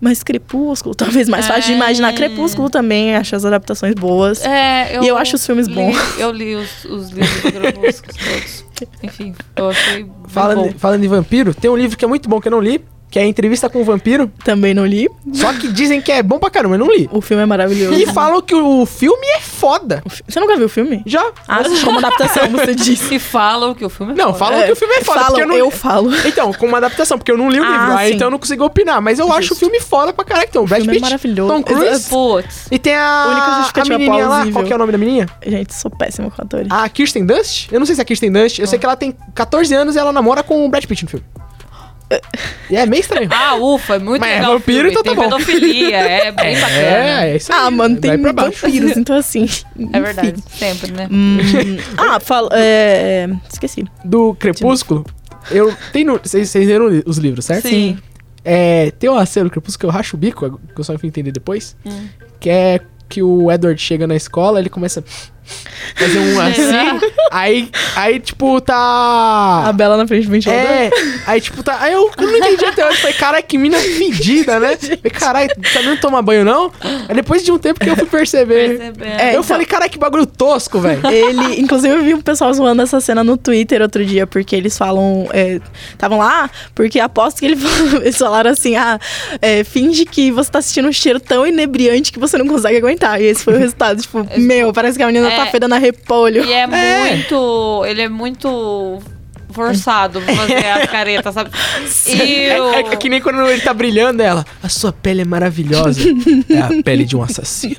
Mais 0.00 0.22
crepúsculo, 0.22 0.92
talvez 0.96 1.28
mais 1.28 1.46
fácil 1.46 1.62
de 1.66 1.72
É. 1.72 1.76
imaginar. 1.76 2.12
Crepúsculo 2.12 2.68
também, 2.68 3.14
acho 3.14 3.36
as 3.36 3.44
adaptações 3.44 3.94
boas. 3.94 4.44
é, 4.44 4.98
E 5.00 5.06
eu 5.06 5.16
acho 5.16 5.36
os 5.36 5.46
filmes 5.46 5.66
li- 5.68 5.74
bons. 5.74 5.96
Eu 6.18 6.30
li 6.32 6.56
os, 6.56 6.84
os 6.84 7.10
livros 7.10 7.40
do 7.42 7.52
Crepúsculo 7.52 8.12
todos. 8.12 8.64
Enfim, 9.02 9.34
eu 9.56 9.70
achei 9.70 10.04
Falando, 10.26 10.74
falando 10.78 11.04
em 11.04 11.08
vampiro, 11.08 11.54
tem 11.54 11.70
um 11.70 11.76
livro 11.76 11.96
que 11.96 12.04
é 12.04 12.08
muito 12.08 12.28
bom 12.28 12.40
que 12.40 12.48
eu 12.48 12.52
não 12.52 12.60
li, 12.60 12.84
que 13.14 13.18
é 13.20 13.22
a 13.22 13.26
Entrevista 13.26 13.70
com 13.70 13.80
o 13.80 13.84
Vampiro. 13.84 14.28
Também 14.44 14.74
não 14.74 14.84
li. 14.84 15.08
Só 15.32 15.52
que 15.52 15.68
dizem 15.68 16.00
que 16.02 16.10
é 16.10 16.20
bom 16.20 16.36
pra 16.40 16.50
caramba, 16.50 16.74
eu 16.74 16.80
não 16.80 16.90
li. 16.90 17.08
O 17.12 17.20
filme 17.20 17.44
é 17.44 17.46
maravilhoso. 17.46 17.94
E 17.96 18.06
falam 18.06 18.42
que 18.42 18.52
o 18.52 18.84
filme 18.84 19.24
é 19.36 19.40
foda. 19.40 20.02
Você 20.26 20.40
nunca 20.40 20.56
viu 20.56 20.66
o 20.66 20.68
filme? 20.68 21.00
Já. 21.06 21.24
Ah, 21.46 21.62
como 21.84 21.98
adaptação, 21.98 22.48
você 22.50 22.74
disse. 22.74 23.14
E 23.14 23.18
falam 23.20 23.72
que 23.72 23.84
o 23.84 23.88
filme 23.88 24.14
é 24.14 24.16
Não, 24.16 24.34
foda. 24.34 24.38
falam 24.38 24.62
que 24.64 24.72
o 24.72 24.74
filme 24.74 24.94
é 24.94 25.04
foda. 25.04 25.20
Falam, 25.20 25.38
eu, 25.38 25.46
não... 25.46 25.54
eu 25.54 25.70
falo. 25.70 26.10
Então, 26.26 26.52
como 26.54 26.74
adaptação, 26.74 27.16
porque 27.16 27.30
eu 27.30 27.38
não 27.38 27.48
li 27.48 27.60
o 27.60 27.62
Ah, 27.62 27.68
livro, 27.70 27.92
aí 27.98 28.12
então 28.14 28.26
eu 28.26 28.32
não 28.32 28.38
consigo 28.40 28.64
opinar. 28.64 29.00
Mas 29.00 29.20
eu 29.20 29.32
acho 29.32 29.54
o 29.54 29.56
filme 29.56 29.78
foda 29.78 30.12
pra 30.12 30.24
caralho. 30.24 30.48
Então, 30.50 30.64
Brad 30.64 30.80
filme 30.80 30.90
é 30.90 30.94
Pitt, 30.94 31.02
maravilhoso. 31.04 31.52
Tom 31.52 31.62
Cruise. 31.62 32.08
Putz. 32.08 32.66
E 32.68 32.80
tem 32.80 32.96
a, 32.96 33.62
Única 33.62 33.80
a 33.80 33.84
menininha 33.84 34.26
lá, 34.26 34.44
qual 34.50 34.64
que 34.64 34.72
é 34.72 34.74
o 34.74 34.78
nome 34.80 34.90
da 34.90 34.98
menininha? 34.98 35.28
Gente, 35.46 35.72
sou 35.72 35.88
péssima 35.88 36.32
com 36.32 36.42
atores. 36.42 36.66
A 36.68 36.88
Kirsten 36.88 37.24
Dunst? 37.24 37.70
Eu 37.70 37.78
não 37.78 37.86
sei 37.86 37.94
se 37.94 38.00
é 38.00 38.02
a 38.02 38.04
Kirsten 38.04 38.32
Dunst. 38.32 38.58
Eu 38.58 38.66
sei 38.66 38.76
que 38.76 38.84
ela 38.84 38.96
tem 38.96 39.14
14 39.36 39.72
anos 39.72 39.94
e 39.94 40.00
ela 40.00 40.12
namora 40.12 40.42
com 40.42 40.66
o 40.66 40.68
Brad 40.68 40.84
Pitt 40.84 41.04
no 41.04 41.10
filme. 41.10 41.24
E 42.70 42.76
é 42.76 42.86
meio 42.86 43.00
estranho. 43.00 43.28
Ah, 43.32 43.54
ufa, 43.56 43.96
é 43.96 43.98
muito 43.98 44.20
Mas 44.20 44.30
é 44.30 44.34
legal. 44.36 44.50
o 44.50 44.58
vampiro, 44.58 44.88
então 44.88 45.02
tá 45.02 45.10
tem 45.10 45.16
bom. 45.16 45.22
pedofilia, 45.22 45.96
é 45.96 46.32
bem 46.32 46.60
bacana. 46.60 46.80
É, 46.80 47.30
é 47.30 47.36
isso 47.36 47.52
aí. 47.52 47.58
Ah, 47.60 47.70
mano, 47.70 47.96
tem 47.98 48.16
vampiros, 48.16 48.96
então 48.96 49.16
assim. 49.16 49.46
É 49.92 50.00
verdade, 50.00 50.42
sempre, 50.48 50.92
né? 50.92 51.08
Hum, 51.10 51.38
ah, 51.96 52.20
fala. 52.20 52.50
É, 52.52 53.28
esqueci. 53.50 53.84
Do 54.04 54.34
Crepúsculo, 54.34 55.04
eu. 55.50 55.74
Tem 55.92 56.04
no. 56.04 56.18
Vocês 56.22 56.54
leram 56.54 56.86
os 57.06 57.18
livros, 57.18 57.44
certo? 57.44 57.68
Sim. 57.68 57.98
É, 58.44 58.90
tem 58.98 59.08
uma 59.08 59.24
cena 59.24 59.44
do 59.44 59.50
Crepúsculo 59.50 59.80
que 59.80 59.86
eu 59.86 59.90
racho 59.90 60.16
o 60.16 60.18
bico, 60.18 60.60
que 60.74 60.80
eu 60.80 60.84
só 60.84 60.96
fui 60.98 61.08
entender 61.08 61.32
depois. 61.32 61.76
Hum. 61.84 62.08
Que 62.38 62.50
é 62.50 62.80
que 63.08 63.22
o 63.22 63.50
Edward 63.50 63.80
chega 63.80 64.06
na 64.06 64.16
escola, 64.16 64.58
ele 64.58 64.68
começa 64.68 65.04
fazer 65.94 66.18
um 66.18 66.40
assim. 66.40 67.00
aí, 67.30 67.68
aí, 67.96 68.20
tipo, 68.20 68.56
A 68.56 68.60
tá. 68.60 69.72
Bela 69.74 69.96
na 69.96 70.06
frente 70.06 70.26
do 70.26 70.30
ventilador. 70.30 70.64
É, 70.64 70.90
aí 71.26 71.40
tipo, 71.40 71.62
tá. 71.62 71.78
Aí 71.80 71.92
eu, 71.92 72.10
eu 72.18 72.26
não 72.26 72.36
entendi 72.36 72.64
até 72.64 72.86
hoje. 72.86 72.98
Falei, 72.98 73.16
caralho, 73.16 73.44
que 73.44 73.58
mina 73.58 73.78
fedida, 73.78 74.58
né? 74.58 74.76
Falei, 74.80 74.98
caralho, 75.12 75.50
tá 75.72 75.82
não 75.82 75.96
tomar 75.96 76.22
banho, 76.22 76.44
não? 76.44 76.72
Aí 77.08 77.14
depois 77.14 77.44
de 77.44 77.52
um 77.52 77.58
tempo 77.58 77.80
que 77.80 77.88
eu 77.88 77.96
fui 77.96 78.06
perceber. 78.06 78.78
Percebendo. 78.78 79.04
É, 79.04 79.26
eu 79.28 79.30
então- 79.30 79.42
falei, 79.42 79.66
caralho, 79.66 79.90
que 79.90 79.98
bagulho 79.98 80.26
tosco, 80.26 80.80
velho. 80.80 81.00
Ele, 81.06 81.60
inclusive, 81.60 81.94
eu 81.94 82.02
vi 82.02 82.14
um 82.14 82.20
pessoal 82.20 82.52
zoando 82.52 82.82
essa 82.82 83.00
cena 83.00 83.22
no 83.22 83.36
Twitter 83.36 83.82
outro 83.82 84.04
dia, 84.04 84.26
porque 84.26 84.56
eles 84.56 84.76
falam. 84.76 85.28
Estavam 85.92 86.18
lá, 86.18 86.50
porque 86.74 86.98
aposto 87.00 87.38
que 87.38 87.46
ele 87.46 87.56
falou- 87.56 88.00
eles 88.02 88.16
falaram 88.16 88.50
assim: 88.50 88.76
ah, 88.76 88.98
é, 89.40 89.64
finge 89.64 90.04
que 90.04 90.30
você 90.30 90.50
tá 90.50 90.58
assistindo 90.58 90.88
um 90.88 90.92
cheiro 90.92 91.20
tão 91.20 91.46
inebriante 91.46 92.12
que 92.12 92.18
você 92.18 92.36
não 92.38 92.46
consegue 92.46 92.78
aguentar. 92.78 93.20
E 93.20 93.24
esse 93.26 93.44
foi 93.44 93.54
o 93.54 93.58
resultado. 93.58 94.00
tipo, 94.00 94.26
meu, 94.38 94.72
parece 94.72 94.96
que 94.96 95.02
a 95.02 95.06
menina 95.06 95.30
É. 95.34 95.44
tá 95.44 95.46
fedendo 95.46 95.74
a 95.74 95.78
repolho. 95.78 96.44
E 96.44 96.52
é, 96.52 96.66
muito. 96.66 97.84
Ele 97.86 98.02
é 98.02 98.08
muito 98.08 99.00
forçado 99.54 100.20
pra 100.20 100.34
fazer 100.34 100.66
a 100.66 100.86
careta, 100.88 101.32
sabe? 101.32 101.50
E 102.06 102.44
É, 102.46 102.60
o- 102.60 102.70
é 102.92 102.96
que 102.96 103.08
nem 103.08 103.20
quando 103.20 103.40
ele 103.48 103.60
tá 103.60 103.72
brilhando, 103.72 104.22
ela. 104.22 104.44
A 104.62 104.68
sua 104.68 104.92
pele 104.92 105.22
é 105.22 105.24
maravilhosa. 105.24 106.00
é 106.50 106.58
a 106.58 106.82
pele 106.82 107.04
de 107.04 107.16
um 107.16 107.22
assassino. 107.22 107.76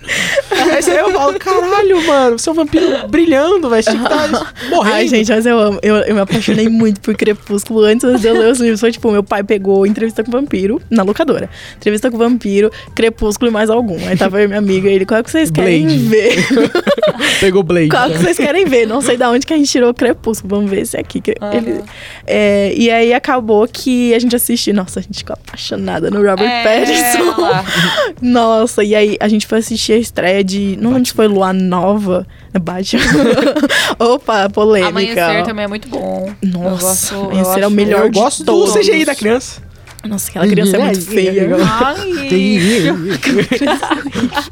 Aí 0.51 0.97
eu 0.97 1.11
falo, 1.11 1.37
caralho, 1.39 2.07
mano, 2.07 2.39
você 2.39 2.49
é 2.49 2.51
um 2.51 2.55
vampiro 2.55 3.07
brilhando. 3.07 3.69
Você 3.69 3.91
tinha 3.91 4.01
que 4.03 4.09
tá 4.09 4.51
morrendo. 4.69 4.95
Ai, 4.95 5.07
gente, 5.07 5.31
mas 5.31 5.45
eu 5.45 5.59
amo. 5.59 5.79
Eu, 5.81 5.95
eu 5.97 6.15
me 6.15 6.21
apaixonei 6.21 6.67
muito 6.69 7.01
por 7.01 7.15
Crepúsculo 7.15 7.81
antes 7.83 8.19
de 8.21 8.27
eu 8.27 8.33
ler 8.33 8.51
os 8.51 8.59
livros. 8.59 8.79
Foi 8.79 8.91
tipo, 8.91 9.11
meu 9.11 9.23
pai 9.23 9.43
pegou 9.43 9.85
Entrevista 9.85 10.23
com 10.23 10.29
o 10.29 10.31
Vampiro 10.31 10.81
na 10.89 11.03
locadora. 11.03 11.49
Entrevista 11.77 12.09
com 12.09 12.15
o 12.15 12.19
Vampiro, 12.19 12.71
Crepúsculo 12.95 13.49
e 13.49 13.53
mais 13.53 13.69
algum. 13.69 13.97
Aí 14.07 14.17
tava 14.17 14.39
eu 14.39 14.45
e 14.45 14.47
minha 14.47 14.59
amiga, 14.59 14.89
ele, 14.89 15.05
qual 15.05 15.23
que 15.23 15.29
vocês 15.31 15.51
querem 15.51 15.85
Blade. 15.85 15.97
ver? 16.07 16.47
Pegou 17.39 17.63
Blade. 17.63 17.89
Qual 17.89 18.09
que 18.09 18.17
vocês 18.17 18.37
querem 18.37 18.65
ver? 18.65 18.85
Não 18.87 19.01
sei 19.01 19.17
da 19.17 19.29
onde 19.29 19.45
que 19.45 19.53
a 19.53 19.57
gente 19.57 19.69
tirou 19.69 19.89
o 19.89 19.93
Crepúsculo. 19.93 20.55
Vamos 20.55 20.69
ver 20.71 20.81
esse 20.81 20.97
aqui. 20.97 21.21
que 21.21 21.35
é, 22.25 22.73
e 22.75 22.89
aí 22.89 23.13
acabou 23.13 23.67
que 23.67 24.13
a 24.13 24.19
gente 24.19 24.35
assistiu. 24.35 24.73
Nossa, 24.73 24.99
a 24.99 25.03
gente 25.03 25.19
ficou 25.19 25.33
apaixonada 25.33 26.09
no 26.09 26.17
Robert 26.17 26.49
É, 26.49 26.63
Pattinson. 26.63 27.35
Nossa, 28.21 28.83
e 28.83 28.95
aí 28.95 29.17
a 29.19 29.27
gente 29.27 29.47
foi 29.47 29.59
assistir 29.59 29.93
a 29.93 29.97
estreia 29.97 30.43
de. 30.43 30.77
Não 30.79 30.91
lembro 30.91 31.05
se 31.05 31.13
foi 31.13 31.27
Lua 31.27 31.53
Nova. 31.53 32.25
É 32.53 32.59
Batman. 32.59 33.01
Opa, 33.99 34.49
polêmica. 34.49 34.89
Amanhecer 34.89 35.43
também 35.43 35.65
é 35.65 35.67
muito 35.67 35.87
bom. 35.89 36.31
Nossa, 36.41 36.65
eu 36.65 36.69
gosto, 36.77 37.13
eu 37.15 37.21
Amanhecer 37.25 37.63
é 37.63 37.67
o 37.67 37.71
melhor 37.71 38.03
Eu 38.05 38.09
de 38.09 38.19
gosto 38.19 38.43
do 38.43 38.45
todos. 38.45 38.73
CGI 38.75 39.05
da 39.05 39.15
criança. 39.15 39.61
Nossa, 40.07 40.29
aquela 40.29 40.47
criança 40.47 40.77
é 40.77 40.79
muito 40.85 41.01
feia. 41.01 41.49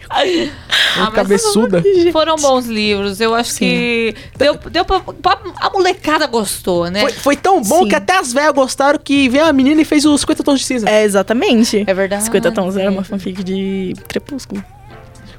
Ai. 0.10 0.52
Ah, 1.00 1.12
Cabeçuda. 1.12 1.82
foram 2.12 2.36
bons 2.36 2.66
livros. 2.68 3.20
Eu 3.20 3.34
acho 3.34 3.52
Sim. 3.52 3.60
que 3.60 4.16
deu, 4.38 4.56
deu 4.70 4.86
pra, 4.86 5.00
pra- 5.00 5.40
A 5.60 5.70
molecada 5.70 6.28
gostou, 6.28 6.90
né? 6.90 7.02
Foi, 7.02 7.12
foi 7.12 7.36
tão 7.36 7.62
bom 7.62 7.84
Sim. 7.84 7.90
que 7.90 7.96
até 7.96 8.18
as 8.18 8.32
velhas 8.32 8.54
gostaram 8.54 9.00
que 9.04 9.28
veio 9.30 9.46
a 9.46 9.54
menina 9.54 9.82
e 9.82 9.86
fez 9.86 10.06
os 10.06 10.22
50 10.22 10.44
tons 10.44 10.60
de 10.60 10.66
cinza. 10.66 10.90
É, 10.90 11.04
exatamente. 11.04 11.84
É 11.88 11.94
verdade. 11.94 12.24
50 12.24 12.52
tons 12.52 12.78
era 12.78 12.92
uma 12.92 13.04
fanfic 13.04 13.44
de 13.44 13.94
Crepúsculo. 14.08 14.64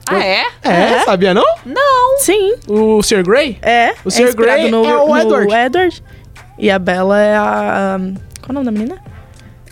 Ah, 0.06 0.22
é? 0.22 0.44
É, 0.62 0.70
É. 0.72 0.98
sabia 1.04 1.32
não? 1.32 1.44
Sim, 2.18 2.56
O 2.68 3.02
Sr. 3.02 3.22
Grey? 3.22 3.58
é. 3.62 3.94
O 4.04 4.08
é 4.08 4.10
Sr. 4.10 4.22
inspirado 4.28 4.58
Grey 4.58 4.70
no, 4.70 4.84
é 4.84 4.96
o 4.98 5.16
Edward. 5.16 5.52
Edward. 5.54 6.02
E 6.58 6.70
a 6.70 6.78
Bella 6.78 7.18
é 7.20 7.36
a. 7.36 7.98
Qual 8.42 8.48
é 8.48 8.50
o 8.50 8.52
nome 8.52 8.66
da 8.66 8.70
menina? 8.72 8.96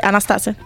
Anastácia. 0.03 0.57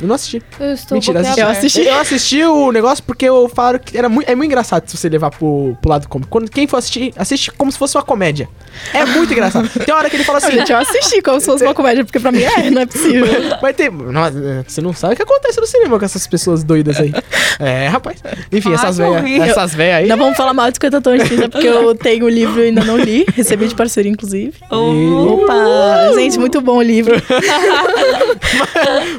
Eu 0.00 0.08
não 0.08 0.14
assisti. 0.14 0.42
Eu 0.58 0.72
estou 0.72 0.96
Mentira, 0.96 1.20
assisti. 1.20 1.40
Eu 1.40 1.48
assisti. 1.48 1.80
Eu 1.82 1.98
assisti 1.98 2.44
o 2.44 2.72
negócio 2.72 3.04
porque 3.04 3.26
eu 3.26 3.48
falaram 3.48 3.78
que 3.78 3.96
era 3.96 4.08
muito, 4.08 4.28
é 4.28 4.34
muito 4.34 4.48
engraçado 4.48 4.88
se 4.88 4.96
você 4.96 5.08
levar 5.08 5.30
pro, 5.30 5.76
pro 5.80 5.90
lado 5.90 6.08
cômico. 6.08 6.30
Quando 6.30 6.50
quem 6.50 6.66
for 6.66 6.78
assistir, 6.78 7.12
assiste 7.16 7.50
como 7.52 7.70
se 7.70 7.76
fosse 7.76 7.96
uma 7.96 8.02
comédia. 8.02 8.48
É 8.92 9.04
muito 9.04 9.32
engraçado. 9.32 9.68
Tem 9.68 9.94
hora 9.94 10.08
que 10.08 10.16
ele 10.16 10.24
fala 10.24 10.38
assim. 10.38 10.52
Gente, 10.52 10.72
eu 10.72 10.78
assisti 10.78 11.22
como 11.22 11.40
se 11.40 11.46
fosse 11.46 11.64
uma 11.64 11.74
comédia, 11.74 12.04
porque 12.04 12.18
pra 12.18 12.32
mim 12.32 12.42
é, 12.42 12.70
não 12.70 12.82
é 12.82 12.86
possível. 12.86 13.26
Vai 13.60 13.72
ter. 13.72 13.90
Nossa, 13.90 14.64
você 14.66 14.80
não 14.80 14.92
sabe 14.92 15.14
o 15.14 15.16
que 15.16 15.22
acontece 15.22 15.60
no 15.60 15.66
cinema 15.66 15.98
com 15.98 16.04
essas 16.04 16.26
pessoas 16.26 16.64
doidas 16.64 16.98
aí. 16.98 17.12
É, 17.58 17.88
rapaz. 17.88 18.22
Enfim, 18.50 18.70
Ai, 18.70 18.74
essas 18.74 18.96
velhas. 18.96 19.48
Essas 19.48 19.74
velhas 19.74 19.96
aí. 19.96 20.08
Não 20.08 20.16
vamos 20.16 20.36
falar 20.36 20.54
mal 20.54 20.70
de 20.70 20.76
50 20.76 21.00
tons 21.00 21.22
de 21.22 21.28
cinza, 21.28 21.48
porque 21.48 21.66
eu 21.66 21.94
tenho 21.94 22.24
o 22.24 22.28
livro 22.28 22.60
e 22.60 22.68
ainda 22.68 22.84
não 22.84 22.96
li. 22.96 23.26
Recebi 23.34 23.68
de 23.68 23.74
parceria, 23.74 24.10
inclusive. 24.10 24.54
Uh, 24.70 25.34
Opa! 25.34 26.12
Gente, 26.14 26.38
muito 26.38 26.60
bom 26.60 26.78
o 26.78 26.82
livro. 26.82 27.14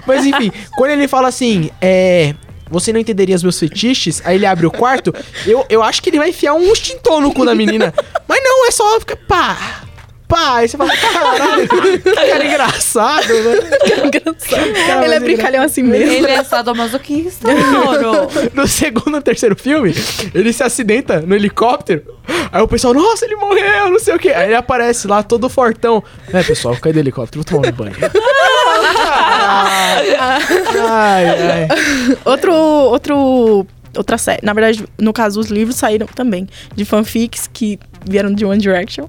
Mas 0.08 0.26
enfim, 0.26 0.52
quando 0.76 0.92
ele 0.92 1.08
fala 1.08 1.28
assim, 1.28 1.70
é. 1.82 2.34
Você 2.72 2.92
não 2.94 3.00
entenderia 3.00 3.36
os 3.36 3.44
meus 3.44 3.60
fetiches? 3.60 4.22
Aí 4.26 4.36
ele 4.36 4.46
abre 4.46 4.66
o 4.66 4.72
quarto. 4.72 5.14
Eu, 5.46 5.66
eu 5.70 5.84
acho 5.84 6.02
que 6.02 6.10
ele 6.10 6.18
vai 6.18 6.30
enfiar 6.30 6.54
um 6.54 6.72
extintor 6.72 7.22
no 7.22 7.34
cu 7.34 7.46
da 7.46 7.54
menina. 7.54 7.94
Mas 8.28 8.42
não, 8.44 8.66
é 8.68 8.72
só 8.72 9.00
ficar. 9.00 9.18
Pá! 9.28 9.82
pá! 10.32 10.56
Aí 10.56 10.70
você 10.70 10.78
fala, 10.78 10.96
caralho, 10.96 11.68
que 11.68 12.12
cara 12.16 12.46
engraçado, 12.46 13.28
né? 13.28 14.12
Cara, 14.88 15.06
Ele 15.06 15.16
é 15.16 15.20
brincalhão 15.20 15.64
assim 15.64 15.84
mesmo. 15.84 16.12
Ele 16.12 16.28
é 16.28 16.44
sadomasoquista, 16.44 17.48
Mauro. 17.54 18.30
No 18.54 18.68
segundo 18.68 19.16
ou 19.16 19.22
terceiro 19.22 19.56
filme, 19.56 19.94
ele 20.34 20.52
se 20.54 20.64
acidenta 20.64 21.22
no 21.22 21.36
helicóptero. 21.36 22.04
Aí 22.52 22.62
o 22.62 22.68
pessoal, 22.68 22.94
nossa, 22.94 23.26
ele 23.26 23.36
morreu, 23.36 23.90
não 23.90 24.00
sei 24.00 24.16
o 24.16 24.20
quê. 24.20 24.30
Aí 24.30 24.48
ele 24.48 24.56
aparece 24.56 25.08
lá 25.08 25.24
todo 25.24 25.50
fortão. 25.50 26.04
É, 26.34 26.44
pessoal, 26.44 26.76
caí 26.82 26.94
do 26.94 27.00
helicóptero, 27.00 27.44
vou 27.44 27.62
tomar 27.62 27.74
um 27.74 27.76
banho. 27.76 27.96
ai, 30.90 31.28
ai. 31.28 31.68
Outro, 32.26 32.54
outro, 32.54 33.66
outra 33.98 34.18
série. 34.18 34.40
Na 34.44 34.54
verdade, 34.54 34.86
no 35.00 35.12
caso, 35.14 35.40
os 35.40 35.48
livros 35.48 35.76
saíram 35.76 36.08
também 36.08 36.48
de 36.76 36.86
fanfics 36.86 37.50
que 37.52 37.80
vieram 38.06 38.34
de 38.34 38.44
One 38.46 38.60
Direction. 38.60 39.06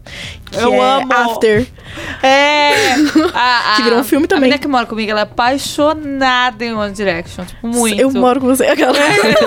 Eu 0.52 0.74
é 0.74 0.80
amo. 0.80 1.12
After. 1.12 1.66
É. 2.22 2.92
A, 3.34 3.72
a, 3.72 3.76
Que 3.76 3.82
virou 3.84 3.98
um 4.00 4.04
filme 4.04 4.24
A 4.26 4.28
também. 4.28 4.42
menina 4.42 4.58
que 4.58 4.68
mora 4.68 4.84
comigo, 4.86 5.10
ela 5.10 5.20
é 5.20 5.22
apaixonada 5.22 6.64
em 6.64 6.74
One 6.74 6.92
Direction. 6.92 7.44
Tipo, 7.44 7.66
muito. 7.66 7.98
Eu 8.00 8.10
moro 8.10 8.40
com 8.40 8.46
você. 8.48 8.66
Aquela... 8.66 8.92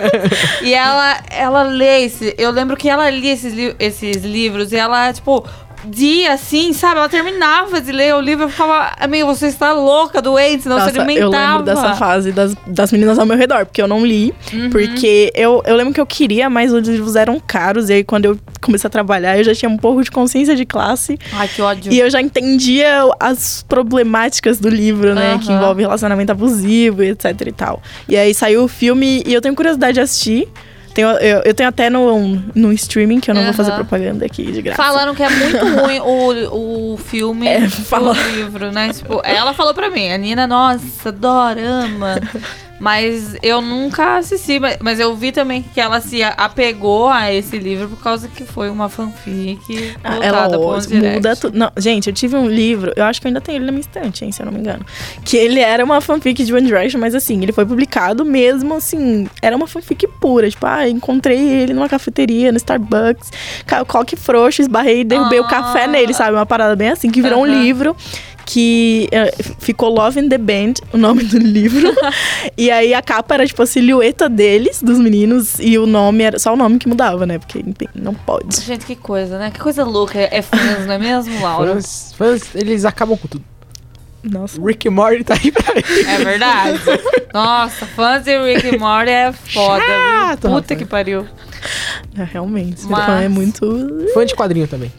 E 0.64 0.74
ela, 0.74 1.20
ela 1.30 1.64
lê 1.64 2.06
esse. 2.06 2.34
Eu 2.38 2.52
lembro 2.52 2.76
que 2.76 2.90
ela 2.90 3.10
lia 3.10 3.34
esses, 3.34 3.54
li- 3.54 3.76
esses 3.80 4.24
livros 4.24 4.72
e 4.72 4.78
ela, 4.78 5.12
tipo, 5.14 5.46
dia 5.86 6.34
assim, 6.34 6.74
sabe? 6.74 6.98
Ela 6.98 7.10
terminava 7.10 7.80
de 7.80 7.92
ler 7.92 8.16
o 8.16 8.22
livro 8.22 8.48
e 8.48 8.52
ficava, 8.52 8.92
amigo, 9.00 9.28
você 9.28 9.48
está 9.48 9.74
louca, 9.74 10.22
doente, 10.22 10.68
não 10.68 10.80
se 10.80 10.88
Nossa, 10.88 11.02
alimentava. 11.02 11.24
eu 11.24 11.30
lembro 11.30 11.64
dessa 11.64 11.96
fase 11.96 12.32
das, 12.32 12.56
das 12.68 12.92
meninas 12.92 13.18
ao 13.20 13.26
meu 13.26 13.38
redor, 13.38 13.66
porque 13.66 13.82
eu 13.82 13.88
não 13.88 14.06
li. 14.06 14.34
Uhum. 14.54 14.70
Porque 14.70 15.32
eu, 15.36 15.62
eu 15.66 15.76
lembro 15.76 15.94
que 15.94 16.02
eu 16.02 16.06
queria, 16.06 16.50
mas 16.50 16.74
os 16.74 16.88
livros 16.88 17.16
eram 17.16 17.40
caros. 17.40 17.90
E 17.90 17.94
aí, 17.94 18.04
quando 18.04 18.26
eu 18.26 18.40
comecei 18.62 18.88
a 18.88 18.92
trabalhar, 18.92 19.38
eu 19.38 19.44
já 19.44 19.54
tinha 19.54 19.70
um 19.70 19.78
pouco 19.78 20.04
de 20.04 20.12
consciência 20.12 20.56
de 20.56 20.66
classe. 20.66 21.18
Ai, 21.34 21.48
que 21.48 21.62
ódio. 21.62 21.92
E 21.94 22.00
eu 22.00 22.10
já 22.10 22.22
entendia 22.22 23.02
as 23.20 23.64
problemáticas 23.68 24.60
do 24.60 24.70
livro, 24.70 25.14
né? 25.14 25.40
Que 25.42 25.50
Aham. 25.50 25.58
envolve 25.58 25.82
relacionamento 25.82 26.32
abusivo 26.32 27.04
e 27.04 27.10
etc 27.10 27.26
e 27.46 27.52
tal. 27.52 27.82
E 28.08 28.18
aí 28.18 28.34
saiu 28.34 28.64
o 28.64 28.68
filme 28.68 29.24
e 29.26 29.34
eu 29.34 29.42
tenho 29.42 29.56
curiosidade 29.56 29.94
de 29.94 30.02
assistir. 30.02 30.48
Tenho, 30.96 31.10
eu, 31.10 31.42
eu 31.44 31.54
tenho 31.54 31.68
até 31.70 31.90
no, 31.90 32.42
no 32.56 32.72
streaming, 32.72 33.20
que 33.20 33.30
eu 33.30 33.36
não 33.36 33.44
vou 33.44 33.54
fazer 33.54 33.74
propaganda 33.74 34.26
aqui 34.26 34.50
de 34.50 34.62
graça. 34.62 34.82
Falaram 34.82 35.14
que 35.14 35.22
é 35.22 35.30
muito 35.30 35.58
ruim 35.82 36.00
o, 36.00 36.94
o 36.94 36.98
filme 36.98 37.46
É, 37.48 37.60
do 37.60 37.70
fala- 37.70 38.14
livro, 38.34 38.72
né? 38.72 38.92
Tipo, 38.94 39.22
ela 39.26 39.54
falou 39.54 39.74
pra 39.74 39.90
mim, 39.90 40.10
a 40.10 40.18
Nina, 40.18 40.48
nossa, 40.48 41.10
adora, 41.10 41.62
ama. 41.62 42.16
Mas 42.80 43.38
eu 43.42 43.62
nunca 43.62 44.18
assisti, 44.18 44.60
mas, 44.82 45.00
eu 45.00 45.16
vi 45.16 45.32
também 45.32 45.64
que 45.74 45.80
ela 45.80 46.02
se 46.02 46.22
apegou 46.24 47.08
a 47.08 47.34
esse 47.34 47.58
livro 47.58 47.88
por 47.88 48.02
causa 48.04 48.28
que 48.28 48.44
foi 48.44 48.70
uma 48.70 48.90
fanfic 48.90 49.94
Ah, 50.04 50.18
Ela 50.22 50.50
pro 50.50 50.60
muda 51.16 51.36
tudo. 51.38 51.58
Não, 51.58 51.72
gente, 51.78 52.08
eu 52.08 52.14
tive 52.14 52.36
um 52.36 52.48
livro, 52.50 52.92
eu 52.96 53.04
acho 53.06 53.22
que 53.22 53.28
eu 53.28 53.30
ainda 53.30 53.40
tenho 53.40 53.58
ele 53.60 53.66
na 53.66 53.72
minha 53.72 53.82
estante, 53.82 54.26
hein, 54.26 54.32
se 54.32 54.42
eu 54.42 54.46
não 54.46 54.52
me 54.54 54.60
engano. 54.60 54.86
Que 55.24 55.38
ele 55.38 55.60
era 55.62 55.84
uma 55.86 56.02
fanfic 56.02 56.44
de 56.44 56.54
One 56.54 56.66
Direction, 56.68 57.00
mas 57.00 57.16
assim, 57.16 57.42
ele 57.42 57.54
foi 57.54 57.66
publicado 57.66 58.26
mesmo 58.26 58.76
assim. 58.76 59.28
Era 59.42 59.56
uma 59.56 59.68
fanfic 59.68 60.06
pura. 60.20 60.50
Tipo, 60.50 60.66
ah, 60.68 60.88
encontrei 60.88 61.40
ele 61.40 61.74
numa 61.74 61.88
cafeteria, 61.88 62.52
no 62.52 62.58
Starbucks. 62.58 63.32
Coque 63.88 64.16
frouxo, 64.18 64.62
esbarrei 64.62 65.02
e 65.02 65.04
derrubei 65.04 65.40
o 65.40 65.46
Ah. 65.46 65.48
café 65.48 65.88
nele, 65.88 66.14
sabe? 66.14 66.34
Uma 66.36 66.46
parada 66.46 66.76
bem 66.76 66.90
assim, 66.90 67.10
que 67.10 67.22
virou 67.22 67.40
um 67.42 67.46
livro. 67.46 67.96
Que 68.46 69.10
eh, 69.12 69.34
ficou 69.60 69.90
Love 69.90 70.20
in 70.20 70.30
the 70.30 70.38
Band, 70.38 70.74
o 70.94 70.98
nome 70.98 71.24
do 71.24 71.38
livro. 71.40 71.92
e 72.56 72.70
aí 72.70 72.94
a 72.94 73.02
capa 73.02 73.34
era 73.34 73.48
tipo 73.48 73.62
a 73.64 73.66
silhueta 73.66 74.30
deles, 74.30 74.84
dos 74.84 75.00
meninos, 75.00 75.60
e 75.60 75.78
o 75.80 75.86
nome 75.88 76.24
era 76.24 76.38
só 76.38 76.54
o 76.54 76.56
nome 76.56 76.78
que 76.78 76.88
mudava, 76.88 77.26
né? 77.26 77.40
Porque 77.40 77.60
enfim, 77.60 77.88
não 77.96 78.14
pode. 78.14 78.62
Gente, 78.62 78.86
que 78.86 78.96
coisa, 78.96 79.40
né? 79.40 79.50
Que 79.52 79.60
coisa 79.60 79.84
louca 79.84 80.20
é, 80.20 80.30
é 80.32 80.42
fãs, 80.42 80.86
não 80.86 80.94
é 80.94 81.00
mesmo, 81.00 81.42
Laura? 81.42 81.74
Fãs, 81.74 82.14
fãs, 82.16 82.56
eles 82.56 82.86
acabam 82.86 83.18
com 83.18 83.28
tudo. 83.28 83.44
Nossa. 84.24 84.60
Rick 84.60 84.88
e 84.88 84.90
Morty 84.90 85.24
tá 85.24 85.36
aí 85.36 85.52
pra 85.52 85.80
isso. 85.80 86.10
É 86.10 86.18
verdade. 86.24 86.80
Nossa, 87.34 87.86
fãs 87.86 88.24
de 88.24 88.38
Rick 88.38 88.76
e 88.76 88.78
Morty 88.78 89.12
é 89.12 89.32
foda, 89.32 89.84
Chato? 89.86 90.42
Puta 90.42 90.50
rapaz. 90.50 90.80
que 90.80 90.86
pariu. 90.86 91.26
É, 92.18 92.24
realmente, 92.24 92.86
Mas- 92.88 93.06
fã 93.06 93.22
é 93.22 93.28
muito. 93.28 94.08
Fã 94.14 94.26
de 94.26 94.36
quadrinho 94.36 94.68
também. 94.68 94.92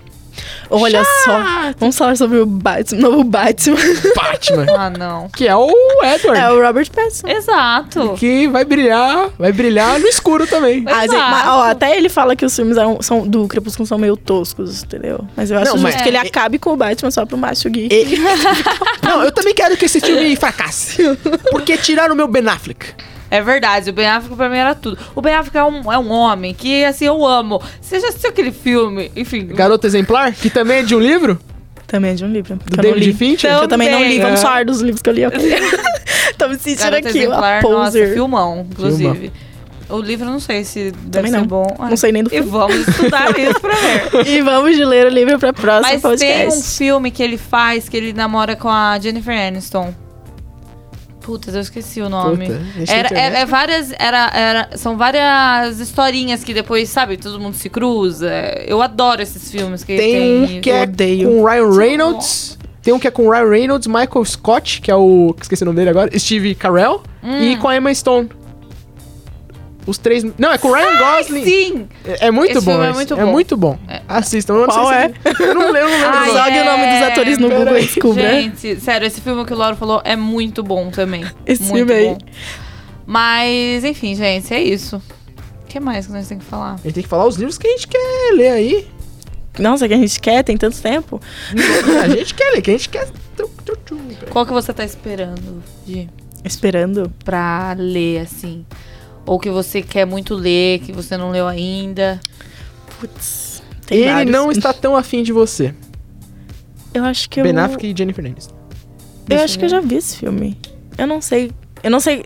Olha 0.71 1.03
só, 1.25 1.41
vamos 1.79 1.97
falar 1.97 2.17
sobre 2.17 2.39
o 2.39 2.47
Batman, 2.47 3.01
novo 3.09 3.25
Batman. 3.25 3.77
Batman. 4.15 4.67
Ah, 4.77 4.91
não. 4.91 5.29
que 5.31 5.47
é 5.49 5.55
o 5.57 5.71
Edward. 6.05 6.41
é 6.41 6.51
o 6.51 6.61
Robert 6.63 6.91
Pattinson. 6.91 7.29
Exato. 7.29 8.15
Que 8.19 8.47
vai 8.49 8.65
brilhar, 8.65 9.31
vai 9.39 9.53
brilhar 9.53 9.99
no 9.99 10.07
escuro 10.07 10.47
também. 10.47 10.83
Mas, 10.85 11.11
ó, 11.13 11.63
até 11.71 11.97
ele 11.97 12.09
fala 12.09 12.37
que 12.37 12.45
os 12.45 12.55
filmes 12.55 12.77
são, 13.01 13.27
do 13.27 13.47
Crepúsculo 13.49 13.87
são 13.87 13.97
meio 13.99 14.17
toscos, 14.17 14.83
entendeu? 14.83 15.21
Mas 15.37 15.51
eu 15.51 15.57
acho 15.59 15.67
Não, 15.73 15.79
justo 15.79 15.93
mas- 15.95 16.03
que 16.03 16.09
ele 16.09 16.17
é- 16.17 16.21
acabe 16.21 16.59
com 16.59 16.73
o 16.73 16.77
Batman 16.77 17.11
só 17.11 17.25
pro 17.25 17.37
macho 17.39 17.71
gay. 17.71 17.89
E- 17.91 18.19
Não, 19.07 19.23
eu 19.23 19.33
também 19.33 19.55
quero 19.55 19.77
que 19.77 19.85
esse 19.87 20.01
filme 20.01 20.37
fracasse. 20.37 21.03
Porque 21.51 21.77
tiraram 21.77 22.15
o 22.15 22.17
meu 22.17 22.29
Ben 22.29 22.47
Affleck. 22.49 22.87
É 23.31 23.43
verdade, 23.43 23.91
o 23.91 23.93
Ben 23.93 24.07
Affleck 24.07 24.37
pra 24.37 24.49
mim 24.49 24.57
era 24.57 24.75
tudo. 24.75 24.99
O 25.15 25.21
Ben 25.21 25.35
Affleck 25.35 25.57
é 25.59 25.65
um, 25.65 25.93
é 25.93 25.99
um 25.99 26.11
homem 26.13 26.55
que, 26.55 26.85
assim, 26.85 27.07
eu 27.07 27.27
amo. 27.27 27.61
Você 27.81 27.99
já 28.01 28.09
assistiu 28.09 28.31
aquele 28.31 28.53
filme? 28.53 29.11
Enfim. 29.17 29.47
Garoto 29.49 29.87
Exemplar, 29.87 30.33
que 30.33 30.49
também 30.49 30.79
é 30.79 30.83
de 30.83 30.95
um 30.95 31.01
livro, 31.01 31.39
Também 31.87 32.13
é 32.13 32.15
de 32.15 32.25
um 32.25 32.29
livro. 32.31 32.57
do 32.57 32.77
David 32.77 33.07
li. 33.07 33.13
Fincher. 33.15 33.51
Então- 33.51 33.63
Eu 33.63 33.69
também 33.69 33.91
não 33.91 33.99
li. 33.99 34.05
Também, 34.05 34.21
Vamos 34.23 34.41
falar 34.43 34.65
dos 34.65 34.81
livros 34.81 35.03
que 35.03 35.11
eu 35.11 35.15
li. 35.15 35.27
ok? 35.27 35.39
Tô 36.39 36.49
me 36.49 36.57
sentindo 36.59 36.83
Garoto 36.91 37.09
aqui, 37.09 37.19
Exemplar, 37.19 37.65
uma 37.65 37.71
nossa, 37.71 37.85
poser. 37.93 38.13
filmão, 38.15 38.67
inclusive. 38.71 39.33
O 39.89 40.01
livro 40.01 40.27
eu 40.27 40.33
não 40.33 40.41
sei 40.41 40.65
se 40.65 40.91
deve 40.91 41.11
Também 41.11 41.31
ser 41.31 41.39
não. 41.39 41.47
bom. 41.47 41.77
Não 41.79 41.97
sei 41.97 42.11
nem 42.11 42.23
do 42.25 42.29
E 42.29 42.33
filme. 42.39 42.51
vamos 42.51 42.89
estudar 42.89 43.31
isso 43.39 43.61
pra 43.61 43.75
ver. 43.75 44.27
E 44.27 44.43
vamos 44.43 44.75
de 44.77 44.85
ler 44.85 45.07
o 45.07 45.11
livro 45.11 45.39
pra 45.39 45.53
próxima 45.53 45.83
Mas 45.93 46.03
tem 46.03 46.11
podcast. 46.11 46.59
um 46.59 46.63
filme 46.63 47.11
que 47.13 47.23
ele 47.23 47.39
faz 47.39 47.89
que 47.89 47.97
ele 47.97 48.13
namora 48.13 48.57
com 48.57 48.69
a 48.69 48.99
Jennifer 49.01 49.37
Aniston. 49.39 49.95
Putz, 51.27 51.53
eu 51.53 51.61
esqueci 51.61 52.01
o 52.01 52.09
nome. 52.09 52.47
Puta, 52.47 52.61
Era, 52.93 53.09
internet. 53.09 53.37
é, 53.37 53.41
é 53.41 53.47
várias. 53.47 53.93
Era, 53.99 54.31
era, 54.33 54.69
são 54.77 54.97
várias 54.97 55.81
historinhas 55.81 56.45
que 56.45 56.55
depois, 56.55 56.89
sabe, 56.89 57.17
todo 57.17 57.41
mundo 57.41 57.55
se 57.55 57.69
cruza. 57.69 58.31
Eu 58.65 58.81
adoro 58.81 59.21
esses 59.21 59.51
filmes 59.51 59.83
que 59.83 59.97
Tem 59.97 60.13
tem. 60.47 60.59
um 60.59 60.61
que 60.61 60.71
é 60.71 60.83
odeio. 60.85 61.29
com 61.29 61.41
o 61.43 61.45
Ryan 61.45 61.77
Reynolds. 61.77 62.57
Tem 62.81 62.95
um 62.95 62.99
que 63.01 63.09
é 63.09 63.11
com 63.11 63.27
o 63.27 63.31
Ryan 63.33 63.51
Reynolds, 63.51 63.89
Michael 63.89 64.25
Scott, 64.25 64.81
que 64.81 64.89
é 64.89 64.95
o. 64.95 65.35
que 65.37 65.43
Esqueci 65.43 65.65
o 65.65 65.67
nome 65.67 65.79
dele 65.79 65.91
agora. 65.91 66.17
Steve 66.17 66.55
Carell. 66.55 67.03
Hum. 67.25 67.43
E 67.43 67.57
com 67.57 67.67
a 67.69 67.77
Emma 67.77 67.93
Stone. 67.93 68.29
Os 69.87 69.99
três. 69.99 70.25
Não, 70.37 70.51
é 70.53 70.59
com 70.59 70.69
o 70.69 70.73
Ryan 70.75 70.99
Gosling. 70.99 71.45
Sim! 71.45 71.89
É, 72.05 72.27
é 72.27 72.31
muito 72.33 72.57
Esse 72.59 72.65
bom. 72.65 72.73
filme 72.73 72.87
é 72.89 72.93
muito 72.93 73.15
É 73.15 73.25
bom. 73.25 73.31
muito 73.33 73.57
bom. 73.57 73.79
É. 73.89 74.03
Assistam. 74.09 74.55
Eu 74.55 74.61
não 74.63 74.67
Qual 74.67 74.89
sei 74.89 74.97
é? 74.97 75.09
se- 75.09 75.15
Eu 75.45 75.55
não 75.55 75.71
lembro, 75.71 75.79
eu 75.79 75.89
não 75.89 75.99
lembro. 76.01 76.17
Ai, 76.19 76.29
o 76.31 76.33
nome. 76.35 76.45
Jogue 76.45 76.59
o 76.59 76.65
nome 76.65 76.87
dos 76.93 77.03
atores 77.09 77.39
no 77.39 77.49
pera 77.49 77.61
Google 77.65 77.79
e 77.79 77.83
descubra. 77.87 78.31
Gente, 78.31 78.81
sério, 78.81 79.07
esse 79.07 79.21
filme 79.21 79.45
que 79.45 79.53
o 79.53 79.57
Lauro 79.57 79.77
falou 79.77 80.03
é 80.05 80.17
muito 80.17 80.63
bom 80.63 80.91
também. 80.91 81.25
Esse 81.47 81.63
muito 81.63 81.77
filme 81.87 81.93
aí. 81.93 82.07
bom. 82.09 82.19
Mas, 83.07 83.85
enfim, 83.85 84.15
gente, 84.17 84.53
é 84.53 84.61
isso. 84.61 84.97
O 85.63 85.67
que 85.69 85.79
mais 85.79 86.07
que 86.07 86.13
nós 86.13 86.27
temos 86.27 86.45
que 86.45 86.51
falar? 86.51 86.75
A 86.75 86.77
gente 86.79 86.95
tem 86.95 87.03
que 87.03 87.09
falar 87.09 87.27
os 87.27 87.37
livros 87.37 87.57
que 87.57 87.67
a 87.69 87.71
gente 87.71 87.87
quer 87.87 88.33
ler 88.35 88.49
aí. 88.51 88.89
Nossa, 89.59 89.87
que 89.89 89.95
a 89.95 89.97
gente 89.97 90.21
quer, 90.21 90.43
tem 90.43 90.57
tanto 90.57 90.81
tempo. 90.83 91.21
a 92.03 92.09
gente 92.09 92.35
quer 92.35 92.51
ler, 92.53 92.63
que 92.63 92.71
a 92.71 92.75
gente 92.75 92.89
quer. 92.89 93.07
Qual 94.31 94.45
que 94.45 94.53
você 94.53 94.73
tá 94.73 94.85
esperando 94.85 95.63
de 95.87 96.09
Esperando. 96.45 97.13
pra 97.25 97.75
ler, 97.79 98.21
assim? 98.21 98.65
Ou 99.27 99.39
que 99.41 99.51
você 99.51 99.83
quer 99.83 100.07
muito 100.07 100.35
ler, 100.35 100.79
que 100.79 100.93
você 100.93 101.17
não 101.17 101.31
leu 101.31 101.49
ainda? 101.49 102.21
Putz. 102.99 103.63
Tem 103.87 103.99
Ele 103.99 104.13
vários. 104.13 104.33
não 104.33 104.51
está 104.51 104.73
tão 104.73 104.97
afim 104.97 105.23
de 105.23 105.33
você. 105.33 105.75
Eu 106.95 107.05
acho 107.05 107.29
que 107.29 107.41
eu. 107.41 107.45
Ben 107.45 107.57
Affleck 107.59 107.87
e 107.87 107.95
Jennifer 107.97 108.25
Aniston. 108.25 108.55
Eu 109.29 109.41
acho 109.41 109.57
eu 109.57 109.59
que 109.59 109.65
eu 109.65 109.69
já 109.69 109.81
vi 109.81 109.97
esse 109.97 110.17
filme. 110.17 110.57
Eu 110.97 111.07
não 111.07 111.21
sei. 111.21 111.51
Eu 111.83 111.91
não 111.91 112.01
sei 112.01 112.25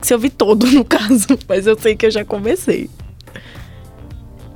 se 0.00 0.12
eu 0.12 0.18
vi 0.18 0.30
todo, 0.30 0.66
no 0.72 0.84
caso. 0.84 1.26
Mas 1.46 1.66
eu 1.66 1.78
sei 1.78 1.94
que 1.94 2.06
eu 2.06 2.10
já 2.10 2.24
comecei. 2.24 2.90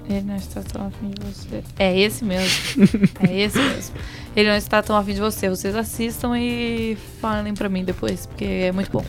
Ele 0.09 0.23
não 0.23 0.37
está 0.37 0.63
tão 0.63 0.87
afim 0.87 1.11
de 1.11 1.21
você. 1.25 1.63
É 1.79 1.99
esse 1.99 2.25
mesmo. 2.25 2.85
é 3.29 3.41
esse 3.41 3.59
mesmo. 3.59 3.95
Ele 4.37 4.49
não 4.49 4.57
está 4.57 4.83
tão 4.83 4.97
afim 4.97 5.15
de 5.15 5.21
você. 5.21 5.49
Vocês 5.49 5.75
assistam 5.75 6.39
e 6.39 6.97
falem 7.21 7.55
pra 7.55 7.69
mim 7.69 7.85
depois, 7.85 8.27
porque 8.27 8.45
é 8.45 8.73
muito 8.73 8.91
bom. 8.91 9.05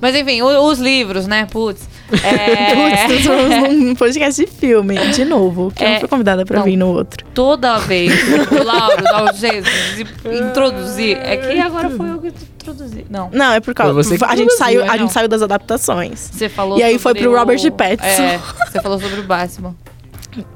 Mas 0.00 0.14
enfim, 0.16 0.40
o- 0.42 0.64
os 0.68 0.78
livros, 0.78 1.26
né? 1.26 1.46
Putz. 1.50 1.88
É... 2.24 3.06
Putz, 3.06 3.72
num 3.74 3.94
podcast 3.94 4.44
de 4.44 4.50
filme. 4.50 4.96
De 5.12 5.24
novo. 5.24 5.70
Que 5.74 5.82
eu 5.84 5.88
É, 5.88 5.92
não 5.92 6.00
fui 6.00 6.08
convidada 6.08 6.44
pra 6.46 6.58
não. 6.58 6.64
vir 6.64 6.76
no 6.76 6.88
outro. 6.88 7.24
Toda 7.34 7.78
vez 7.78 8.12
o 8.50 8.62
Lauro 8.64 9.02
dá 9.04 9.24
um 9.24 9.34
jeito 9.34 9.68
de 9.96 10.38
introduzir. 10.38 11.16
É 11.18 11.36
que 11.36 11.58
agora 11.60 11.90
foi 11.90 12.10
eu 12.10 12.18
que 12.20 12.28
introduzi. 12.28 13.06
Não. 13.10 13.28
Não, 13.32 13.52
é 13.52 13.60
por 13.60 13.74
causa. 13.74 13.92
Foi 13.94 14.02
você 14.02 14.18
que 14.18 14.24
a, 14.24 14.36
gente 14.36 14.52
saiu, 14.54 14.80
né? 14.82 14.88
a 14.90 14.96
gente 14.96 15.12
saiu 15.12 15.28
das 15.28 15.42
adaptações. 15.42 16.30
Você 16.32 16.48
falou 16.48 16.78
E 16.78 16.82
aí 16.82 16.98
foi 16.98 17.14
pro 17.14 17.34
Robert 17.36 17.60
o- 17.64 17.72
Pattinson. 17.72 18.22
É, 18.22 18.40
você 18.70 18.80
falou 18.80 18.98
sobre 19.00 19.20
o 19.20 19.24
Batman. 19.24 19.74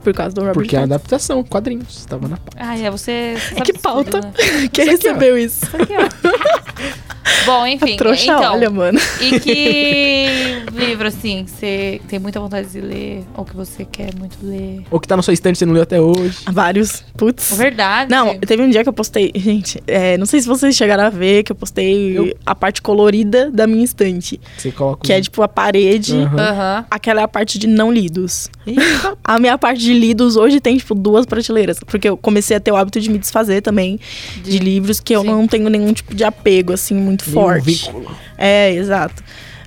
Por 0.03 0.13
causa 0.15 0.35
do 0.35 0.41
Robert 0.41 0.55
Porque 0.55 0.77
é 0.77 0.79
a 0.79 0.83
Pattinson. 0.83 0.95
adaptação, 0.95 1.45
quadrinhos. 1.45 2.05
Tava 2.07 2.29
na 2.29 2.37
pauta. 2.37 2.57
Ah, 2.59 2.79
é, 2.79 2.91
você. 2.91 3.35
você 3.39 3.55
sabe 3.55 3.63
Que 3.63 3.73
tudo, 3.73 3.83
pauta. 3.83 4.21
né? 4.21 4.33
Quem 4.73 4.85
Isso 4.87 4.95
aqui, 4.95 5.09
ó. 5.09 5.13
recebeu 5.13 5.39
isso? 5.39 5.65
Isso 5.67 5.77
aqui, 5.77 5.93
ó. 5.95 7.05
Bom, 7.47 7.67
enfim. 7.67 7.97
Trouxa, 7.97 8.25
então, 8.37 8.55
olha, 8.55 8.71
mano. 8.71 8.99
E 9.21 9.39
que 9.41 10.63
livro, 10.73 11.07
assim, 11.09 11.45
que 11.45 11.51
você 11.51 12.01
tem 12.09 12.19
muita 12.19 12.41
vontade 12.41 12.69
de 12.69 12.81
ler? 12.81 13.25
Ou 13.37 13.45
que 13.45 13.55
você 13.55 13.85
quer 13.85 14.15
muito 14.19 14.37
ler? 14.43 14.83
Ou 14.91 14.99
que 14.99 15.07
tá 15.07 15.15
na 15.17 15.23
sua 15.23 15.33
estante 15.35 15.57
e 15.57 15.59
você 15.59 15.67
não 15.67 15.75
leu 15.75 15.83
até 15.83 16.01
hoje. 16.01 16.39
Vários. 16.51 17.03
Putz. 17.17 17.55
Verdade. 17.57 18.11
Não, 18.11 18.39
teve 18.39 18.63
um 18.63 18.69
dia 18.71 18.83
que 18.83 18.89
eu 18.89 18.93
postei. 18.95 19.31
Gente, 19.35 19.83
é, 19.87 20.17
não 20.17 20.25
sei 20.27 20.41
se 20.41 20.47
vocês 20.47 20.75
chegaram 20.75 21.05
a 21.05 21.11
ver 21.11 21.43
que 21.43 21.53
eu 21.53 21.57
postei 21.57 22.17
Eu- 22.17 22.35
a 22.47 22.55
parte 22.55 22.81
colorida 22.81 23.51
da 23.51 23.67
minha 23.67 23.85
estante. 23.85 24.41
Você 24.57 24.71
coloca. 24.73 25.03
Que 25.05 25.13
é 25.13 25.21
tipo 25.21 25.43
a 25.43 25.49
parede. 25.49 26.15
Aham. 26.17 26.41
Aham. 26.41 26.87
Aquela 26.91 27.21
é 27.21 27.25
a 27.25 27.29
parte 27.29 27.59
de 27.59 27.67
não 27.67 27.93
lidos. 27.93 28.49
Eita. 28.67 29.17
A 29.23 29.39
minha 29.39 29.57
parte 29.65 29.81
de 29.81 29.95
lidos 29.95 30.37
hoje 30.37 30.61
tem, 30.61 30.77
tipo, 30.77 30.95
duas 30.95 31.25
prateleiras. 31.25 31.79
Porque 31.87 32.07
eu 32.07 32.19
comecei 32.19 32.55
a 32.55 32.61
ter 32.61 32.71
o 32.71 32.77
hábito 32.77 33.01
de 33.01 33.09
me 33.09 33.17
desfazer 33.17 33.63
também 33.63 33.99
de, 34.43 34.59
livros 34.59 35.01
que 35.01 35.15
eu 35.17 35.23
Sim. 35.23 35.29
não 35.29 35.47
tenho 35.49 35.71
nenhum 35.71 35.91
tipo 35.95 36.15
de 36.15 36.23
apego, 36.23 36.75
assim, 36.75 36.95
muito 36.95 37.25
Nenhum 37.31 37.41
forte. 37.41 37.65
vínculo. 37.65 38.15
É, 38.37 38.75
exato. 38.75 39.25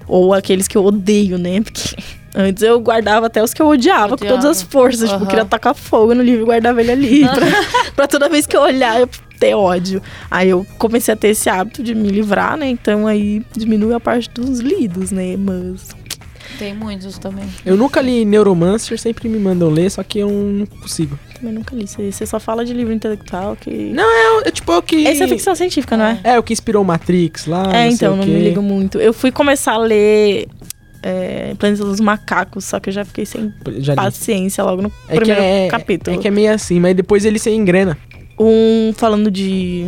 Ou 0.08 0.36
aqueles 0.36 0.68
que 0.68 0.78
eu 0.78 0.86
odeio, 0.86 1.40
né? 1.40 1.62
Porque 1.62 1.96
antes 2.36 2.62
eu 2.62 2.80
guardava 2.80 3.26
até 3.26 3.42
os 3.42 3.56
que 3.56 3.62
eu 3.62 3.66
odiava, 3.66 4.16
com 4.16 4.24
todas 4.24 4.46
as 4.46 4.58
Odiava. 4.58 4.72
forças. 4.72 5.10
Tipo, 5.10 5.16
Aham. 5.16 5.24
eu 5.24 5.30
queria 5.30 5.46
tacar 5.46 5.74
fogo 5.74 6.14
no 6.14 6.22
livro 6.22 6.44
e 6.44 6.46
guardava 6.46 6.80
ele 6.80 6.92
ali. 6.92 7.22
pra, 7.34 7.92
pra 7.96 8.08
toda 8.08 8.30
vez 8.30 8.46
que 8.46 8.56
eu 8.56 8.62
olhar, 8.62 9.00
eu 9.00 9.10
ter 9.40 9.56
ódio. 9.56 10.00
Aí 10.30 10.50
eu 10.50 10.64
comecei 10.78 11.12
a 11.12 11.18
ter 11.18 11.30
esse 11.30 11.50
hábito 11.50 11.82
de 11.82 11.96
me 11.96 12.10
livrar, 12.10 12.56
né? 12.56 12.70
Então 12.70 13.08
aí 13.08 13.42
diminui 13.56 13.96
a 13.96 14.00
parte 14.00 14.30
dos 14.30 14.60
lidos, 14.60 15.10
né? 15.12 15.36
Mas. 15.38 15.90
Tem 16.58 16.74
muitos 16.74 17.18
também. 17.18 17.48
Eu 17.66 17.78
nunca 17.78 18.02
li 18.02 18.26
Neuromancer, 18.26 19.00
sempre 19.00 19.30
me 19.30 19.38
mandam 19.38 19.70
ler, 19.70 19.90
só 19.92 20.04
que 20.04 20.20
eu 20.20 20.30
não 20.30 20.66
consigo. 20.66 21.18
Também 21.36 21.54
nunca 21.54 21.76
li. 21.76 21.86
Você 21.88 22.26
só 22.26 22.40
fala 22.40 22.66
de 22.66 22.74
livro 22.74 22.94
intelectual 22.94 23.56
que. 23.56 23.70
Não, 23.70 24.04
é, 24.44 24.48
é 24.48 24.52
tipo 24.52 24.76
o 24.76 24.82
que. 24.82 25.06
Esse 25.06 25.24
é 25.24 25.28
ficção 25.28 25.56
científica, 25.56 25.96
não 25.96 26.06
é? 26.06 26.20
É, 26.24 26.40
o 26.40 26.44
que 26.44 26.54
inspirou 26.54 26.84
Matrix 26.84 27.46
lá. 27.46 27.64
É, 27.64 27.64
não 27.64 27.72
sei 27.72 27.90
então, 27.92 28.16
não 28.16 28.26
me 28.26 28.40
ligo 28.40 28.62
muito. 28.62 29.00
Eu 29.00 29.14
fui 29.14 29.32
começar 29.32 29.74
a 29.74 29.78
ler 29.78 30.48
é, 31.04 31.54
Planeta 31.58 31.84
dos 31.84 32.00
Macacos, 32.00 32.66
só 32.66 32.80
que 32.80 32.90
eu 32.90 32.94
já 32.94 33.06
fiquei 33.06 33.26
sem 33.26 33.54
Já 33.78 33.96
paciência 33.96 34.64
logo 34.64 34.82
no 34.82 34.92
É 35.08 35.14
que 35.14 35.20
primeiro 35.20 35.42
é, 35.42 35.68
capítulo. 35.68 36.18
é 36.18 36.20
que 36.20 36.28
é 36.28 36.32
meio 36.32 36.54
assim, 36.54 36.80
mas 36.80 36.96
depois 36.96 37.24
ele 37.24 37.40
se 37.40 37.50
engrena. 37.52 37.98
Um 38.40 38.94
falando 38.96 39.32
de. 39.32 39.88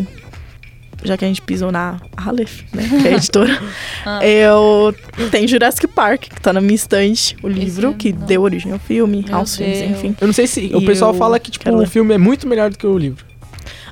Já 1.04 1.18
que 1.18 1.24
a 1.26 1.28
gente 1.28 1.42
pisou 1.42 1.72
na 1.72 2.00
Aleph, 2.18 2.62
né? 2.74 2.88
Que 3.02 3.08
é 3.08 3.14
a 3.14 3.18
editora. 3.18 3.60
Ah. 4.06 4.26
Eu. 4.26 4.96
Tem 5.30 5.46
Jurassic 5.48 5.86
Park, 5.88 6.22
que 6.30 6.40
tá 6.42 6.54
na 6.54 6.62
minha 6.62 6.76
estante, 6.76 7.36
o 7.44 7.48
livro, 7.50 7.88
eu 7.88 7.94
que 7.94 8.14
não. 8.14 8.26
deu 8.26 8.42
origem 8.42 8.72
ao 8.72 8.80
filme, 8.80 9.26
Meu 9.28 9.36
aos 9.38 9.58
filmes, 9.58 9.80
Deus. 9.80 9.92
enfim. 9.92 10.16
Eu 10.22 10.28
não 10.28 10.34
sei 10.34 10.48
se. 10.48 10.72
o 10.74 10.82
E 10.82 10.86
pessoal 10.86 11.12
eu 11.12 11.18
fala 11.18 11.38
que, 11.38 11.52
tipo, 11.52 11.70
o 11.70 11.86
filme 11.86 12.14
é 12.14 12.18
muito 12.18 12.48
melhor 12.48 12.70
do 12.70 12.78
que 12.78 12.88
o 12.88 12.98
livro. 12.98 13.26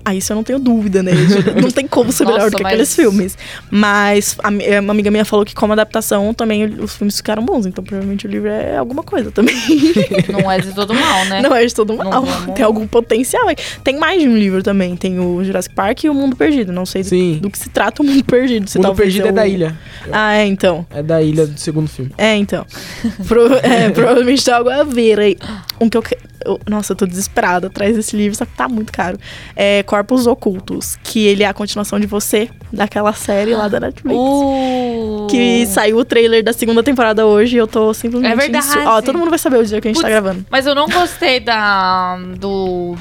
Ah, 0.07 0.15
isso 0.15 0.31
eu 0.31 0.35
não 0.35 0.43
tenho 0.43 0.57
dúvida, 0.57 1.03
né? 1.03 1.11
Não 1.61 1.69
tem 1.69 1.85
como 1.85 2.13
ser 2.13 2.23
melhor 2.23 2.37
Nossa, 2.39 2.51
do 2.51 2.57
que 2.57 2.63
mas- 2.63 2.71
aqueles 2.73 2.95
filmes. 2.95 3.37
Mas 3.69 4.37
a 4.41 4.79
uma 4.79 4.91
amiga 4.93 5.11
minha 5.11 5.25
falou 5.25 5.43
que, 5.45 5.53
como 5.53 5.73
adaptação, 5.73 6.33
também 6.33 6.63
os 6.65 6.95
filmes 6.95 7.17
ficaram 7.17 7.43
bons. 7.43 7.65
Então, 7.65 7.83
provavelmente 7.83 8.25
o 8.25 8.29
livro 8.29 8.47
é 8.47 8.77
alguma 8.77 9.03
coisa 9.03 9.31
também. 9.31 9.53
Não 10.31 10.49
é 10.49 10.59
de 10.59 10.73
todo 10.73 10.93
mal, 10.93 11.25
né? 11.25 11.41
Não 11.41 11.53
é 11.53 11.65
de 11.65 11.73
todo 11.75 11.93
mal. 11.95 12.09
Não 12.09 12.25
vamos- 12.25 12.55
Tem 12.55 12.63
algum 12.63 12.87
potencial. 12.87 13.47
aí. 13.49 13.55
Tem 13.83 13.97
mais 13.99 14.21
de 14.21 14.29
um 14.29 14.37
livro 14.37 14.63
também. 14.63 14.95
Tem 14.95 15.19
o 15.19 15.43
Jurassic 15.43 15.75
Park 15.75 16.05
e 16.05 16.09
o 16.09 16.13
Mundo 16.13 16.35
Perdido. 16.37 16.71
Não 16.71 16.85
sei 16.85 17.01
do, 17.03 17.09
Sim. 17.09 17.39
do 17.41 17.49
que 17.49 17.57
se 17.57 17.69
trata 17.69 18.01
o 18.01 18.05
Mundo 18.05 18.23
Perdido. 18.23 18.69
Se 18.69 18.77
o 18.77 18.81
Mundo 18.81 18.95
Perdido 18.95 19.27
é 19.27 19.31
o- 19.31 19.33
da 19.33 19.45
ilha. 19.45 19.77
Ah, 20.11 20.35
é, 20.35 20.45
então. 20.45 20.85
É 20.89 21.03
da 21.03 21.21
ilha 21.21 21.45
do 21.45 21.59
segundo 21.59 21.89
filme. 21.89 22.11
É, 22.17 22.33
então. 22.35 22.65
Pro- 23.27 23.55
é, 23.55 23.89
provavelmente 23.91 24.45
tem 24.45 24.53
algo 24.53 24.69
a 24.69 24.83
ver 24.83 25.19
aí. 25.19 25.37
Um 25.81 25.89
que 25.89 25.97
eu, 25.97 26.01
que- 26.01 26.17
eu- 26.45 26.59
Nossa, 26.69 26.93
eu 26.93 26.95
tô 26.95 27.05
desesperada 27.05 27.67
atrás 27.67 27.95
desse 27.95 28.15
livro, 28.15 28.37
só 28.37 28.45
que 28.45 28.55
tá 28.55 28.67
muito 28.69 28.91
caro. 28.93 29.17
É 29.55 29.83
Corpos 29.97 30.27
Ocultos, 30.27 30.95
que 31.03 31.25
ele 31.25 31.41
é 31.43 31.47
a 31.47 31.53
continuação 31.53 31.99
de 31.99 32.05
você, 32.05 32.49
daquela 32.71 33.13
série 33.13 33.55
lá 33.55 33.67
da 33.67 33.79
Netflix. 33.79 34.15
Uh... 34.15 35.25
Que 35.29 35.65
saiu 35.65 35.97
o 35.97 36.05
trailer 36.05 36.43
da 36.43 36.53
segunda 36.53 36.83
temporada 36.83 37.25
hoje 37.25 37.55
e 37.55 37.59
eu 37.59 37.67
tô 37.67 37.93
simplesmente. 37.93 38.31
É 38.31 38.35
verdade. 38.35 38.65
insu- 38.67 38.79
Ó, 38.85 39.01
todo 39.01 39.17
mundo 39.17 39.29
vai 39.29 39.39
saber 39.39 39.57
o 39.57 39.65
dia 39.65 39.81
que 39.81 39.87
a 39.87 39.91
gente 39.91 40.01
tá 40.01 40.07
Putz, 40.07 40.21
gravando. 40.21 40.45
Mas 40.51 40.65
eu 40.67 40.75
não 40.75 40.87
gostei 40.87 41.39
da. 41.39 42.17
do. 42.37 42.95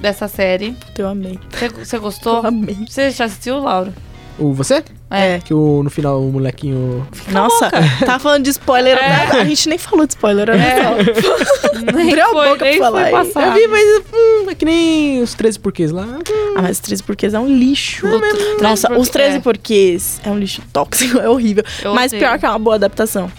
dessa 0.00 0.26
série. 0.26 0.76
Eu 0.98 1.08
amei. 1.08 1.38
Você- 1.50 1.68
Você 1.68 1.96
Eu 1.96 2.00
gostou? 2.00 2.44
amei. 2.44 2.76
Você 2.88 3.10
já 3.10 3.26
assistiu, 3.26 3.58
Laura? 3.60 3.92
O 4.38 4.52
você? 4.52 4.82
É. 5.10 5.38
Que 5.38 5.54
o, 5.54 5.82
no 5.84 5.90
final 5.90 6.20
o 6.20 6.32
molequinho. 6.32 7.06
Nossa, 7.30 7.70
tava 8.04 8.18
falando 8.20 8.42
de 8.44 8.50
spoiler. 8.50 8.96
É. 8.98 9.40
A 9.40 9.44
gente 9.44 9.68
nem 9.68 9.78
falou 9.78 10.04
de 10.06 10.12
spoiler, 10.14 10.48
só. 10.48 11.76
Nem 11.94 12.08
Abriu 12.08 12.24
a 12.24 12.32
boca 12.32 12.56
pra 12.56 12.76
falar. 12.78 13.10
Eu 13.12 13.52
vi, 13.52 13.68
mas 13.68 14.02
hum, 14.12 14.50
é 14.50 14.54
que 14.54 14.64
nem 14.64 15.22
os 15.22 15.34
13 15.34 15.58
porquês 15.60 15.90
lá. 15.92 16.06
Ah, 16.56 16.62
mas 16.62 16.80
13 16.80 17.02
porquês 17.02 17.34
é 17.34 17.38
um 17.38 17.46
lixo. 17.46 18.06
13 18.08 18.62
Nossa, 18.62 18.88
os 18.92 18.96
porquê- 19.08 19.12
13 19.12 19.36
é. 19.36 19.40
porquês 19.40 20.20
é 20.24 20.30
um 20.30 20.38
lixo 20.38 20.62
tóxico, 20.72 21.18
é 21.20 21.28
horrível. 21.28 21.62
Eu 21.84 21.94
mas 21.94 22.10
odeio. 22.12 22.22
pior 22.26 22.38
que 22.38 22.46
é 22.46 22.48
uma 22.48 22.58
boa 22.58 22.76
adaptação. 22.76 23.30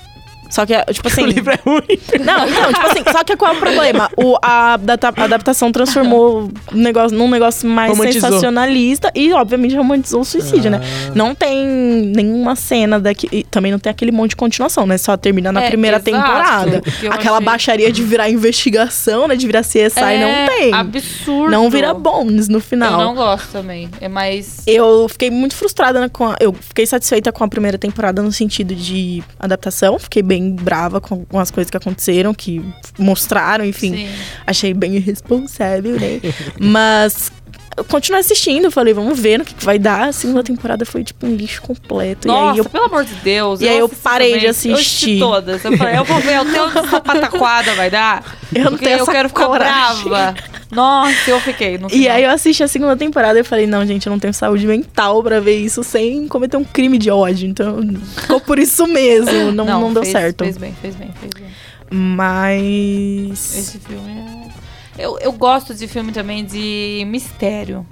Só 0.49 0.65
que, 0.65 0.73
tipo 0.93 1.07
assim. 1.07 1.23
o 1.23 1.25
livro 1.25 1.51
é 1.53 1.59
ruim. 1.65 1.99
Não, 2.23 2.47
então, 2.47 2.73
tipo 2.73 2.87
assim, 2.87 3.03
só 3.11 3.23
que 3.23 3.35
qual 3.35 3.53
é 3.53 3.57
o 3.57 3.59
problema? 3.59 4.09
O, 4.17 4.35
a 4.41 4.77
a 4.77 5.23
adaptação 5.23 5.71
transformou 5.71 6.49
negócio, 6.71 7.17
num 7.17 7.29
negócio 7.29 7.67
mais 7.69 7.91
Romantizou. 7.91 8.21
sensacionalista 8.29 9.11
e, 9.15 9.31
obviamente, 9.33 9.75
romantizou 9.75 10.21
o 10.21 10.25
suicídio, 10.25 10.69
né? 10.71 10.79
Ah. 10.81 11.11
Não 11.15 11.33
tem 11.35 11.65
nenhuma 11.65 12.55
cena 12.55 12.99
daqui. 12.99 13.27
E 13.31 13.43
também 13.43 13.71
não 13.71 13.79
tem 13.79 13.89
aquele 13.91 14.11
monte 14.11 14.31
de 14.31 14.35
continuação, 14.35 14.85
né? 14.85 14.97
Só 14.97 15.15
termina 15.17 15.51
na 15.51 15.63
É, 15.63 15.67
primeira 15.69 15.97
exato. 15.97 16.11
temporada. 16.11 16.81
Que 16.81 17.05
eu 17.07 17.11
Aquela 17.11 17.37
achei- 17.37 17.45
baixaria 17.45 17.91
de 17.91 18.03
virar 18.03 18.29
investigação, 18.29 19.27
né? 19.27 19.35
De 19.35 19.45
virar 19.45 19.61
CSI, 19.63 19.99
não 19.99 20.27
É 20.29 20.47
tem. 20.47 20.73
Absurdo. 20.73 21.51
Não 21.51 21.69
vira 21.69 21.93
bônus 21.93 22.47
no 22.47 22.57
Eu 22.57 22.61
final. 22.61 22.97
não 22.99 23.15
gosto 23.15 23.51
também. 23.51 23.89
É 24.01 24.07
mais. 24.07 24.61
Eu 24.67 25.07
fiquei 25.09 25.29
muito 25.31 25.55
frustrada 25.55 25.99
né, 26.01 26.09
com 26.11 26.25
a, 26.25 26.35
Eu 26.39 26.53
fiquei 26.53 26.85
satisfeita 26.85 27.31
com 27.31 27.43
a 27.43 27.47
primeira 27.47 27.77
temporada 27.77 28.21
no 28.21 28.31
sentido 28.31 28.75
de 28.75 29.23
adaptação. 29.39 29.97
Fiquei 29.99 30.21
bem 30.21 30.36
brava 30.51 30.99
com, 31.01 31.25
com 31.25 31.39
as 31.39 31.51
coisas 31.51 31.69
que 31.69 31.77
aconteceram, 31.77 32.33
que 32.33 32.63
mostraram, 32.97 33.65
enfim. 33.65 33.93
Sim. 33.95 34.09
Achei 34.45 34.73
bem 34.73 34.95
irresponsável, 34.95 35.99
né? 35.99 36.19
Mas 36.59 37.31
eu 37.77 37.83
continuei 37.85 38.19
assistindo, 38.21 38.71
falei, 38.71 38.91
vamos 38.91 39.19
ver 39.19 39.37
no 39.37 39.45
que, 39.45 39.53
que 39.53 39.63
vai 39.63 39.77
dar. 39.77 40.09
A 40.09 40.11
segunda 40.11 40.43
temporada 40.43 40.83
foi 40.83 41.03
tipo 41.03 41.27
um 41.27 41.35
lixo 41.35 41.61
completo. 41.61 42.27
Nossa, 42.27 42.47
e 42.47 42.51
aí 42.53 42.57
eu. 42.57 42.65
pelo 42.65 42.85
amor 42.85 43.05
de 43.05 43.13
Deus. 43.15 43.61
E 43.61 43.69
aí 43.69 43.77
eu 43.77 43.87
parei 43.87 44.33
de 44.33 44.35
também. 44.39 44.49
assistir. 44.49 45.19
Eu 45.19 45.27
todas. 45.27 45.63
Eu 45.63 45.77
falei, 45.77 45.97
eu 45.97 46.03
vou 46.03 46.19
ver 46.19 46.33
até 46.33 46.61
onde 46.61 46.77
essa 46.79 46.99
pataquada 46.99 47.75
vai 47.75 47.91
dar. 47.91 48.37
Eu 48.53 48.71
não 48.71 48.77
tenho 48.79 48.97
eu 48.97 49.03
essa 49.03 49.11
quero 49.11 49.29
ficar 49.29 49.45
coragem. 49.45 50.05
brava. 50.05 50.35
Nossa, 50.71 51.29
eu 51.29 51.39
fiquei. 51.39 51.79
E 51.91 52.09
aí 52.09 52.23
eu 52.23 52.31
assisti 52.31 52.63
a 52.63 52.67
segunda 52.67 52.97
temporada 52.97 53.39
e 53.39 53.43
falei, 53.43 53.67
não, 53.67 53.85
gente, 53.85 54.07
eu 54.07 54.11
não 54.11 54.19
tenho 54.19 54.33
saúde 54.33 54.65
mental 54.65 55.21
pra 55.21 55.39
ver 55.39 55.57
isso 55.57 55.83
sem 55.83 56.27
cometer 56.27 56.57
um 56.57 56.63
crime 56.63 56.97
de 56.97 57.11
ódio. 57.11 57.47
Então, 57.47 57.77
ficou 58.17 58.41
por 58.41 58.57
isso 58.57 58.87
mesmo. 58.87 59.51
Não, 59.51 59.65
não, 59.65 59.93
deu 59.93 60.01
fez- 60.01 60.11
certo. 60.11 60.43
Fez 60.43 60.57
bem, 60.57 60.75
fez 60.81 60.95
bem, 60.95 61.13
fez 61.19 61.31
bem. 61.33 61.47
Mas. 61.89 63.55
Esse 63.55 63.77
filme 63.79 64.11
é... 64.11 64.66
Eu, 64.97 65.17
eu 65.19 65.31
gosto 65.31 65.73
de 65.73 65.87
filme 65.87 66.11
também 66.11 66.43
de 66.45 67.03
mistério. 67.07 67.85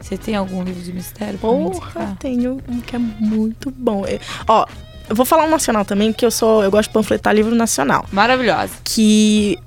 Você 0.00 0.16
tem 0.16 0.34
algum 0.34 0.64
livro 0.64 0.82
de 0.82 0.92
mistério 0.92 1.38
Porra, 1.38 2.16
tenho 2.18 2.58
um 2.68 2.80
que 2.80 2.96
é 2.96 2.98
muito 2.98 3.70
bom. 3.70 4.04
É- 4.04 4.18
Ó, 4.48 4.66
eu 5.08 5.14
vou 5.14 5.24
falar 5.24 5.44
um 5.44 5.50
nacional 5.50 5.84
também, 5.84 6.12
porque 6.12 6.26
eu 6.26 6.30
sou. 6.30 6.64
Eu 6.64 6.70
gosto 6.70 6.88
de 6.88 6.94
panfletar 6.94 7.34
livro 7.34 7.54
nacional. 7.54 8.04
Maravilhosa. 8.10 8.72
Que 8.82 9.58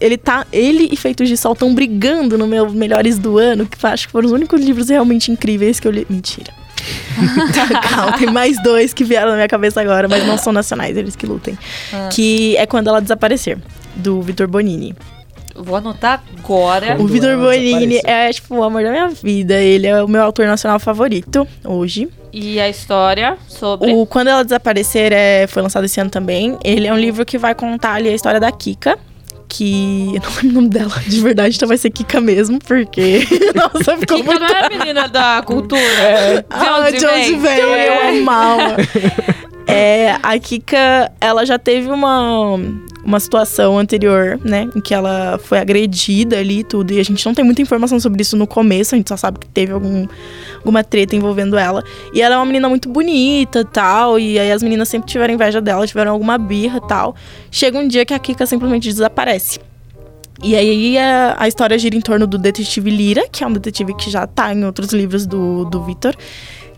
ele 0.00 0.16
tá. 0.16 0.46
Ele 0.52 0.88
e 0.92 0.96
Feitos 0.96 1.28
de 1.28 1.36
Sol 1.36 1.52
estão 1.52 1.74
brigando 1.74 2.38
no 2.38 2.46
meu 2.46 2.70
Melhores 2.70 3.18
do 3.18 3.38
Ano, 3.38 3.66
que 3.66 3.84
acho 3.86 4.06
que 4.06 4.12
foram 4.12 4.26
os 4.26 4.32
únicos 4.32 4.60
livros 4.60 4.88
realmente 4.88 5.32
incríveis 5.32 5.80
que 5.80 5.88
eu 5.88 5.92
li. 5.92 6.06
Mentira. 6.08 6.52
Calma, 7.90 8.16
tem 8.18 8.30
mais 8.30 8.62
dois 8.62 8.92
que 8.92 9.02
vieram 9.02 9.30
na 9.30 9.36
minha 9.36 9.48
cabeça 9.48 9.80
agora, 9.80 10.06
mas 10.06 10.24
não 10.26 10.38
são 10.38 10.52
nacionais, 10.52 10.96
eles 10.96 11.16
que 11.16 11.26
lutem. 11.26 11.58
Ah. 11.92 12.08
Que 12.12 12.56
é 12.56 12.66
Quando 12.66 12.88
Ela 12.88 13.00
Desaparecer, 13.00 13.58
do 13.96 14.22
Vitor 14.22 14.46
Bonini. 14.46 14.94
Vou 15.58 15.76
anotar 15.76 16.22
agora. 16.38 16.96
Quando 16.96 17.00
O 17.04 17.06
Vitor 17.06 17.36
Bonini 17.38 18.00
é, 18.04 18.30
tipo, 18.32 18.56
o 18.56 18.62
amor 18.62 18.82
da 18.82 18.90
minha 18.90 19.08
vida. 19.08 19.54
Ele 19.54 19.86
é 19.86 20.02
o 20.02 20.08
meu 20.08 20.22
autor 20.22 20.46
nacional 20.46 20.78
favorito 20.78 21.46
hoje. 21.64 22.08
E 22.32 22.60
a 22.60 22.68
história 22.68 23.36
sobre. 23.48 23.92
O 23.92 24.04
Quando 24.06 24.28
Ela 24.28 24.44
Desaparecer 24.44 25.12
é, 25.12 25.46
foi 25.46 25.62
lançado 25.62 25.84
esse 25.84 26.00
ano 26.00 26.10
também. 26.10 26.58
Ele 26.62 26.86
é 26.86 26.92
um 26.92 26.98
livro 26.98 27.24
que 27.24 27.38
vai 27.38 27.54
contar 27.54 27.94
ali 27.94 28.08
a 28.08 28.14
história 28.14 28.38
da 28.38 28.52
Kika. 28.52 28.98
Que. 29.48 30.10
Eu 30.16 30.20
não 30.20 30.30
lembro 30.36 30.48
o 30.48 30.52
nome 30.52 30.68
dela 30.68 30.92
de 31.06 31.20
verdade, 31.20 31.54
então 31.56 31.68
vai 31.68 31.78
ser 31.78 31.88
Kika 31.90 32.20
mesmo, 32.20 32.58
porque. 32.58 33.26
Nossa, 33.54 33.96
ficou 33.96 34.18
Kika 34.18 34.30
muito. 34.32 34.40
não 34.40 34.48
é 34.48 34.66
a 34.66 34.68
menina 34.68 35.08
da 35.08 35.40
cultura. 35.46 35.80
De 35.80 36.44
Ah, 36.50 36.80
onde 36.86 36.98
de 36.98 37.06
onde 37.06 37.34
vem? 37.36 37.60
É. 37.60 37.88
Eu 37.88 38.20
amava. 38.20 38.76
É, 39.66 40.16
a 40.22 40.38
Kika, 40.38 41.10
ela 41.20 41.44
já 41.44 41.58
teve 41.58 41.90
uma, 41.90 42.56
uma 43.04 43.18
situação 43.18 43.76
anterior, 43.78 44.38
né? 44.44 44.68
Em 44.76 44.80
que 44.80 44.94
ela 44.94 45.38
foi 45.42 45.58
agredida 45.58 46.38
ali 46.38 46.60
e 46.60 46.64
tudo. 46.64 46.92
E 46.92 47.00
a 47.00 47.02
gente 47.02 47.26
não 47.26 47.34
tem 47.34 47.44
muita 47.44 47.60
informação 47.62 47.98
sobre 47.98 48.22
isso 48.22 48.36
no 48.36 48.46
começo, 48.46 48.94
a 48.94 48.98
gente 48.98 49.08
só 49.08 49.16
sabe 49.16 49.40
que 49.40 49.48
teve 49.48 49.72
algum, 49.72 50.06
alguma 50.58 50.84
treta 50.84 51.16
envolvendo 51.16 51.58
ela. 51.58 51.82
E 52.14 52.22
ela 52.22 52.36
é 52.36 52.38
uma 52.38 52.46
menina 52.46 52.68
muito 52.68 52.88
bonita 52.88 53.64
tal. 53.64 54.20
E 54.20 54.38
aí 54.38 54.52
as 54.52 54.62
meninas 54.62 54.88
sempre 54.88 55.08
tiveram 55.08 55.34
inveja 55.34 55.60
dela, 55.60 55.84
tiveram 55.86 56.12
alguma 56.12 56.38
birra 56.38 56.80
tal. 56.80 57.16
Chega 57.50 57.78
um 57.78 57.88
dia 57.88 58.06
que 58.06 58.14
a 58.14 58.18
Kika 58.20 58.46
simplesmente 58.46 58.88
desaparece. 58.88 59.58
E 60.42 60.54
aí 60.54 60.98
a, 60.98 61.36
a 61.38 61.48
história 61.48 61.78
gira 61.78 61.96
em 61.96 62.00
torno 62.00 62.26
do 62.26 62.38
detetive 62.38 62.90
Lira, 62.90 63.26
que 63.28 63.42
é 63.42 63.46
um 63.46 63.52
detetive 63.52 63.94
que 63.94 64.10
já 64.10 64.26
tá 64.26 64.54
em 64.54 64.64
outros 64.64 64.92
livros 64.92 65.26
do, 65.26 65.64
do 65.64 65.82
Vitor. 65.82 66.14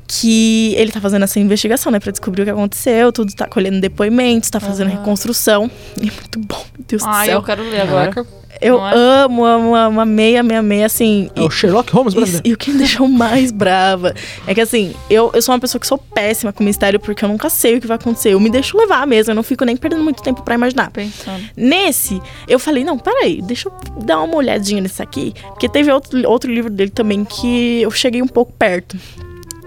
Que 0.08 0.74
ele 0.76 0.90
tá 0.90 1.00
fazendo 1.00 1.22
essa 1.24 1.38
investigação, 1.38 1.92
né, 1.92 2.00
pra 2.00 2.10
descobrir 2.10 2.42
o 2.42 2.44
que 2.46 2.50
aconteceu, 2.50 3.12
tudo, 3.12 3.30
tá 3.34 3.46
colhendo 3.46 3.78
depoimentos, 3.78 4.48
tá 4.48 4.58
fazendo 4.58 4.88
Aham. 4.88 4.96
reconstrução. 5.00 5.70
E 6.00 6.08
é 6.08 6.12
muito 6.12 6.38
bom, 6.40 6.64
meu 6.76 6.86
Deus 6.88 7.02
do 7.02 7.08
Ai, 7.08 7.26
céu. 7.26 7.36
eu 7.36 7.42
quero 7.42 7.62
ler 7.62 7.82
agora. 7.82 8.26
Eu 8.60 8.84
é? 8.84 8.92
amo, 8.96 9.44
amo, 9.44 9.74
amo, 9.74 10.00
amei, 10.00 10.36
amei, 10.36 10.56
amei, 10.56 10.82
assim. 10.82 11.30
é 11.36 11.42
o 11.42 11.50
Sherlock 11.50 11.92
Holmes 11.92 12.14
brasileiro. 12.14 12.48
e 12.48 12.52
o 12.54 12.56
que 12.56 12.72
me 12.72 12.78
deixou 12.78 13.06
mais 13.06 13.52
brava 13.52 14.14
é 14.46 14.54
que, 14.54 14.60
assim, 14.60 14.94
eu, 15.08 15.30
eu 15.34 15.42
sou 15.42 15.54
uma 15.54 15.60
pessoa 15.60 15.78
que 15.78 15.86
sou 15.86 15.98
péssima 15.98 16.52
com 16.52 16.64
mistério 16.64 16.98
porque 16.98 17.24
eu 17.24 17.28
nunca 17.28 17.50
sei 17.50 17.76
o 17.76 17.80
que 17.80 17.86
vai 17.86 17.96
acontecer. 17.96 18.32
Eu 18.32 18.40
me 18.40 18.50
deixo 18.50 18.76
levar 18.76 19.06
mesmo, 19.06 19.30
eu 19.30 19.34
não 19.36 19.42
fico 19.42 19.64
nem 19.64 19.76
perdendo 19.76 20.02
muito 20.02 20.22
tempo 20.22 20.42
pra 20.42 20.54
imaginar. 20.54 20.90
Pensando. 20.90 21.44
Nesse, 21.54 22.20
eu 22.48 22.58
falei, 22.58 22.82
não, 22.82 22.98
peraí, 22.98 23.42
deixa 23.42 23.68
eu 23.68 24.02
dar 24.02 24.22
uma 24.22 24.36
olhadinha 24.36 24.80
nesse 24.80 25.02
aqui. 25.02 25.34
Porque 25.48 25.68
teve 25.68 25.92
outro, 25.92 26.28
outro 26.28 26.50
livro 26.50 26.70
dele 26.70 26.90
também 26.90 27.24
que 27.24 27.82
eu 27.82 27.90
cheguei 27.90 28.22
um 28.22 28.26
pouco 28.28 28.52
perto. 28.54 28.96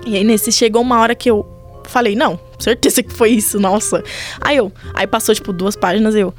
E 0.06 0.16
aí, 0.18 0.24
nesse, 0.24 0.52
chegou 0.52 0.82
uma 0.82 1.00
hora 1.00 1.14
que 1.16 1.30
eu 1.30 1.46
falei, 1.86 2.16
não, 2.16 2.40
certeza 2.60 3.04
que 3.04 3.14
foi 3.14 3.32
isso, 3.32 3.60
nossa. 3.60 4.04
Aí 4.40 4.58
eu, 4.58 4.72
aí 4.94 5.06
passou, 5.08 5.34
tipo, 5.36 5.52
duas 5.52 5.76
páginas 5.76 6.16
eu. 6.16 6.34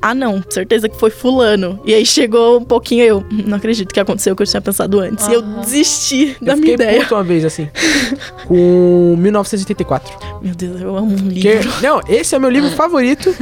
Ah, 0.00 0.14
não, 0.14 0.42
certeza 0.50 0.88
que 0.88 0.96
foi 0.96 1.10
fulano. 1.10 1.80
E 1.84 1.92
aí 1.92 2.04
chegou 2.06 2.58
um 2.60 2.64
pouquinho 2.64 3.02
eu, 3.02 3.18
"Hum, 3.32 3.42
não 3.46 3.56
acredito 3.56 3.92
que 3.92 3.98
aconteceu 3.98 4.34
o 4.34 4.36
que 4.36 4.42
eu 4.42 4.46
tinha 4.46 4.60
pensado 4.60 5.00
antes. 5.00 5.26
E 5.26 5.32
eu 5.32 5.42
desisti 5.42 6.36
da 6.40 6.52
eu 6.52 6.56
minha 6.56 6.56
fiquei 6.56 6.74
ideia. 6.74 7.00
puto 7.00 7.14
uma 7.14 7.24
vez, 7.24 7.44
assim. 7.44 7.68
com 8.46 9.16
1984. 9.18 10.14
Meu 10.42 10.54
Deus, 10.54 10.80
eu 10.80 10.94
amo 10.96 11.10
um 11.12 11.28
livro. 11.28 11.68
não, 11.82 12.00
esse 12.08 12.36
é 12.36 12.38
meu 12.38 12.50
livro 12.50 12.70
favorito. 12.76 13.34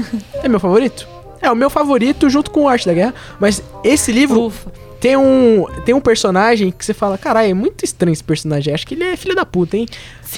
É 0.42 0.48
meu 0.48 0.60
favorito? 0.60 1.06
É 1.44 1.50
o 1.50 1.56
meu 1.56 1.68
favorito 1.70 2.28
junto 2.30 2.50
com 2.50 2.62
o 2.62 2.68
Arte 2.68 2.86
da 2.86 2.94
Guerra. 2.94 3.14
Mas 3.38 3.62
esse 3.84 4.10
livro 4.12 4.46
Ufa. 4.46 4.72
tem 5.00 5.16
um, 5.16 5.66
tem 5.84 5.94
um 5.94 6.00
personagem 6.00 6.70
que 6.70 6.84
você 6.84 6.94
fala, 6.94 7.18
caralho, 7.18 7.50
é 7.50 7.54
muito 7.54 7.84
estranho 7.84 8.12
esse 8.12 8.24
personagem. 8.24 8.72
Acho 8.72 8.86
que 8.86 8.94
ele 8.94 9.04
é 9.04 9.16
filho 9.16 9.34
da 9.34 9.44
puta, 9.44 9.76
hein? 9.76 9.86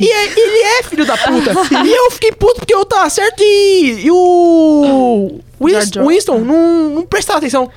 E 0.00 0.10
é- 0.10 0.24
ele 0.26 0.62
é 0.78 0.82
filho 0.82 1.06
da 1.06 1.16
puta. 1.16 1.52
e 1.84 1.90
eu 1.94 2.10
fiquei 2.10 2.32
puto 2.32 2.56
porque 2.56 2.74
eu 2.74 2.84
tava 2.84 3.08
certo 3.08 3.40
e, 3.40 4.02
e 4.04 4.10
o 4.10 5.40
Win- 5.60 5.70
George 5.70 5.98
Orwell. 5.98 6.08
Winston 6.14 6.38
não, 6.40 6.90
não 6.90 7.02
prestava 7.06 7.38
atenção 7.38 7.70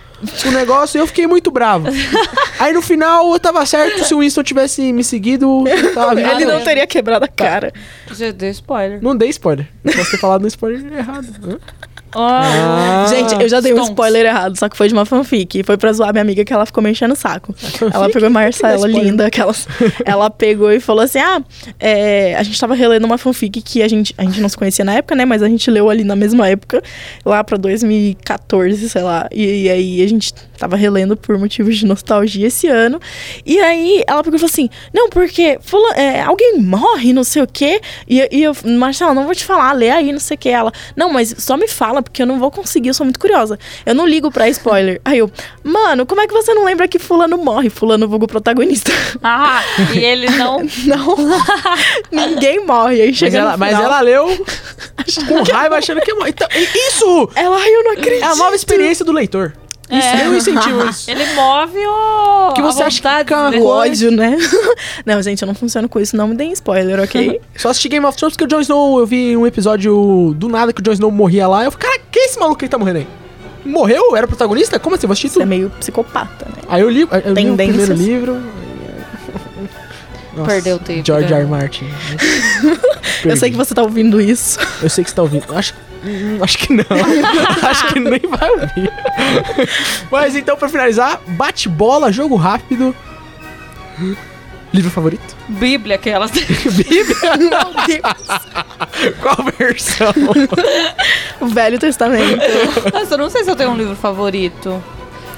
no 0.44 0.52
negócio 0.52 0.98
e 0.98 1.00
eu 1.00 1.08
fiquei 1.08 1.26
muito 1.28 1.50
bravo. 1.50 1.88
Aí 2.60 2.74
no 2.74 2.82
final 2.82 3.32
eu 3.32 3.40
tava 3.40 3.66
certo, 3.66 4.04
se 4.04 4.14
o 4.14 4.20
Winston 4.20 4.44
tivesse 4.44 4.92
me 4.92 5.02
seguido, 5.02 5.64
eu 5.66 5.94
tava. 5.94 6.20
Ele 6.20 6.44
não 6.44 6.62
teria 6.62 6.86
quebrado 6.86 7.24
a 7.24 7.28
cara. 7.30 7.72
Já 8.14 8.32
dei 8.32 8.50
spoiler. 8.50 9.02
Não 9.02 9.16
dei 9.16 9.30
spoiler. 9.30 9.66
Posso 9.96 10.12
ter 10.12 10.18
falado 10.18 10.42
no 10.42 10.48
spoiler 10.50 10.92
errado. 10.92 11.62
Ah, 12.14 13.06
Gente, 13.10 13.42
eu 13.42 13.48
já 13.50 13.60
dei 13.60 13.72
um 13.74 13.76
Stonks. 13.78 13.92
spoiler 13.92 14.26
errado, 14.26 14.58
só 14.58 14.68
que 14.70 14.76
foi 14.78 14.88
de 14.88 14.94
uma 14.94 15.06
fanfic. 15.06 15.64
Foi 15.64 15.78
pra 15.78 15.92
zoar 15.94 16.12
minha 16.12 16.22
amiga 16.22 16.44
que 16.44 16.52
ela 16.54 16.66
ficou 16.66 16.84
me 16.84 16.90
enchendo 16.92 17.14
o 17.14 17.18
saco. 17.18 17.54
Ela 17.94 18.10
pegou 18.10 18.28
a 18.28 18.30
Marcela, 18.30 18.88
linda, 18.88 19.28
aquelas. 19.28 19.68
Ela 20.06 20.30
pegou 20.30 20.72
e 20.72 20.80
falou 20.80 21.04
assim: 21.04 21.20
Ah, 21.20 21.42
é, 21.80 22.36
a 22.36 22.44
gente 22.44 22.60
tava 22.60 22.74
relendo 22.76 23.06
uma 23.06 23.18
fanfic 23.18 23.62
que 23.62 23.82
a 23.82 23.88
gente, 23.88 24.14
a 24.18 24.24
gente 24.24 24.42
não 24.42 24.50
se 24.50 24.58
conhecia 24.58 24.84
na 24.86 24.94
época, 24.94 25.16
né? 25.16 25.26
Mas 25.26 25.42
a 25.44 25.48
gente 25.48 25.70
leu 25.70 25.90
ali 25.90 26.04
na 26.04 26.16
mesma 26.16 26.48
época, 26.48 26.82
lá 27.26 27.44
pra 27.44 27.58
2014, 27.58 28.90
sei 28.90 29.02
lá. 29.02 29.28
E, 29.32 29.64
e 29.64 29.70
aí 29.70 30.02
a 30.04 30.08
gente 30.08 30.34
tava 30.58 30.76
relendo 30.76 31.16
por 31.16 31.38
motivos 31.38 31.78
de 31.78 31.86
nostalgia 31.86 32.48
esse 32.48 32.68
ano. 32.68 33.00
E 33.46 33.60
aí 33.60 34.04
ela 34.08 34.24
pegou 34.24 34.38
e 34.38 34.40
falou 34.40 34.52
assim: 34.52 34.70
Não, 34.94 35.10
porque 35.10 35.58
fula- 35.62 35.96
é, 35.96 36.22
alguém 36.22 36.58
morre, 36.60 37.14
não 37.14 37.24
sei 37.24 37.42
o 37.44 37.48
quê. 37.48 37.82
E, 38.08 38.28
e 38.32 38.44
eu, 38.44 38.54
Marcela, 38.66 39.14
não 39.14 39.26
vou 39.26 39.36
te 39.36 39.46
falar, 39.46 39.72
lê 39.74 39.90
aí, 39.90 40.12
não 40.12 40.20
sei 40.20 40.36
o 40.36 40.38
que. 40.38 40.50
Ela, 40.50 40.72
não, 40.96 41.12
mas 41.12 41.34
só 41.38 41.56
me 41.58 41.68
fala, 41.68 41.99
porque 42.02 42.22
eu 42.22 42.26
não 42.26 42.40
vou 42.40 42.50
conseguir, 42.52 42.90
eu 42.90 42.94
sou 42.94 43.06
muito 43.06 43.20
curiosa. 43.20 43.58
Eu 43.86 43.94
não 43.96 44.06
ligo 44.08 44.32
pra 44.32 44.48
spoiler. 44.50 45.00
Aí 45.06 45.18
eu, 45.20 45.32
mano, 45.64 46.06
como 46.06 46.22
é 46.22 46.28
que 46.28 46.34
você 46.34 46.54
não 46.54 46.64
lembra 46.66 46.88
que 46.88 47.00
fulano 47.00 47.38
morre? 47.38 47.70
Fulano 47.70 48.08
vulgo 48.08 48.28
protagonista. 48.28 48.92
Ah, 49.24 49.62
e 49.94 50.00
ele 50.00 50.30
não. 50.38 50.60
não. 50.86 51.16
Ninguém 52.12 52.66
morre. 52.66 53.02
Aí 53.02 53.08
Mas 53.10 53.18
chega 53.18 53.38
ela, 53.40 53.52
no 53.54 53.58
mas 53.58 53.74
ela 53.74 54.02
leu 54.02 54.28
com 55.28 55.44
raiva, 55.52 55.78
achando 55.78 56.02
que 56.02 56.12
é. 56.12 56.14
mo- 56.14 56.28
Então, 56.28 56.48
isso! 56.88 57.30
Ela, 57.36 57.58
ai, 57.58 57.70
eu 57.74 57.84
não 57.84 57.92
acredito. 57.94 58.24
É 58.24 58.28
a 58.28 58.36
nova 58.36 58.56
experiência 58.56 59.04
do 59.06 59.12
leitor. 59.12 59.54
Isso, 59.92 60.08
É. 60.08 60.28
eu 60.28 60.36
incentivo 60.36 60.86
isso. 60.88 61.10
Ele 61.12 61.26
move 61.34 61.78
o. 61.88 62.54
Que 62.54 62.62
você 62.62 62.84
acha 62.84 63.02
que 63.26 63.34
O 63.34 63.50
ler. 63.50 63.62
ódio, 63.62 64.12
né? 64.12 64.38
não, 65.06 65.22
gente, 65.22 65.42
eu 65.42 65.48
não 65.48 65.56
funciono 65.56 65.90
com 65.90 66.00
isso. 66.00 66.16
Não 66.16 66.28
me 66.28 66.36
deem 66.36 66.52
spoiler, 66.54 67.00
ok? 67.00 67.42
Só 67.58 67.70
assisti 67.70 67.90
Game 67.90 68.06
of 68.06 68.16
Thrones 68.18 68.36
porque 68.38 68.46
o 68.46 68.48
Jon 68.48 68.62
Snow, 68.62 69.00
eu 69.00 69.06
vi 69.08 69.36
um 69.36 69.48
episódio 69.48 70.34
do 70.38 70.48
nada 70.48 70.72
que 70.72 70.80
o 70.82 70.84
Jon 70.84 70.94
Snow 70.94 71.12
morria 71.12 71.48
lá. 71.48 71.64
Eu 71.64 71.72
falei, 71.72 71.88
cara, 71.90 72.02
que 72.12 72.20
é 72.20 72.26
esse 72.26 72.40
maluco 72.40 72.60
que 72.60 72.68
tá 72.68 72.78
morrendo 72.78 73.00
aí? 73.00 73.08
Morreu? 73.66 74.16
Era 74.16 74.28
protagonista? 74.28 74.80
Como 74.80 74.96
assim? 74.96 75.08
Você 75.08 75.42
é 75.42 75.46
meio 75.46 75.70
psicopata, 75.80 76.46
né? 76.46 76.62
Aí 76.70 76.82
eu 76.82 76.90
li, 76.90 77.02
eu 77.02 77.34
li 77.34 77.52
o 77.52 77.56
primeiro 77.56 77.94
livro. 77.94 78.42
Nossa, 80.36 80.52
Perdeu 80.52 80.80
tempo, 80.80 81.06
George 81.06 81.34
né? 81.34 81.40
R. 81.42 81.48
Martin. 81.50 81.86
Eu 83.26 83.36
sei 83.36 83.50
que 83.52 83.58
você 83.58 83.74
tá 83.74 83.82
ouvindo 83.82 84.22
isso. 84.22 84.58
Eu 84.82 84.90
sei 84.90 85.04
que 85.04 85.10
você 85.10 85.16
tá 85.16 85.22
ouvindo. 85.24 85.44
Acho, 85.54 85.74
hum, 86.04 86.40
acho 86.42 86.58
que 86.58 86.74
não. 86.74 86.86
acho 87.70 87.88
que 87.88 88.00
nem 88.00 88.20
vai 88.20 88.50
ouvir. 88.52 88.92
Mas 90.12 90.36
então, 90.36 90.58
pra 90.58 90.70
finalizar, 90.70 91.22
bate-bola, 91.28 92.12
jogo 92.12 92.36
rápido. 92.36 92.96
Livro 94.72 94.92
favorito? 94.92 95.36
Bíblia, 95.48 95.96
aquelas. 95.96 96.30
Bíblia? 96.32 97.16
Qual 99.22 99.38
versão? 99.58 100.14
O 101.42 101.48
Velho 101.50 101.80
Testamento. 101.80 102.42
Nossa, 102.94 103.16
eu 103.16 103.18
não 103.18 103.30
sei 103.30 103.44
se 103.44 103.50
eu 103.50 103.56
tenho 103.56 103.72
um 103.72 103.78
livro 103.78 103.96
favorito. 103.96 104.84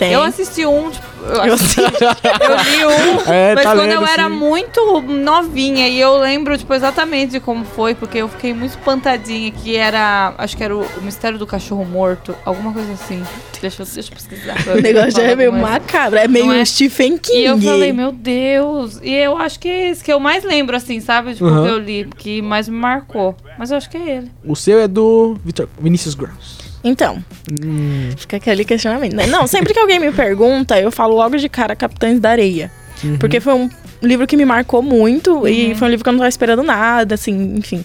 Tem. 0.02 0.14
Eu 0.14 0.24
assisti 0.24 0.66
um, 0.66 0.90
tipo, 0.90 1.06
eu, 1.46 1.54
assisti, 1.54 1.80
eu 1.86 1.88
li 1.92 2.86
um, 2.88 3.22
É, 3.32 3.54
mas 3.54 3.64
tá 3.64 3.76
quando 3.76 3.82
lendo, 3.88 4.02
eu 4.02 4.08
era 4.08 4.24
sim. 4.24 4.36
muito 4.36 5.00
novinha 5.02 5.88
e 5.88 6.00
eu 6.00 6.18
lembro, 6.18 6.58
tipo, 6.58 6.74
exatamente 6.74 7.34
de 7.34 7.40
como 7.40 7.64
foi, 7.64 7.94
porque 7.94 8.18
eu 8.18 8.28
fiquei 8.28 8.52
muito 8.52 8.72
espantadinha 8.72 9.52
que 9.52 9.76
era, 9.76 10.34
acho 10.40 10.58
que 10.58 10.64
era 10.64 10.76
o, 10.76 10.82
o 10.82 11.02
Mistério 11.04 11.38
do 11.38 11.46
Cachorro 11.46 11.86
Morto, 11.86 12.36
alguma 12.44 12.74
coisa 12.74 12.92
assim. 12.94 13.22
Deixa 13.62 13.84
eu, 13.84 13.86
deixa 13.86 14.12
eu 14.12 14.16
pesquisar. 14.16 14.56
O 14.76 14.82
negócio 14.82 15.12
já 15.12 15.22
é 15.22 15.36
meio 15.36 15.54
macabro. 15.54 16.18
É 16.18 16.28
meio 16.28 16.52
é? 16.52 16.66
Stephen 16.66 17.20
King. 17.20 17.38
E 17.38 17.46
eu 17.46 17.62
falei, 17.62 17.94
meu 17.94 18.12
Deus. 18.12 19.00
E 19.04 19.14
eu 19.14 19.38
acho 19.38 19.60
que 19.60 19.70
é 19.70 19.90
esse 19.92 20.04
que 20.04 20.12
eu 20.12 20.20
mais 20.20 20.44
lembro, 20.44 20.76
assim, 20.76 21.00
sabe? 21.00 21.34
Tipo, 21.34 21.46
Uhum. 21.46 21.64
que 21.64 21.70
eu 21.70 21.78
li, 21.78 22.08
que 22.18 22.42
mais 22.42 22.68
me 22.68 22.76
marcou. 22.76 23.36
Mas 23.60 23.70
eu 23.70 23.78
acho 23.78 23.88
que 23.88 23.98
é 23.98 24.18
ele. 24.18 24.32
O 24.44 24.56
seu 24.56 24.80
é 24.80 24.88
do 24.88 25.38
Victor, 25.46 25.70
Vinícius 25.80 26.16
Gross. 26.16 26.61
Então, 26.84 27.24
Hum, 27.64 28.10
fica 28.18 28.38
aquele 28.38 28.64
questionamento. 28.66 29.14
né? 29.16 29.28
Não, 29.28 29.46
sempre 29.48 29.74
que 29.74 29.80
alguém 29.80 30.00
me 30.00 30.12
pergunta, 30.12 30.80
eu 30.80 30.92
falo 30.92 31.16
logo 31.16 31.38
de 31.38 31.48
cara 31.50 31.76
Capitães 31.76 32.20
da 32.20 32.30
Areia. 32.32 32.72
uhum. 33.04 33.18
Porque 33.18 33.40
foi 33.40 33.54
um 33.54 33.70
livro 34.02 34.26
que 34.26 34.36
me 34.36 34.46
marcou 34.46 34.82
muito 34.82 35.48
e 35.48 35.76
foi 35.76 35.88
um 35.88 35.92
livro 35.92 36.04
que 36.04 36.10
eu 36.10 36.14
não 36.14 36.20
tava 36.20 36.30
esperando 36.30 36.64
nada, 36.64 37.16
assim, 37.16 37.56
enfim. 37.58 37.84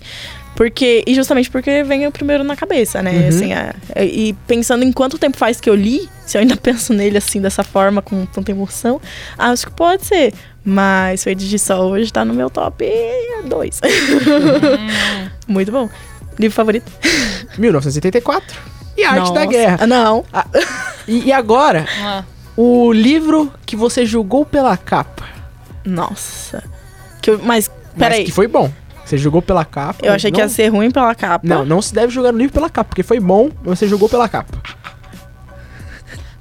Porque, 0.55 1.05
e 1.07 1.15
justamente 1.15 1.51
porque 1.51 1.83
vem 1.85 2.07
o 2.07 2.11
primeiro 2.11 2.43
na 2.43 2.57
cabeça, 2.57 3.03
né? 3.03 3.11
Uhum. 3.13 3.29
Assim, 3.29 3.53
a- 3.53 3.75
e 4.03 4.35
pensando 4.47 4.83
em 4.85 4.91
quanto 4.91 5.19
tempo 5.19 5.37
faz 5.37 5.61
que 5.61 5.69
eu 5.69 5.75
li, 5.75 6.09
se 6.25 6.39
eu 6.39 6.41
ainda 6.41 6.57
penso 6.63 6.95
nele 6.95 7.19
assim, 7.19 7.43
dessa 7.43 7.63
forma, 7.63 8.01
com 8.01 8.25
tanta 8.25 8.51
emoção, 8.51 8.99
acho 9.37 9.67
que 9.67 9.73
pode 9.73 10.07
ser. 10.07 10.33
Mas 10.65 11.23
Fade 11.23 11.47
de 11.49 11.59
Sol 11.59 11.91
hoje 11.93 12.11
tá 12.11 12.25
no 12.25 12.33
meu 12.33 12.49
top 12.49 12.85
2. 13.45 13.81
Muito 15.47 15.71
bom. 15.71 15.89
Livro 16.39 16.55
favorito? 16.55 16.91
1984. 17.59 18.59
E 18.97 19.05
a 19.05 19.11
Arte 19.13 19.33
da 19.33 19.41
Nossa. 19.41 19.47
Guerra. 19.47 19.79
Ah, 19.81 19.87
não. 19.87 20.25
E, 21.09 21.27
e 21.27 21.33
agora, 21.33 21.87
Ah, 22.03 22.25
o 22.57 22.93
livro 22.93 23.53
que 23.65 23.77
você 23.77 24.05
julgou 24.05 24.45
pela 24.45 24.77
capa. 24.77 25.25
Nossa. 25.85 26.65
Que 27.23 27.31
eu- 27.31 27.39
mas, 27.45 27.71
Mas 27.71 27.97
peraí. 27.97 28.25
que 28.25 28.33
foi 28.33 28.49
bom. 28.49 28.73
Você 29.05 29.17
julgou 29.17 29.41
pela 29.41 29.65
capa. 29.65 30.05
Eu 30.05 30.13
achei 30.13 30.33
que 30.33 30.39
não- 30.39 30.45
ia 30.47 30.49
ser 30.49 30.67
ruim 30.69 30.91
pela 30.91 31.15
capa. 31.15 31.47
Não, 31.47 31.65
não 31.65 31.81
se 31.81 31.95
deve 31.95 32.13
julgar 32.13 32.33
no 32.33 32.39
livro 32.39 32.53
pela 32.53 32.69
capa, 32.69 32.89
porque 32.89 33.05
foi 33.05 33.21
bom, 33.21 33.51
mas 33.65 33.79
você 33.79 33.87
julgou 33.87 34.09
pela 34.09 34.29
capa. 34.29 34.59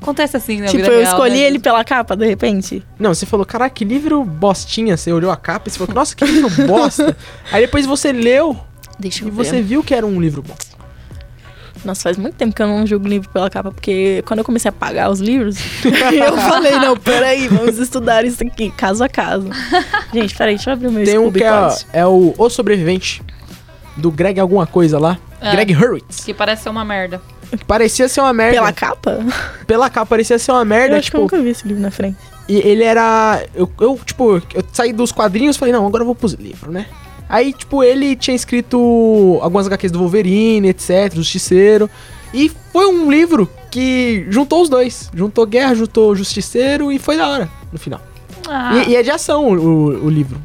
acontece 0.01 0.37
assim 0.37 0.59
na 0.61 0.67
Tipo, 0.67 0.77
vida 0.77 0.87
eu 0.93 0.99
real, 1.01 1.11
escolhi 1.13 1.33
né? 1.39 1.39
ele 1.41 1.59
pela 1.59 1.83
capa, 1.83 2.15
de 2.15 2.25
repente. 2.25 2.83
Não, 2.99 3.13
você 3.13 3.25
falou, 3.25 3.45
caraca, 3.45 3.73
que 3.73 3.83
livro 3.85 4.23
bostinha. 4.23 4.97
Você 4.97 5.11
olhou 5.11 5.31
a 5.31 5.37
capa 5.37 5.67
e 5.67 5.71
você 5.71 5.77
falou, 5.79 5.93
nossa, 5.95 6.15
que 6.15 6.25
livro 6.25 6.67
bosta. 6.67 7.15
Aí 7.51 7.61
depois 7.61 7.85
você 7.85 8.11
leu 8.11 8.57
Deixa 8.99 9.25
e 9.25 9.29
você 9.29 9.61
viu 9.61 9.83
que 9.83 9.93
era 9.93 10.05
um 10.05 10.19
livro 10.21 10.41
bom. 10.41 10.55
Nossa, 11.85 12.03
faz 12.03 12.17
muito 12.17 12.35
tempo 12.35 12.55
que 12.55 12.61
eu 12.61 12.67
não 12.67 12.85
julgo 12.85 13.07
livro 13.07 13.29
pela 13.29 13.49
capa, 13.49 13.71
porque 13.71 14.23
quando 14.25 14.39
eu 14.39 14.45
comecei 14.45 14.69
a 14.69 14.71
pagar 14.71 15.09
os 15.09 15.19
livros, 15.19 15.55
eu 15.85 16.37
falei, 16.37 16.73
não, 16.79 16.97
peraí, 16.97 17.47
vamos 17.47 17.77
estudar 17.77 18.25
isso 18.25 18.43
aqui, 18.43 18.71
caso 18.71 19.03
a 19.03 19.09
caso. 19.09 19.47
Gente, 20.11 20.35
peraí, 20.35 20.55
deixa 20.55 20.71
eu 20.71 20.73
abrir 20.73 20.87
o 20.87 20.91
meu 20.91 21.05
Tem 21.05 21.17
um 21.17 21.23
Scooby 21.23 21.39
que 21.39 21.45
é, 21.45 21.99
é 22.01 22.05
o 22.05 22.33
O 22.37 22.49
Sobrevivente, 22.49 23.21
do 23.95 24.09
Greg 24.11 24.39
alguma 24.39 24.65
coisa 24.65 24.97
lá. 24.97 25.17
É. 25.39 25.51
Greg 25.51 25.75
Hurwitz. 25.75 26.23
Que 26.23 26.33
parece 26.33 26.63
ser 26.63 26.69
uma 26.69 26.83
merda. 26.83 27.21
Parecia 27.67 28.09
ser 28.09 28.21
uma 28.21 28.33
merda. 28.33 28.55
Pela 28.55 28.73
Pela, 28.73 29.89
capa? 29.89 29.89
capa 29.91 30.05
parecia 30.07 30.39
ser 30.39 30.51
uma 30.51 30.61
Eu 30.61 30.65
merda, 30.65 30.97
acho 30.97 31.11
que 31.11 31.17
eu 31.17 31.21
tipo... 31.23 31.35
nunca 31.35 31.43
vi 31.43 31.51
esse 31.51 31.67
livro 31.67 31.81
na 31.81 31.91
frente. 31.91 32.17
E 32.47 32.57
ele 32.57 32.83
era. 32.83 33.43
Eu, 33.53 33.69
eu, 33.79 33.99
tipo, 34.03 34.37
eu 34.53 34.63
saí 34.71 34.93
dos 34.93 35.11
quadrinhos 35.11 35.55
e 35.55 35.59
falei, 35.59 35.73
não, 35.73 35.85
agora 35.85 36.01
eu 36.01 36.05
vou 36.05 36.15
pros 36.15 36.33
livros, 36.33 36.73
né? 36.73 36.85
Aí, 37.27 37.53
tipo, 37.53 37.83
ele 37.83 38.15
tinha 38.15 38.35
escrito 38.35 39.39
algumas 39.41 39.65
HQs 39.67 39.91
do 39.91 39.99
Wolverine, 39.99 40.69
etc., 40.69 41.13
Justiceiro. 41.13 41.89
E 42.33 42.49
foi 42.71 42.85
um 42.87 43.09
livro 43.09 43.49
que 43.71 44.25
juntou 44.29 44.61
os 44.61 44.69
dois. 44.69 45.09
Juntou 45.13 45.45
Guerra, 45.45 45.73
juntou 45.75 46.15
Justiceiro 46.15 46.91
e 46.91 46.99
foi 46.99 47.17
da 47.17 47.27
hora 47.27 47.49
no 47.71 47.79
final. 47.79 48.01
Ah, 48.47 48.75
E, 48.85 48.91
e 48.91 48.95
é 48.95 49.01
de 49.03 49.09
ação 49.09 49.47
o, 49.49 50.05
o 50.05 50.09
livro. 50.09 50.39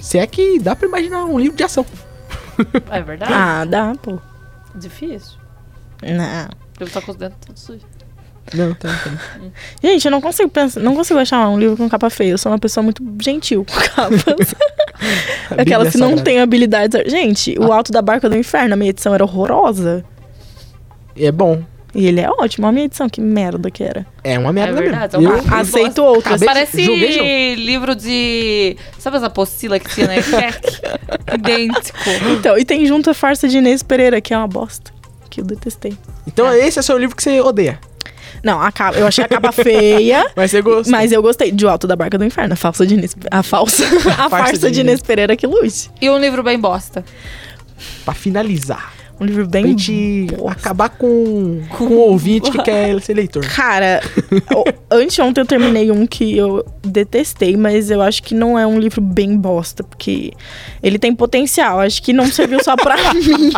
Se 0.00 0.18
é 0.18 0.26
que 0.26 0.58
dá 0.58 0.74
pra 0.74 0.88
imaginar 0.88 1.24
um 1.24 1.38
livro 1.38 1.56
de 1.56 1.64
ação. 1.64 1.84
É 2.90 3.02
verdade? 3.02 3.32
Ah, 3.32 3.64
dá, 3.64 3.92
pô. 4.00 4.18
Difícil. 4.74 5.36
Não. 6.02 6.48
Eu 6.80 6.88
tô 6.88 7.02
com 7.02 7.10
os 7.10 7.16
dentes 7.16 7.38
tudo 7.44 7.58
sujo. 7.58 7.80
Não, 8.54 8.74
tá, 8.74 8.88
tá. 8.88 9.10
Gente, 9.82 10.04
eu 10.04 10.10
não 10.10 10.20
consigo 10.20 10.48
pensar, 10.48 10.80
não 10.80 10.94
consigo 10.94 11.18
achar 11.18 11.48
um 11.48 11.58
livro 11.58 11.76
com 11.76 11.88
capa 11.88 12.08
feia. 12.10 12.30
Eu 12.30 12.38
sou 12.38 12.50
uma 12.52 12.58
pessoa 12.58 12.82
muito 12.82 13.02
gentil 13.22 13.64
com 13.64 13.74
capas. 13.94 14.22
Aquelas 15.56 15.88
Bíblia 15.88 15.90
que 15.92 15.98
não 15.98 16.16
têm 16.18 16.40
habilidades. 16.40 17.10
Gente, 17.10 17.54
o 17.58 17.72
Alto 17.72 17.92
da 17.92 18.02
Barca 18.02 18.28
do 18.28 18.36
Inferno, 18.36 18.74
a 18.74 18.76
minha 18.76 18.90
edição 18.90 19.14
era 19.14 19.24
horrorosa. 19.24 20.04
E 21.16 21.26
é 21.26 21.32
bom. 21.32 21.62
E 21.94 22.06
ele 22.06 22.20
é 22.20 22.28
ótimo. 22.28 22.66
A 22.66 22.72
minha 22.72 22.84
edição, 22.84 23.08
que 23.08 23.20
merda 23.20 23.70
que 23.70 23.82
era. 23.82 24.06
É 24.22 24.38
uma 24.38 24.52
merda 24.52 24.78
É 24.78 24.82
verdade, 24.82 25.16
mesmo. 25.18 25.32
é 25.32 25.40
uma- 25.40 25.56
Ah, 25.56 25.60
Aceito 25.60 26.04
outras. 26.04 26.42
Acabei- 26.42 26.46
Parece 26.48 26.82
jogo. 26.84 26.98
livro 27.56 27.94
de. 27.96 28.76
Sabe 28.98 29.16
as 29.16 29.22
apostilas 29.22 29.80
que 29.82 29.94
tinha 29.94 30.06
na 30.06 30.16
EFEC? 30.18 30.60
Idêntico. 31.34 31.98
Então, 32.38 32.58
e 32.58 32.64
tem 32.64 32.84
junto 32.86 33.10
a 33.10 33.14
farsa 33.14 33.48
de 33.48 33.58
Inês 33.58 33.82
Pereira, 33.82 34.20
que 34.20 34.34
é 34.34 34.36
uma 34.38 34.46
bosta. 34.46 34.92
Que 35.30 35.40
eu 35.40 35.44
detestei. 35.44 35.96
Então 36.26 36.52
esse 36.52 36.78
é 36.78 36.80
o 36.80 36.84
seu 36.84 36.96
livro 36.98 37.16
que 37.16 37.22
você 37.22 37.40
odeia. 37.40 37.78
Não, 38.42 38.60
a 38.60 38.70
capa, 38.70 38.98
eu 38.98 39.06
achei 39.06 39.24
a 39.24 39.28
capa 39.28 39.52
feia. 39.52 40.30
Mas 40.36 40.50
você 40.50 40.62
gosta. 40.62 40.90
Mas 40.90 41.12
eu 41.12 41.22
gostei 41.22 41.50
de 41.50 41.64
O 41.64 41.68
Alto 41.68 41.86
da 41.86 41.96
Barca 41.96 42.18
do 42.18 42.24
Inferno, 42.24 42.52
a 42.52 42.56
falsa 42.56 42.86
de 42.86 42.94
Inês, 42.94 43.16
a 43.30 43.42
falsa, 43.42 43.84
a 44.18 44.30
farsa 44.30 44.70
de 44.70 44.80
Inês 44.80 45.00
Pereira 45.00 45.36
que 45.36 45.46
lute. 45.46 45.90
E 46.00 46.08
um 46.10 46.18
livro 46.18 46.42
bem 46.42 46.58
bosta. 46.58 47.04
Pra 48.04 48.14
finalizar. 48.14 48.97
Um 49.20 49.24
livro 49.24 49.46
bem 49.48 49.66
gente 49.68 50.26
bosta. 50.36 50.52
acabar 50.52 50.88
com, 50.90 51.60
com 51.70 51.84
o 51.84 51.98
ouvinte 51.98 52.50
que 52.50 52.62
quer 52.62 53.00
ser 53.00 53.14
leitor. 53.14 53.44
Cara, 53.54 54.00
anteontem 54.90 55.42
eu 55.42 55.46
terminei 55.46 55.90
um 55.90 56.06
que 56.06 56.36
eu 56.36 56.64
detestei, 56.84 57.56
mas 57.56 57.90
eu 57.90 58.00
acho 58.00 58.22
que 58.22 58.34
não 58.34 58.58
é 58.58 58.66
um 58.66 58.78
livro 58.78 59.00
bem 59.00 59.36
bosta, 59.36 59.82
porque 59.82 60.32
ele 60.82 60.98
tem 60.98 61.14
potencial. 61.14 61.80
Acho 61.80 62.02
que 62.02 62.12
não 62.12 62.26
serviu 62.26 62.62
só 62.62 62.76
pra 62.76 62.96
mim 63.14 63.50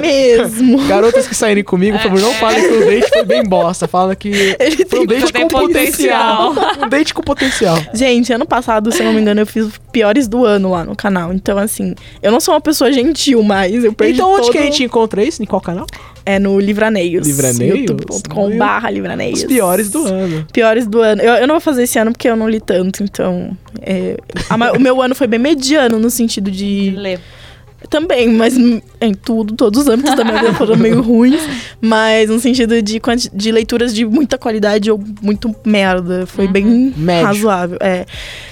mesmo. 0.00 0.86
Garotas 0.86 1.26
que 1.26 1.34
saírem 1.34 1.64
comigo, 1.64 1.96
por 1.98 2.04
favor, 2.04 2.20
não 2.20 2.32
falem 2.34 2.62
que 2.62 2.74
o 2.74 2.86
date 2.86 3.08
foi 3.08 3.24
bem 3.24 3.42
bosta. 3.44 3.88
Fala 3.88 4.14
que 4.14 4.28
Ele 4.58 4.84
foi 4.86 5.00
um 5.00 5.06
tem 5.06 5.18
date 5.18 5.32
tem 5.32 5.42
com 5.42 5.48
potencial. 5.48 6.54
um 6.82 6.88
date 6.88 7.14
com 7.14 7.22
potencial. 7.22 7.78
Gente, 7.92 8.32
ano 8.32 8.46
passado, 8.46 8.92
se 8.92 9.00
eu 9.00 9.06
não 9.06 9.12
me 9.12 9.20
engano, 9.20 9.40
eu 9.40 9.46
fiz 9.46 9.66
os 9.66 9.78
piores 9.92 10.28
do 10.28 10.44
ano 10.44 10.70
lá 10.70 10.84
no 10.84 10.94
canal. 10.94 11.32
Então, 11.32 11.58
assim, 11.58 11.94
eu 12.22 12.30
não 12.30 12.40
sou 12.40 12.54
uma 12.54 12.60
pessoa 12.60 12.92
gentil, 12.92 13.42
mas 13.42 13.84
eu 13.84 13.92
perdi 13.92 14.14
Então 14.14 14.32
onde 14.32 14.50
que 14.50 14.58
a 14.58 14.67
gente 14.70 14.84
encontra 14.84 15.22
isso? 15.22 15.42
Em 15.42 15.46
qual 15.46 15.60
canal? 15.60 15.86
É 16.24 16.38
no 16.38 16.58
Livraneios. 16.60 17.26
Livraneios? 17.26 17.78
youtube.com 17.80 18.56
barra 18.58 18.90
Livraneios. 18.90 19.40
Os 19.40 19.44
piores 19.46 19.90
do 19.90 20.04
ano. 20.06 20.46
Piores 20.52 20.86
do 20.86 21.00
ano. 21.00 21.22
Eu, 21.22 21.34
eu 21.34 21.46
não 21.46 21.54
vou 21.54 21.60
fazer 21.60 21.84
esse 21.84 21.98
ano 21.98 22.12
porque 22.12 22.28
eu 22.28 22.36
não 22.36 22.48
li 22.48 22.60
tanto, 22.60 23.02
então... 23.02 23.56
é, 23.80 24.16
a 24.50 24.72
o 24.72 24.80
meu 24.80 25.00
ano 25.00 25.14
foi 25.14 25.26
bem 25.26 25.38
mediano 25.38 25.98
no 25.98 26.10
sentido 26.10 26.50
de... 26.50 26.92
Lê. 26.96 27.18
Também, 27.88 28.28
mas 28.28 28.56
em 28.56 29.14
tudo, 29.14 29.54
todos 29.54 29.82
os 29.82 29.88
âmbitos 29.88 30.16
da 30.16 30.24
minha 30.24 30.36
vida 30.38 30.52
foram 30.54 30.76
meio 30.76 31.00
ruins. 31.00 31.40
Mas 31.80 32.28
no 32.28 32.40
sentido 32.40 32.82
de, 32.82 33.00
de 33.32 33.52
leituras 33.52 33.94
de 33.94 34.04
muita 34.04 34.36
qualidade 34.36 34.90
ou 34.90 35.00
muito 35.22 35.54
merda. 35.64 36.26
Foi 36.26 36.48
bem 36.48 36.92
Médio. 36.96 37.24
razoável. 37.26 37.78
É. 37.80 38.04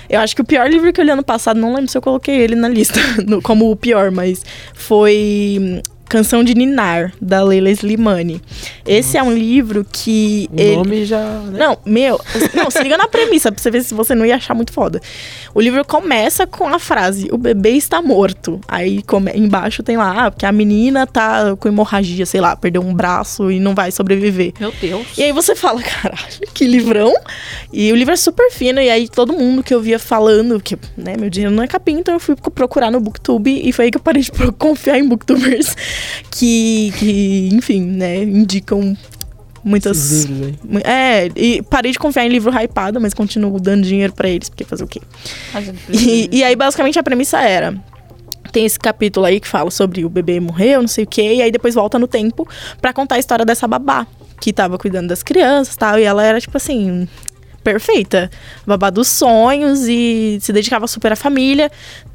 Eu 0.08 0.20
acho 0.20 0.34
que 0.36 0.42
o 0.42 0.44
pior 0.44 0.70
livro 0.70 0.92
que 0.92 1.00
eu 1.00 1.04
li 1.04 1.10
ano 1.10 1.24
passado, 1.24 1.58
não 1.58 1.74
lembro 1.74 1.90
se 1.90 1.98
eu 1.98 2.02
coloquei 2.02 2.36
ele 2.36 2.54
na 2.54 2.68
lista 2.68 3.00
no- 3.26 3.42
como 3.42 3.68
o 3.68 3.74
pior, 3.74 4.12
mas 4.12 4.44
foi 4.74 5.82
Canção 6.08 6.44
de 6.44 6.54
Ninar, 6.54 7.12
da 7.20 7.42
Leila 7.42 7.68
Slimani. 7.70 8.40
Esse 8.86 9.16
é 9.18 9.22
um 9.22 9.32
livro 9.32 9.84
que. 9.90 10.48
O 10.52 10.60
ele- 10.60 10.76
nome 10.76 11.04
já. 11.04 11.18
né? 11.20 11.58
não, 11.58 11.78
meu. 11.84 12.20
Não, 12.54 12.70
se 12.70 12.80
liga 12.82 12.96
na 12.96 13.08
premissa 13.08 13.50
pra 13.50 13.60
você 13.60 13.70
ver 13.70 13.82
se 13.82 13.92
você 13.92 14.14
não 14.14 14.24
ia 14.24 14.36
achar 14.36 14.54
muito 14.54 14.72
foda. 14.72 15.00
O 15.54 15.60
livro 15.60 15.84
começa 15.84 16.46
com 16.46 16.68
a 16.68 16.78
frase: 16.78 17.28
O 17.32 17.36
bebê 17.38 17.70
está 17.70 18.00
morto. 18.00 18.60
Aí 18.68 19.02
come- 19.02 19.32
embaixo 19.34 19.82
tem 19.82 19.96
lá, 19.96 20.26
ah, 20.26 20.30
porque 20.30 20.46
a 20.46 20.52
menina 20.52 21.06
tá 21.06 21.56
com 21.56 21.66
hemorragia, 21.68 22.24
sei 22.24 22.40
lá, 22.40 22.54
perdeu 22.56 22.82
um 22.82 22.94
braço 22.94 23.50
e 23.50 23.58
não 23.58 23.74
vai 23.74 23.90
sobreviver. 23.90 24.52
Meu 24.60 24.72
Deus. 24.80 25.06
E 25.18 25.24
aí 25.24 25.32
você 25.32 25.56
fala, 25.56 25.82
caralho, 25.84 26.22
que 26.54 26.64
livrão. 26.66 27.12
E 27.72 27.90
o 27.92 27.96
livro 27.96 28.14
é 28.14 28.16
super 28.16 28.50
fino, 28.52 28.80
e 28.80 28.88
aí 28.88 29.08
todo 29.08 29.32
mundo 29.32 29.62
que 29.62 29.74
eu 29.74 29.80
via 29.80 29.98
falando, 29.98 30.60
que, 30.60 30.76
né, 30.96 31.16
meu 31.18 31.28
dinheiro 31.28 31.54
não 31.54 31.62
é 31.62 31.66
capim, 31.66 31.98
então 31.98 32.14
eu 32.14 32.20
fui 32.20 32.36
procurar 32.36 32.90
no 32.90 33.00
Booktube, 33.00 33.60
e 33.64 33.72
foi 33.72 33.86
aí 33.86 33.90
que 33.90 33.96
eu 33.96 34.00
parei 34.02 34.22
de 34.22 34.30
confiar 34.56 34.98
em 34.98 35.06
Booktubers 35.08 35.74
que, 36.30 36.92
que 36.98 37.48
enfim, 37.52 37.82
né, 37.82 38.22
indicam 38.22 38.96
muitas... 39.64 40.24
Livros 40.24 40.58
mu- 40.64 40.80
É, 40.84 41.30
e 41.34 41.62
parei 41.62 41.92
de 41.92 41.98
confiar 41.98 42.24
em 42.26 42.28
livro 42.28 42.52
hypado, 42.52 43.00
mas 43.00 43.12
continuo 43.14 43.58
dando 43.60 43.84
dinheiro 43.84 44.12
pra 44.12 44.28
eles, 44.28 44.48
porque 44.48 44.64
fazer 44.64 44.84
o 44.84 44.86
quê? 44.86 45.00
E, 45.90 46.28
e 46.38 46.44
aí, 46.44 46.54
basicamente, 46.54 46.98
a 46.98 47.02
premissa 47.02 47.40
era. 47.40 47.74
Tem 48.52 48.64
esse 48.64 48.78
capítulo 48.78 49.26
aí 49.26 49.40
que 49.40 49.48
fala 49.48 49.70
sobre 49.70 50.04
o 50.04 50.08
bebê 50.08 50.38
morreu, 50.40 50.80
não 50.80 50.88
sei 50.88 51.04
o 51.04 51.06
quê, 51.06 51.34
e 51.34 51.42
aí 51.42 51.50
depois 51.50 51.74
volta 51.74 51.98
no 51.98 52.06
tempo 52.06 52.48
pra 52.80 52.92
contar 52.92 53.16
a 53.16 53.18
história 53.18 53.44
dessa 53.44 53.66
babá 53.66 54.06
que 54.40 54.52
tava 54.52 54.78
cuidando 54.78 55.08
das 55.08 55.22
crianças 55.22 55.74
e 55.74 55.78
tal, 55.78 55.98
e 55.98 56.04
ela 56.04 56.24
era, 56.24 56.40
tipo 56.40 56.56
assim, 56.56 57.08
perfeita. 57.66 58.30
Babá 58.64 58.90
dos 58.90 59.08
sonhos 59.08 59.88
e 59.88 60.38
se 60.40 60.52
dedicava 60.52 60.86
super 60.86 61.10
à 61.10 61.16
família, 61.16 61.68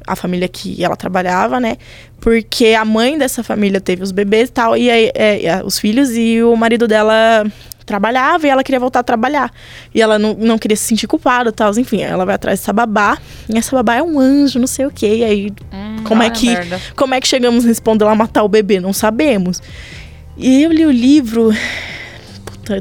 a 0.06 0.16
família 0.16 0.48
que 0.48 0.82
ela 0.82 0.96
trabalhava, 0.96 1.60
né? 1.60 1.76
Porque 2.22 2.68
a 2.68 2.86
mãe 2.86 3.18
dessa 3.18 3.42
família 3.42 3.78
teve 3.78 4.02
os 4.02 4.12
bebês 4.12 4.48
e 4.48 4.52
tal, 4.52 4.74
e 4.74 4.90
aí, 4.90 5.10
é, 5.14 5.44
é, 5.44 5.62
os 5.62 5.78
filhos, 5.78 6.16
e 6.16 6.42
o 6.42 6.56
marido 6.56 6.88
dela 6.88 7.44
trabalhava 7.84 8.46
e 8.46 8.50
ela 8.50 8.64
queria 8.64 8.80
voltar 8.80 9.00
a 9.00 9.02
trabalhar. 9.02 9.50
E 9.94 10.00
ela 10.00 10.18
não, 10.18 10.32
não 10.34 10.56
queria 10.56 10.76
se 10.76 10.84
sentir 10.84 11.06
culpada 11.06 11.50
e 11.50 11.52
tal. 11.52 11.70
Enfim, 11.76 12.00
ela 12.00 12.24
vai 12.24 12.36
atrás 12.36 12.60
dessa 12.60 12.72
babá. 12.72 13.18
E 13.52 13.58
essa 13.58 13.74
babá 13.76 13.96
é 13.96 14.02
um 14.02 14.18
anjo, 14.18 14.58
não 14.58 14.68
sei 14.68 14.86
o 14.86 14.90
quê. 14.90 15.16
E 15.16 15.24
aí, 15.24 15.52
Hum, 15.72 16.04
como 16.04 16.22
é 16.22 16.28
ah, 16.28 16.30
que 16.30 16.46
merda. 16.46 16.80
como 16.96 17.12
é 17.12 17.20
que 17.20 17.26
chegamos 17.28 17.64
nesse 17.64 17.82
ponto 17.82 17.98
dela 17.98 18.14
matar 18.14 18.44
o 18.44 18.48
bebê? 18.48 18.80
Não 18.80 18.92
sabemos. 18.92 19.60
E 20.38 20.62
eu 20.62 20.72
li 20.72 20.86
o 20.86 20.90
livro. 20.92 21.50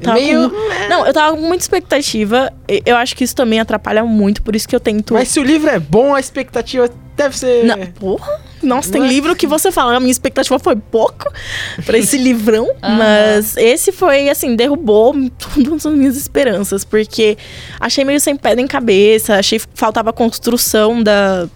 Tava 0.01 0.13
Meio- 0.13 0.49
com... 0.49 0.87
Não, 0.89 1.05
eu 1.07 1.13
tava 1.13 1.35
com 1.35 1.41
muita 1.41 1.63
expectativa. 1.63 2.51
Eu 2.85 2.95
acho 2.95 3.15
que 3.15 3.23
isso 3.23 3.35
também 3.35 3.59
atrapalha 3.59 4.03
muito, 4.03 4.41
por 4.41 4.55
isso 4.55 4.67
que 4.67 4.75
eu 4.75 4.79
tento. 4.79 5.13
Mas 5.13 5.29
se 5.29 5.39
o 5.39 5.43
livro 5.43 5.69
é 5.69 5.79
bom, 5.79 6.13
a 6.15 6.19
expectativa 6.19 6.89
deve 7.17 7.37
ser. 7.37 7.65
Não, 7.65 7.77
porra. 7.87 8.39
Nossa, 8.61 8.91
tem 8.91 9.01
Ué. 9.01 9.07
livro 9.07 9.35
que 9.35 9.47
você 9.47 9.71
fala, 9.71 9.95
a 9.95 9.99
minha 9.99 10.11
expectativa 10.11 10.59
foi 10.59 10.75
pouco 10.75 11.25
pra 11.83 11.97
esse 11.97 12.15
livrão, 12.15 12.69
Aham. 12.81 12.95
mas 12.97 13.57
esse 13.57 13.91
foi, 13.91 14.29
assim, 14.29 14.55
derrubou 14.55 15.15
todas 15.55 15.83
as 15.85 15.93
minhas 15.93 16.15
esperanças, 16.15 16.85
porque 16.85 17.37
achei 17.79 18.05
meio 18.05 18.19
sem 18.21 18.35
pé 18.35 18.53
nem 18.55 18.67
cabeça, 18.67 19.35
achei 19.35 19.57
que 19.57 19.65
faltava 19.73 20.13
construção 20.13 21.01
da, 21.01 21.47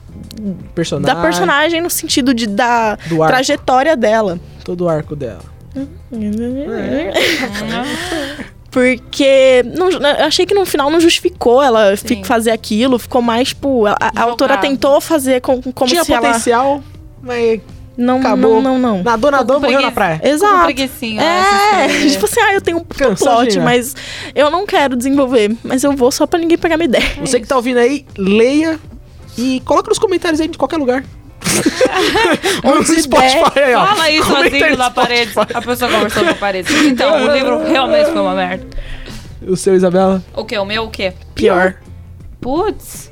personagem. 0.73 1.15
da 1.15 1.21
personagem 1.21 1.79
no 1.81 1.91
sentido 1.91 2.33
de 2.33 2.47
da 2.47 2.97
trajetória 3.27 3.95
dela. 3.95 4.39
Todo 4.63 4.85
o 4.85 4.89
arco 4.89 5.15
dela. 5.15 5.53
Porque 8.71 9.63
não, 9.77 9.89
eu 9.89 10.25
achei 10.25 10.45
que 10.45 10.53
no 10.53 10.65
final 10.65 10.89
não 10.89 10.99
justificou 10.99 11.61
ela 11.63 11.95
Sim. 11.95 12.23
fazer 12.25 12.51
aquilo, 12.51 12.99
ficou 12.99 13.21
mais, 13.21 13.49
tipo, 13.49 13.85
a, 13.85 13.95
a 14.01 14.21
autora 14.23 14.57
tentou 14.57 14.99
fazer 14.99 15.39
com, 15.39 15.61
como 15.61 15.89
Tinha 15.89 16.03
se 16.03 16.11
ela... 16.11 16.27
potencial, 16.27 16.83
mas 17.21 17.61
Não, 17.97 18.19
acabou. 18.19 18.61
não, 18.61 18.77
não, 18.77 18.97
não. 18.97 19.03
nadou, 19.03 19.31
nadou, 19.31 19.61
morreu 19.61 19.79
na 19.81 19.91
praia. 19.91 20.19
Exato. 20.21 20.65
preguicinha. 20.65 21.21
É, 21.23 21.87
tipo 22.09 22.25
assim, 22.25 22.41
ah, 22.41 22.53
eu 22.53 22.59
tenho 22.59 22.79
um 22.79 22.83
Cansou 22.97 23.27
plot, 23.35 23.51
ligar. 23.51 23.63
mas 23.63 23.95
eu 24.35 24.51
não 24.51 24.65
quero 24.65 24.97
desenvolver. 24.97 25.55
Mas 25.63 25.81
eu 25.85 25.93
vou 25.93 26.11
só 26.11 26.27
pra 26.27 26.37
ninguém 26.37 26.57
pegar 26.57 26.75
minha 26.75 26.89
ideia. 26.89 27.05
Você 27.21 27.39
que 27.39 27.47
tá 27.47 27.55
ouvindo 27.55 27.77
aí, 27.77 28.05
leia 28.17 28.77
e 29.37 29.61
coloca 29.61 29.87
nos 29.87 29.99
comentários 29.99 30.41
aí 30.41 30.49
de 30.49 30.57
qualquer 30.57 30.77
lugar. 30.77 31.01
Onde 32.63 32.91
no 32.91 33.01
Spotify 33.01 33.59
aí, 33.59 33.75
ó. 33.75 33.85
Fala 33.85 34.03
aí 34.03 34.19
Comenta 34.19 34.49
sozinho 34.49 34.77
na 34.77 34.91
parede. 34.91 35.31
A 35.53 35.61
pessoa 35.61 35.91
conversou 35.91 36.23
na 36.23 36.33
parede. 36.35 36.73
Então, 36.87 37.25
o 37.25 37.33
livro 37.33 37.63
realmente 37.63 38.11
foi 38.11 38.21
uma 38.21 38.35
merda. 38.35 38.65
O 39.47 39.55
seu, 39.55 39.75
Isabela? 39.75 40.23
O 40.33 40.43
quê? 40.45 40.57
O 40.57 40.65
meu 40.65 40.85
o 40.85 40.89
quê? 40.89 41.13
Pior. 41.35 41.75
Putz, 42.41 43.11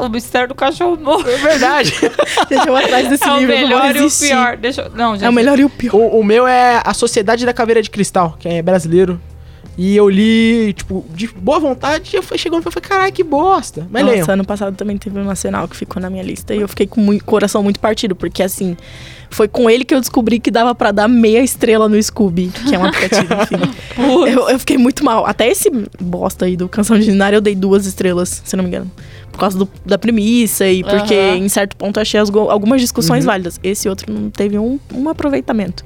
o 0.00 0.08
mistério 0.08 0.48
do 0.48 0.54
cachorro 0.54 0.96
morto. 0.96 1.28
É 1.28 1.36
verdade. 1.36 1.92
Deixa 2.48 2.68
eu 2.68 2.76
atrás 2.76 3.08
desse 3.08 3.24
É 3.24 3.32
o 3.32 3.38
livro, 3.38 3.54
não 3.54 3.60
vou 3.60 3.68
melhor 3.68 3.96
e 3.96 4.02
o 4.02 4.10
pior. 4.10 4.56
Deixa 4.56 4.82
eu... 4.82 4.90
Não, 4.90 5.14
gente. 5.14 5.24
É 5.24 5.28
o 5.28 5.32
melhor 5.32 5.58
e 5.58 5.64
o 5.64 5.70
pior. 5.70 5.94
o, 5.94 6.20
o 6.20 6.24
meu 6.24 6.46
é 6.46 6.80
A 6.84 6.94
Sociedade 6.94 7.44
da 7.44 7.52
Caveira 7.52 7.82
de 7.82 7.90
Cristal, 7.90 8.36
que 8.38 8.48
é 8.48 8.62
brasileiro. 8.62 9.20
E 9.78 9.94
eu 9.94 10.08
li, 10.08 10.72
tipo, 10.72 11.04
de 11.14 11.28
boa 11.28 11.60
vontade, 11.60 12.10
e 12.14 12.16
eu 12.16 12.22
fui 12.22 12.38
chegando 12.38 12.60
e 12.60 12.70
falei, 12.72 12.88
caralho, 12.88 13.12
que 13.12 13.22
bosta. 13.22 13.86
Mas. 13.90 14.06
Nossa, 14.06 14.32
ano 14.32 14.44
passado 14.44 14.74
também 14.74 14.96
teve 14.96 15.18
um 15.18 15.24
nacional 15.24 15.68
que 15.68 15.76
ficou 15.76 16.00
na 16.00 16.08
minha 16.08 16.22
lista 16.22 16.54
e 16.54 16.60
eu 16.62 16.68
fiquei 16.68 16.86
com 16.86 17.06
o 17.06 17.22
coração 17.24 17.62
muito 17.62 17.78
partido, 17.78 18.16
porque 18.16 18.42
assim, 18.42 18.74
foi 19.30 19.46
com 19.48 19.68
ele 19.68 19.84
que 19.84 19.94
eu 19.94 20.00
descobri 20.00 20.38
que 20.40 20.50
dava 20.50 20.74
pra 20.74 20.92
dar 20.92 21.06
meia 21.08 21.42
estrela 21.42 21.90
no 21.90 22.02
Scooby, 22.02 22.50
que 22.66 22.74
é 22.74 22.78
um 22.78 22.86
aplicativo, 22.86 23.34
enfim. 23.42 24.30
eu, 24.32 24.48
eu 24.48 24.58
fiquei 24.58 24.78
muito 24.78 25.04
mal. 25.04 25.26
Até 25.26 25.46
esse 25.50 25.70
bosta 26.00 26.46
aí 26.46 26.56
do 26.56 26.68
Canção 26.70 26.98
de 26.98 27.08
Ninar 27.10 27.34
eu 27.34 27.40
dei 27.42 27.54
duas 27.54 27.84
estrelas, 27.84 28.40
se 28.46 28.56
não 28.56 28.64
me 28.64 28.70
engano. 28.70 28.90
Por 29.30 29.38
causa 29.40 29.58
do- 29.58 29.68
da 29.84 29.98
premissa 29.98 30.66
e 30.66 30.82
porque 30.82 31.12
Aham. 31.12 31.36
em 31.36 31.48
certo 31.50 31.76
ponto 31.76 31.98
eu 31.98 32.00
achei 32.00 32.18
as 32.18 32.30
algumas 32.34 32.80
discussões 32.80 33.24
Uhum. 33.24 33.30
válidas. 33.30 33.60
Esse 33.62 33.86
outro 33.90 34.10
não 34.10 34.30
teve 34.30 34.58
um, 34.58 34.80
um 34.94 35.06
aproveitamento. 35.10 35.84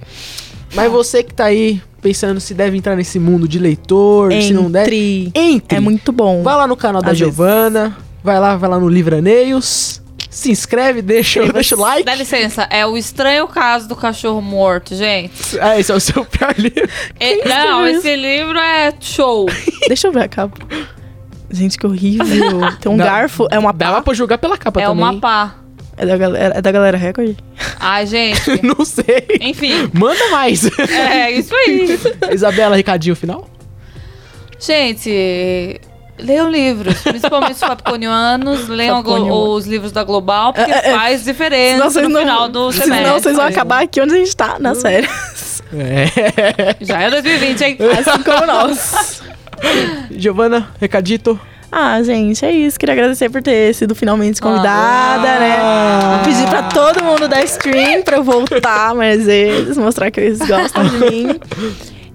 Mas 0.75 0.91
você 0.91 1.23
que 1.23 1.35
tá 1.35 1.45
aí 1.47 1.81
pensando 2.01 2.41
se 2.41 2.55
deve 2.55 2.77
entrar 2.77 2.97
nesse 2.97 3.19
mundo 3.19 3.47
de 3.49 3.59
leitor, 3.59 4.33
se 4.33 4.53
não 4.53 4.71
deve. 4.71 5.27
Entre. 5.27 5.33
Entre. 5.35 5.77
É 5.77 5.81
muito 5.81 6.13
bom. 6.13 6.43
Vai 6.43 6.55
lá 6.57 6.67
no 6.67 6.77
canal 6.77 7.03
da 7.03 7.11
Às. 7.11 7.19
Giovana, 7.19 7.97
vai 8.23 8.39
lá, 8.41 8.57
vai 8.57 8.71
lá 8.71 8.79
no 8.79 8.89
Livraneios 8.89 10.01
se 10.31 10.49
inscreve, 10.49 11.03
deixa, 11.03 11.53
deixa 11.53 11.75
o 11.75 11.81
like. 11.81 12.05
Dá 12.05 12.15
licença, 12.15 12.63
é 12.71 12.87
o 12.87 12.97
estranho 12.97 13.49
caso 13.49 13.89
do 13.89 13.97
cachorro 13.97 14.41
morto, 14.41 14.95
gente. 14.95 15.59
Ah, 15.61 15.77
esse 15.79 15.91
é 15.91 15.95
o 15.95 15.99
seu 15.99 16.23
pior 16.25 16.55
livro. 16.57 16.89
E- 17.19 17.49
não, 17.49 17.85
esse 17.85 18.15
livro 18.15 18.57
é 18.57 18.95
show. 19.01 19.47
Deixa 19.89 20.07
eu 20.07 20.13
ver 20.13 20.23
a 20.23 20.29
capa. 20.29 20.57
Gente, 21.51 21.77
que 21.77 21.85
horrível. 21.85 22.61
Tem 22.81 22.93
um 22.93 22.97
Dá- 22.97 23.07
garfo. 23.07 23.49
É 23.51 23.59
uma 23.59 23.73
Dava 23.73 23.97
pá. 23.97 24.03
pra 24.03 24.15
julgar 24.15 24.39
pela 24.39 24.57
capa 24.57 24.81
É 24.81 24.87
também. 24.87 25.03
uma 25.03 25.19
pá. 25.21 25.57
É 26.01 26.07
da 26.07 26.17
galera, 26.17 26.55
é 26.57 26.63
da 26.63 26.73
galera 26.73 26.97
Record? 26.97 27.37
Ai, 27.79 28.07
gente. 28.07 28.41
Não 28.65 28.87
sei. 28.87 29.27
Enfim, 29.39 29.91
Manda 29.93 30.31
mais. 30.31 30.65
é 30.79 31.31
isso 31.31 31.55
aí. 31.55 31.99
Isabela, 32.33 32.75
recadinho 32.75 33.15
final? 33.15 33.47
Gente, 34.59 35.79
leiam 36.19 36.51
livros, 36.51 37.03
principalmente 37.03 37.53
os 37.53 37.61
capconianos, 37.61 38.67
leiam 38.69 39.03
os 39.55 39.67
livros 39.67 39.93
da 39.93 40.03
Global, 40.03 40.55
porque 40.55 40.71
É, 40.73 40.89
é, 40.89 40.95
faz 40.95 41.23
diferença 41.23 42.01
no 42.01 42.19
final 42.19 42.49
do 42.49 42.73
semestre. 42.73 42.97
Senão 42.97 43.21
vocês 43.21 43.37
vão 43.37 43.45
acabar 43.45 43.83
aqui 43.83 44.01
onde 44.01 44.15
a 44.15 44.17
gente 44.17 44.35
tá, 44.35 44.57
na 44.59 44.75
série. 44.75 45.07
É. 45.75 46.77
Já 46.81 47.03
é 47.03 47.11
2020, 47.11 47.61
hein? 47.63 47.79
Assim 47.99 48.23
como 48.23 48.47
nós. 48.47 49.23
Giovana, 50.11 50.71
recadito. 50.81 51.39
Ah, 51.73 52.03
gente, 52.03 52.45
é 52.45 52.51
isso. 52.51 52.79
Queria 52.79 52.95
agradecer 52.95 53.31
por 53.31 53.43
ter 53.43 53.73
sido 53.75 53.95
finalmente 53.95 54.41
convidada, 54.41 55.29
Ah. 55.29 56.19
né? 56.19 56.25
Pedir 56.25 56.49
pra 56.49 56.65
todo 56.65 57.03
mundo 57.05 57.29
dar 57.29 57.43
stream 57.45 58.03
pra 58.03 58.17
eu 58.17 58.25
voltar 58.25 58.95
mais 58.97 59.25
vezes, 59.27 59.79
mostrar 59.79 60.11
que 60.11 60.21
eles 60.21 60.39
gostam 60.41 60.85
de 60.85 60.97
mim. 60.99 61.41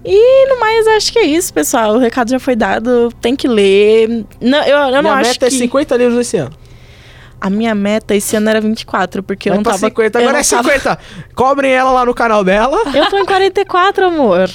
E 0.04 0.48
no 0.48 0.60
mais, 0.60 0.86
acho 0.88 1.12
que 1.12 1.18
é 1.18 1.24
isso, 1.24 1.52
pessoal. 1.52 1.94
O 1.94 1.98
recado 1.98 2.30
já 2.30 2.38
foi 2.38 2.54
dado, 2.54 3.10
tem 3.20 3.34
que 3.34 3.48
ler. 3.48 4.24
Não, 4.40 4.62
eu, 4.64 4.76
eu 4.76 4.90
não 4.92 5.02
Minha 5.02 5.14
acho 5.14 5.30
meta 5.30 5.48
que... 5.48 5.54
é 5.54 5.58
50 5.58 5.96
livros 5.96 6.18
esse 6.20 6.36
ano. 6.36 6.52
A 7.40 7.50
minha 7.50 7.74
meta 7.74 8.14
esse 8.14 8.36
ano 8.36 8.48
era 8.48 8.60
24, 8.60 9.22
porque 9.22 9.48
eu 9.48 9.52
Vai 9.52 9.56
não 9.58 9.62
tava... 9.64 9.78
50, 9.78 10.18
eu 10.18 10.22
agora 10.28 10.40
é 10.40 10.44
tava- 10.44 10.62
50. 10.72 10.98
Cobrem 11.34 11.70
ela 11.72 11.90
lá 11.92 12.04
no 12.06 12.14
canal 12.14 12.44
dela. 12.44 12.78
Eu 12.94 13.06
tô 13.10 13.18
em 13.18 13.24
44, 13.24 14.06
amor. 14.06 14.48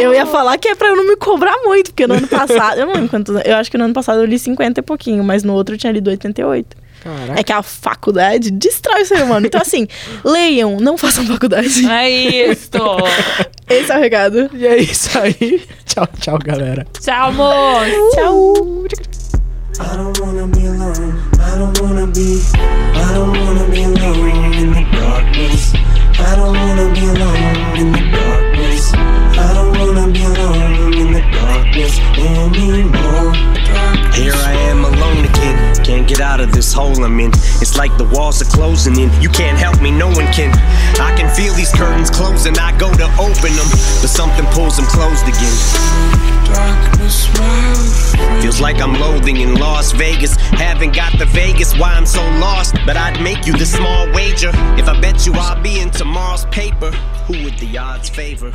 Eu 0.00 0.14
ia 0.14 0.26
falar 0.26 0.56
que 0.58 0.68
é 0.68 0.74
pra 0.74 0.88
eu 0.88 0.96
não 0.96 1.06
me 1.06 1.16
cobrar 1.16 1.56
muito, 1.64 1.90
porque 1.90 2.06
no 2.06 2.14
ano 2.14 2.28
passado. 2.28 2.78
Eu 2.78 2.86
não 2.86 2.94
lembro 2.94 3.08
quantos. 3.08 3.34
Eu 3.44 3.56
acho 3.56 3.70
que 3.70 3.78
no 3.78 3.84
ano 3.84 3.94
passado 3.94 4.20
eu 4.20 4.24
li 4.24 4.38
50 4.38 4.80
e 4.80 4.82
pouquinho, 4.82 5.22
mas 5.22 5.42
no 5.42 5.52
outro 5.52 5.74
eu 5.74 5.78
tinha 5.78 5.92
lido 5.92 6.08
88. 6.08 6.82
Caraca. 7.02 7.40
É 7.40 7.42
que 7.42 7.52
a 7.52 7.62
faculdade 7.62 8.50
destrói 8.50 9.02
o 9.02 9.06
ser 9.06 9.22
humano. 9.22 9.44
Então, 9.44 9.60
assim, 9.60 9.88
leiam, 10.24 10.78
não 10.78 10.96
façam 10.96 11.26
faculdade. 11.26 11.84
É 11.86 12.08
isso. 12.08 12.70
Esse 13.68 13.90
é 13.90 13.96
o 13.96 14.00
recado. 14.00 14.50
E 14.54 14.66
é 14.66 14.76
isso 14.76 15.18
aí. 15.18 15.66
Tchau, 15.84 16.08
tchau, 16.20 16.38
galera. 16.38 16.86
Tchau, 17.00 17.28
amor. 17.28 17.86
Tchau. 18.14 18.86
I 19.80 19.96
don't 19.96 20.20
wanna 20.20 20.46
be 20.48 20.66
alone. 20.66 21.14
I 21.40 21.58
don't 21.58 21.80
wanna 21.80 22.06
be. 22.06 22.40
I 22.94 23.14
don't 23.14 23.32
wanna 23.36 23.64
be 23.70 23.82
alone 23.84 24.54
in 24.54 24.72
the 24.72 24.84
darkness. 24.92 25.72
I 26.24 26.36
don't 26.36 26.54
wanna 26.54 26.86
be 26.94 27.04
alone 27.12 27.78
in 27.80 27.92
the 27.92 28.02
darkness. 28.14 28.92
I 28.94 29.52
don't 29.54 29.72
wanna 29.78 30.12
be 30.12 30.22
alone 30.22 30.71
darkness 31.30 31.98
anymore. 32.18 33.32
Here 34.14 34.34
I 34.34 34.52
am 34.68 34.84
alone 34.84 35.24
again. 35.24 35.84
Can't 35.84 36.06
get 36.06 36.20
out 36.20 36.40
of 36.40 36.52
this 36.52 36.72
hole 36.72 37.02
I'm 37.04 37.18
in. 37.18 37.30
It's 37.60 37.76
like 37.76 37.96
the 37.96 38.04
walls 38.04 38.42
are 38.42 38.50
closing 38.56 38.98
in. 38.98 39.10
You 39.20 39.28
can't 39.28 39.58
help 39.58 39.80
me, 39.80 39.90
no 39.90 40.08
one 40.08 40.26
can. 40.32 40.52
I 41.00 41.14
can 41.16 41.34
feel 41.34 41.54
these 41.54 41.72
curtains 41.72 42.10
closing. 42.10 42.58
I 42.58 42.76
go 42.78 42.92
to 42.92 43.04
open 43.18 43.52
them, 43.56 43.68
but 44.00 44.10
something 44.10 44.44
pulls 44.52 44.76
them 44.76 44.86
closed 44.86 45.24
again. 45.26 45.56
Darkness, 46.52 47.26
Feels 48.42 48.60
like 48.60 48.80
I'm 48.80 48.94
loathing 48.94 49.38
in 49.38 49.54
Las 49.54 49.92
Vegas. 49.92 50.36
Haven't 50.36 50.94
got 50.94 51.18
the 51.18 51.26
Vegas, 51.26 51.76
why 51.78 51.94
I'm 51.94 52.06
so 52.06 52.22
lost. 52.38 52.76
But 52.84 52.96
I'd 52.96 53.20
make 53.22 53.46
you 53.46 53.56
this 53.56 53.72
small 53.72 54.10
wager. 54.12 54.50
If 54.78 54.88
I 54.88 55.00
bet 55.00 55.26
you 55.26 55.32
I'll 55.34 55.60
be 55.62 55.80
in 55.80 55.90
tomorrow's 55.90 56.44
paper, 56.46 56.90
who 57.26 57.44
would 57.44 57.58
the 57.58 57.78
odds 57.78 58.08
favor? 58.08 58.50